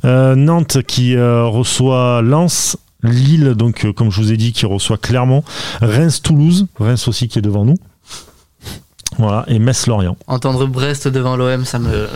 Euh, 0.04 0.34
Nantes 0.34 0.82
qui 0.86 1.14
euh, 1.16 1.44
reçoit 1.44 2.22
Lens. 2.22 2.76
Lille, 3.02 3.52
donc, 3.54 3.92
comme 3.92 4.10
je 4.10 4.20
vous 4.20 4.32
ai 4.32 4.38
dit, 4.38 4.52
qui 4.52 4.64
reçoit 4.64 4.96
Clermont. 4.96 5.44
Reims-Toulouse. 5.82 6.66
Reims 6.78 7.06
aussi 7.06 7.28
qui 7.28 7.38
est 7.38 7.42
devant 7.42 7.64
nous. 7.66 7.76
Voilà, 9.18 9.44
et 9.46 9.58
Metz-Lorient. 9.58 10.16
Entendre 10.26 10.66
Brest 10.66 11.06
devant 11.08 11.36
l'OM, 11.36 11.64
ça 11.64 11.78
me. 11.78 12.08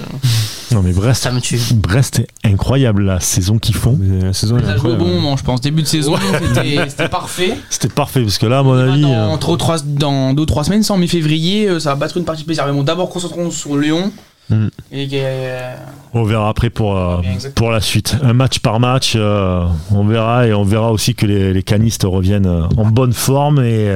Non 0.73 0.83
mais 0.83 0.93
Brest, 0.93 1.23
ça 1.23 1.33
me 1.33 1.41
tue. 1.41 1.59
Brest 1.75 2.21
est 2.21 2.29
incroyable 2.45 3.03
la 3.05 3.21
saison 3.21 3.59
qu'ils 3.59 3.75
font. 3.75 3.99
la 4.23 4.33
saison 4.33 4.59
est 4.59 4.79
bon 4.79 5.09
moment, 5.09 5.37
je 5.37 5.45
pense. 5.45 5.61
Début 5.61 5.83
de 5.83 5.87
saison, 5.87 6.15
c'était 6.55 7.09
parfait. 7.09 7.57
C'était 7.71 7.89
parfait 7.89 8.23
parce 8.23 8.39
que 8.39 8.47
là, 8.47 8.59
à 8.59 8.63
mon 8.63 8.75
avis, 8.75 9.03
dans, 9.03 9.39
3, 9.39 9.79
dans 9.85 10.35
deux 10.35 10.47
trois 10.47 10.65
semaines, 10.65 10.83
sans 10.83 10.99
mi-février, 10.99 11.69
euh, 11.69 11.81
ça 11.81 11.91
va 11.91 11.97
battre 11.97 12.17
une 12.17 12.25
partie 12.25 12.43
de 12.43 12.47
plaisir. 12.47 12.67
Mais 12.67 12.73
bon, 12.73 12.83
d'abord 12.83 13.09
concentrons 13.09 13.51
sur 13.51 13.77
Lyon. 13.77 14.13
Hmm. 14.51 14.69
Et 14.93 15.09
euh, 15.13 15.75
On 16.15 16.25
verra 16.25 16.49
après 16.49 16.71
pour, 16.71 16.97
euh, 16.97 17.21
pour 17.55 17.71
la 17.71 17.81
suite. 17.81 18.17
Un 18.23 18.33
match 18.33 18.61
par 18.61 18.81
match, 18.81 19.17
on 19.17 20.05
verra 20.07 20.47
et 20.47 20.55
on 20.55 20.65
verra 20.65 20.93
aussi 20.93 21.15
que 21.15 21.27
les, 21.27 21.53
les 21.53 21.63
canistes 21.63 22.05
reviennent 22.05 22.47
en 22.47 22.87
bonne 22.87 23.13
forme 23.13 23.63
et 23.63 23.95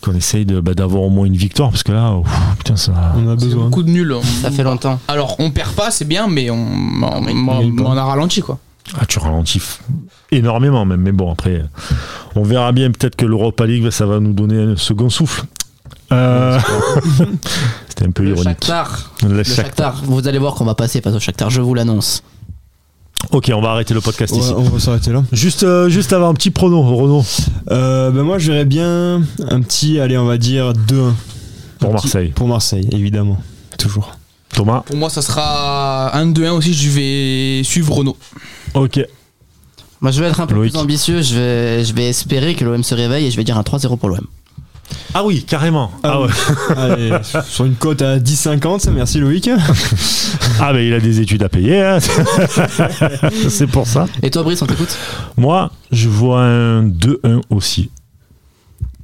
qu'on 0.00 0.14
essaye 0.14 0.44
bah, 0.44 0.74
d'avoir 0.74 1.02
au 1.02 1.10
moins 1.10 1.26
une 1.26 1.36
victoire 1.36 1.70
parce 1.70 1.82
que 1.82 1.92
là, 1.92 2.14
putain, 2.58 2.76
ça. 2.76 2.92
On 3.16 3.28
a 3.28 3.36
besoin. 3.36 3.64
Beaucoup 3.64 3.82
de 3.82 3.90
nuls. 3.90 4.14
Ça 4.42 4.50
fait 4.50 4.62
longtemps. 4.62 4.98
Alors, 5.08 5.36
on 5.38 5.50
perd 5.50 5.72
pas, 5.72 5.90
c'est 5.90 6.06
bien, 6.06 6.28
mais 6.28 6.50
on, 6.50 6.66
on, 7.02 7.96
a 7.96 8.04
ralenti 8.04 8.40
quoi. 8.40 8.58
Ah, 8.98 9.06
tu 9.06 9.18
ralentis 9.18 9.62
énormément 10.32 10.84
même, 10.84 11.00
mais 11.00 11.12
bon, 11.12 11.30
après, 11.30 11.64
on 12.34 12.42
verra 12.42 12.72
bien. 12.72 12.90
Peut-être 12.90 13.16
que 13.16 13.26
l'Europa 13.26 13.66
League, 13.66 13.90
ça 13.90 14.06
va 14.06 14.20
nous 14.20 14.32
donner 14.32 14.60
un 14.60 14.76
second 14.76 15.10
souffle. 15.10 15.44
Euh, 16.12 16.58
c'était 17.88 18.06
un 18.06 18.10
peu 18.10 18.22
le 18.22 18.30
ironique. 18.30 18.64
Shakhtar. 18.64 19.12
Le, 19.28 19.44
Shakhtar. 19.44 20.02
Vous 20.04 20.26
allez 20.26 20.38
voir 20.38 20.54
qu'on 20.54 20.64
va 20.64 20.74
passer 20.74 21.00
face 21.00 21.14
au 21.14 21.20
Shakhtar, 21.20 21.50
je 21.50 21.60
vous 21.60 21.74
l'annonce. 21.74 22.22
Ok, 23.30 23.50
on 23.54 23.60
va 23.60 23.70
arrêter 23.70 23.94
le 23.94 24.00
podcast 24.00 24.34
ici. 24.36 24.52
On 24.56 24.62
va 24.62 24.80
s'arrêter 24.80 25.12
là. 25.12 25.22
Juste, 25.32 25.62
euh, 25.62 25.88
juste 25.88 26.12
avant 26.12 26.30
un 26.30 26.34
petit 26.34 26.50
prono, 26.50 26.82
Renaud. 26.82 27.24
Euh, 27.70 28.10
ben 28.10 28.22
moi, 28.22 28.38
je 28.38 28.50
verrais 28.50 28.64
bien 28.64 29.22
un 29.48 29.60
petit, 29.60 30.00
allez, 30.00 30.18
on 30.18 30.24
va 30.24 30.38
dire 30.38 30.72
2-1. 30.72 31.12
Pour 31.78 31.92
Marseille. 31.92 32.28
pour 32.34 32.48
Marseille, 32.48 32.88
évidemment. 32.92 33.38
Toujours. 33.78 34.16
Thomas 34.54 34.82
Pour 34.84 34.96
moi, 34.96 35.08
ça 35.10 35.22
sera 35.22 36.10
1-2-1 36.14 36.50
aussi. 36.50 36.74
Je 36.74 36.90
vais 36.90 37.62
suivre 37.64 37.94
Renault. 37.94 38.16
Ok. 38.74 39.00
Moi, 40.00 40.10
je 40.10 40.20
vais 40.20 40.28
être 40.28 40.40
un 40.40 40.46
peu 40.46 40.58
plus 40.58 40.76
ambitieux. 40.76 41.22
Je 41.22 41.34
vais, 41.34 41.84
je 41.84 41.94
vais 41.94 42.08
espérer 42.08 42.54
que 42.54 42.64
l'OM 42.64 42.82
se 42.82 42.94
réveille 42.94 43.26
et 43.26 43.30
je 43.30 43.36
vais 43.36 43.44
dire 43.44 43.56
un 43.56 43.62
3-0 43.62 43.96
pour 43.96 44.08
l'OM. 44.08 44.26
Ah 45.14 45.24
oui, 45.24 45.42
carrément. 45.42 45.90
Ah, 46.02 46.20
ah 46.76 46.88
ouais. 46.88 47.10
sur 47.48 47.64
une 47.64 47.74
cote 47.74 48.02
à 48.02 48.18
10,50, 48.18 48.90
merci 48.90 49.18
Loïc. 49.18 49.50
ah 50.60 50.72
mais 50.72 50.86
il 50.86 50.94
a 50.94 51.00
des 51.00 51.20
études 51.20 51.42
à 51.42 51.48
payer, 51.48 51.82
hein. 51.82 51.98
c'est 53.48 53.66
pour 53.66 53.86
ça. 53.86 54.06
Et 54.22 54.30
toi 54.30 54.42
Brice, 54.42 54.62
on 54.62 54.66
t'écoute? 54.66 54.96
Moi, 55.36 55.70
je 55.90 56.08
vois 56.08 56.42
un 56.42 56.84
2-1 56.84 57.40
aussi. 57.50 57.90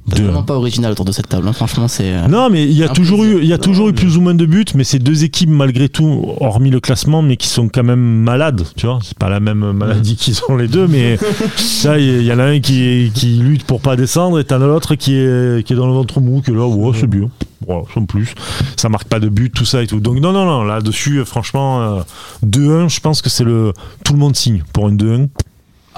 C'est 0.09 0.21
vraiment 0.21 0.43
pas 0.43 0.55
original 0.55 0.91
autour 0.91 1.05
de 1.05 1.11
cette 1.11 1.27
table. 1.27 1.47
Hein. 1.47 1.53
Franchement, 1.53 1.87
c'est. 1.87 2.13
Euh, 2.13 2.27
non, 2.27 2.49
mais 2.49 2.63
il 2.63 2.77
y 2.77 2.83
a 2.83 2.89
toujours 2.89 3.23
eu, 3.25 3.39
il 3.41 3.47
y 3.47 3.53
a 3.53 3.57
toujours 3.57 3.89
eu 3.89 3.93
plus 3.93 4.17
ou 4.17 4.21
moins 4.21 4.33
de 4.33 4.45
buts, 4.45 4.65
mais 4.73 4.85
c'est 4.85 4.99
deux 4.99 5.25
équipes 5.25 5.49
malgré 5.49 5.89
tout, 5.89 6.33
hormis 6.39 6.69
le 6.69 6.79
classement, 6.79 7.21
mais 7.21 7.35
qui 7.35 7.47
sont 7.47 7.67
quand 7.67 7.83
même 7.83 7.99
malades. 7.99 8.63
Tu 8.77 8.85
vois, 8.85 8.99
c'est 9.03 9.17
pas 9.17 9.29
la 9.29 9.39
même 9.39 9.73
maladie 9.73 10.15
qu'ils 10.15 10.39
ont 10.47 10.55
les 10.55 10.69
deux, 10.69 10.87
mais 10.87 11.17
ça, 11.57 11.99
il 11.99 12.23
y, 12.23 12.31
en 12.31 12.39
a 12.39 12.45
un 12.45 12.59
qui, 12.59 13.11
qui 13.13 13.37
lutte 13.37 13.65
pour 13.65 13.81
pas 13.81 13.95
descendre, 13.95 14.39
et 14.39 14.45
t'en 14.45 14.61
as 14.61 14.67
l'autre 14.67 14.95
qui 14.95 15.15
est, 15.15 15.65
qui 15.65 15.73
est 15.73 15.75
dans 15.75 15.87
le 15.87 15.93
ventre 15.93 16.21
mou, 16.21 16.41
que 16.41 16.51
là, 16.51 16.65
ouais, 16.65 16.97
c'est 16.97 17.07
bien. 17.07 17.29
Voilà, 17.65 17.83
sans 17.93 18.05
plus. 18.05 18.33
Ça 18.77 18.87
marque 18.87 19.07
pas 19.07 19.19
de 19.19 19.29
but, 19.29 19.49
tout 19.49 19.65
ça 19.65 19.83
et 19.83 19.87
tout. 19.87 19.99
Donc 19.99 20.19
non, 20.19 20.31
non, 20.31 20.45
non. 20.45 20.63
Là-dessus, 20.63 21.25
franchement, 21.25 21.99
2-1, 22.45 22.59
euh, 22.59 22.87
je 22.87 22.99
pense 22.99 23.21
que 23.21 23.29
c'est 23.29 23.43
le 23.43 23.73
tout 24.05 24.13
le 24.13 24.19
monde 24.19 24.35
signe 24.35 24.63
pour 24.73 24.87
une 24.87 24.97
2-1. 24.97 25.27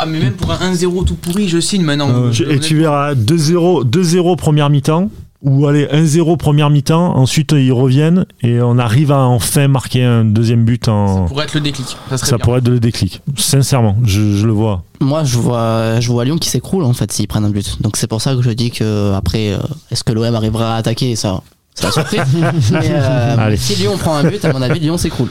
Ah, 0.01 0.05
mais 0.05 0.19
même 0.19 0.33
pour 0.33 0.49
un 0.49 0.73
1-0 0.73 1.03
tout 1.03 1.15
pourri, 1.15 1.49
je 1.49 1.59
signe 1.59 1.83
maintenant. 1.83 2.09
Ah 2.09 2.43
et 2.49 2.59
tu 2.59 2.77
verras 2.77 3.15
2-0 3.15 3.83
2-0 3.83 4.37
première 4.37 4.69
mi-temps. 4.69 5.09
Ou 5.41 5.67
allez, 5.67 5.87
1-0 5.87 6.37
première 6.37 6.69
mi-temps, 6.69 7.17
ensuite 7.17 7.51
ils 7.51 7.71
reviennent 7.71 8.25
et 8.41 8.61
on 8.61 8.77
arrive 8.77 9.11
à 9.11 9.19
enfin 9.19 9.67
marquer 9.67 10.03
un 10.03 10.23
deuxième 10.23 10.63
but 10.63 10.87
en. 10.87 11.23
Ça 11.23 11.27
pourrait 11.27 11.43
être 11.45 11.53
le 11.53 11.59
déclic. 11.59 11.97
Ça, 12.15 12.37
pourrait 12.37 12.59
être 12.59 12.69
le 12.69 12.79
déclic. 12.79 13.21
Sincèrement, 13.37 13.97
je, 14.03 14.45
le 14.45 14.53
vois. 14.53 14.83
Moi, 15.01 15.25
je 15.25 15.37
vois, 15.37 15.99
je 15.99 16.09
vois 16.09 16.23
Lyon 16.23 16.37
qui 16.37 16.49
s'écroule 16.49 16.83
en 16.83 16.93
fait 16.93 17.11
s'ils 17.11 17.27
prennent 17.27 17.45
un 17.45 17.49
but. 17.49 17.81
Donc 17.81 17.97
c'est 17.97 18.07
pour 18.07 18.21
ça 18.21 18.35
que 18.35 18.41
je 18.41 18.51
dis 18.51 18.71
que 18.71 19.13
après, 19.13 19.51
euh, 19.51 19.59
est-ce 19.91 20.05
que 20.05 20.13
l'OM 20.13 20.33
arrivera 20.33 20.75
à 20.75 20.77
attaquer? 20.77 21.17
Ça 21.17 21.41
Ça 21.75 21.87
va 21.87 21.91
surpris. 21.91 22.19
mais, 22.71 22.91
euh, 22.91 23.55
si 23.57 23.75
Lyon 23.75 23.97
prend 23.97 24.15
un 24.15 24.23
but, 24.23 24.43
à 24.45 24.53
mon 24.53 24.61
avis, 24.61 24.79
Lyon 24.79 24.97
s'écroule. 24.97 25.29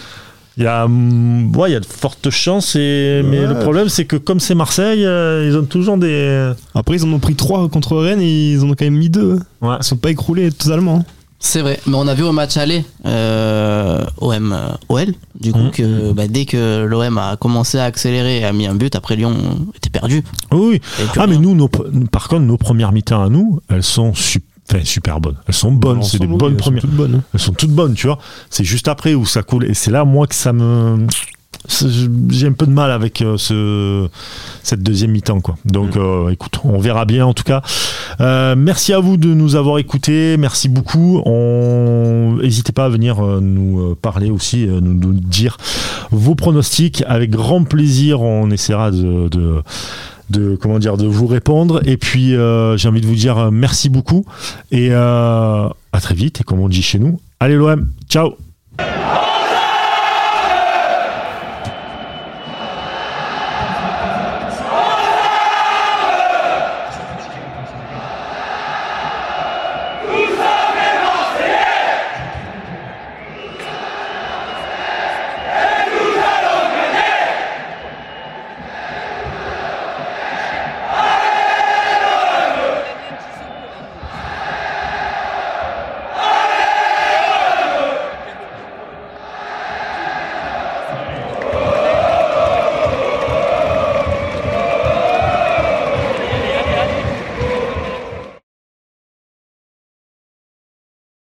Il 0.59 0.65
y 0.65 0.67
a, 0.67 0.89
mm, 0.89 1.57
ouais, 1.57 1.71
il 1.71 1.73
y 1.73 1.77
a 1.77 1.81
de 1.81 1.87
fortes 1.87 2.31
chances, 2.31 2.75
et, 2.75 3.23
mais 3.25 3.47
le 3.47 3.59
problème 3.61 3.89
c'est 3.89 4.05
que 4.05 4.17
comme 4.17 4.41
c'est 4.41 4.57
Marseille, 4.57 5.07
euh, 5.07 5.47
ils 5.49 5.57
ont 5.57 5.65
toujours 5.65 5.97
des. 5.97 6.53
Après, 6.75 6.97
ils 6.97 7.05
en 7.05 7.13
ont 7.13 7.21
pris 7.21 7.37
3 7.37 7.69
contre 7.69 7.97
Rennes 7.97 8.21
et 8.21 8.53
ils 8.53 8.65
en 8.65 8.71
ont 8.71 8.75
quand 8.75 8.85
même 8.85 8.97
mis 8.97 9.09
2. 9.09 9.39
Ouais. 9.63 9.77
Ils 9.81 9.85
sont 9.85 9.97
pas 9.97 10.11
écroulés 10.11 10.51
totalement. 10.51 11.05
C'est 11.41 11.61
vrai, 11.61 11.79
mais 11.87 11.95
on 11.95 12.09
a 12.09 12.15
vu 12.15 12.25
au 12.25 12.33
match 12.33 12.57
aller 12.57 12.85
euh, 13.07 14.05
OM 14.21 14.53
euh, 14.53 14.73
OL 14.89 15.15
du 15.39 15.53
coup 15.53 15.59
mmh. 15.61 15.71
que 15.71 16.13
bah, 16.13 16.27
dès 16.27 16.47
que 16.47 16.85
l'OM 16.85 17.17
a 17.17 17.37
commencé 17.37 17.79
à 17.79 17.85
accélérer 17.85 18.41
et 18.41 18.45
a 18.45 18.53
mis 18.53 18.67
un 18.67 18.75
but 18.75 18.97
après 18.97 19.15
Lyon 19.15 19.37
était 19.77 19.89
perdu. 19.89 20.25
Oui. 20.51 20.81
Ah 21.17 21.29
mais 21.29 21.39
nous 21.39 21.55
nos, 21.55 21.69
par 21.69 22.27
contre 22.27 22.43
nos 22.43 22.57
premières 22.57 22.91
mi-temps 22.91 23.23
à 23.23 23.29
nous, 23.29 23.61
elles 23.71 23.85
sont 23.85 24.15
super 24.15 24.48
Enfin, 24.71 24.85
super 24.85 25.21
bonnes. 25.21 25.37
Elles 25.47 25.55
sont 25.55 25.73
bonnes, 25.73 26.03
c'est 26.03 26.19
des 26.19 26.27
bonnes 26.27 26.57
premières. 26.57 26.85
Elles 26.85 26.91
sont 26.91 26.91
toutes 26.91 26.97
bonnes. 26.97 27.15
Hein. 27.15 27.23
Elles 27.33 27.41
sont 27.41 27.53
toutes 27.53 27.71
bonnes, 27.71 27.95
tu 27.95 28.07
vois. 28.07 28.19
C'est 28.51 28.65
juste 28.65 28.89
après 28.89 29.15
où 29.15 29.25
ça 29.25 29.43
coule. 29.43 29.65
Et 29.65 29.75
c'est 29.75 29.91
là, 29.91 30.05
moi, 30.05 30.27
que 30.27 30.35
ça 30.35 30.53
me. 30.53 31.07
J'ai 32.31 32.47
un 32.47 32.53
peu 32.53 32.67
de 32.67 32.71
mal 32.71 32.91
avec 32.91 33.21
euh, 33.21 33.37
ce, 33.37 34.09
cette 34.63 34.83
deuxième 34.83 35.11
mi-temps. 35.11 35.41
Quoi. 35.41 35.57
Donc 35.65 35.97
mm. 35.97 36.01
euh, 36.01 36.29
écoute, 36.31 36.61
on 36.65 36.79
verra 36.79 37.05
bien 37.05 37.27
en 37.27 37.35
tout 37.35 37.43
cas. 37.43 37.63
Euh, 38.21 38.55
merci 38.57 38.93
à 38.93 39.01
vous 39.01 39.17
de 39.17 39.29
nous 39.29 39.55
avoir 39.57 39.79
écoutés. 39.79 40.37
Merci 40.39 40.69
beaucoup. 40.69 41.23
N'hésitez 42.41 42.73
pas 42.73 42.87
à 42.87 42.89
venir 42.89 43.21
nous 43.23 43.95
parler 43.97 44.31
aussi, 44.31 44.67
nous, 44.67 44.95
nous, 44.95 45.13
dire 45.13 45.57
vos 46.11 46.35
pronostics. 46.35 47.03
Avec 47.07 47.31
grand 47.31 47.65
plaisir, 47.65 48.21
on 48.23 48.51
essaiera 48.51 48.91
de, 48.91 49.29
de 49.29 49.63
de 50.31 50.57
comment 50.57 50.79
dire 50.79 50.97
de 50.97 51.07
vous 51.07 51.27
répondre. 51.27 51.81
Et 51.87 51.97
puis 51.97 52.35
euh, 52.35 52.77
j'ai 52.77 52.89
envie 52.89 53.01
de 53.01 53.07
vous 53.07 53.15
dire 53.15 53.39
euh, 53.39 53.51
merci 53.51 53.89
beaucoup. 53.89 54.25
Et 54.71 54.89
euh, 54.91 55.69
à 55.93 56.01
très 56.01 56.15
vite. 56.15 56.41
Et 56.41 56.45
comme 56.45 56.61
on 56.61 56.69
dit 56.69 56.83
chez 56.83 56.99
nous 56.99 57.21
allez 57.41 57.55
l'OM 57.55 57.91
ciao 58.09 58.37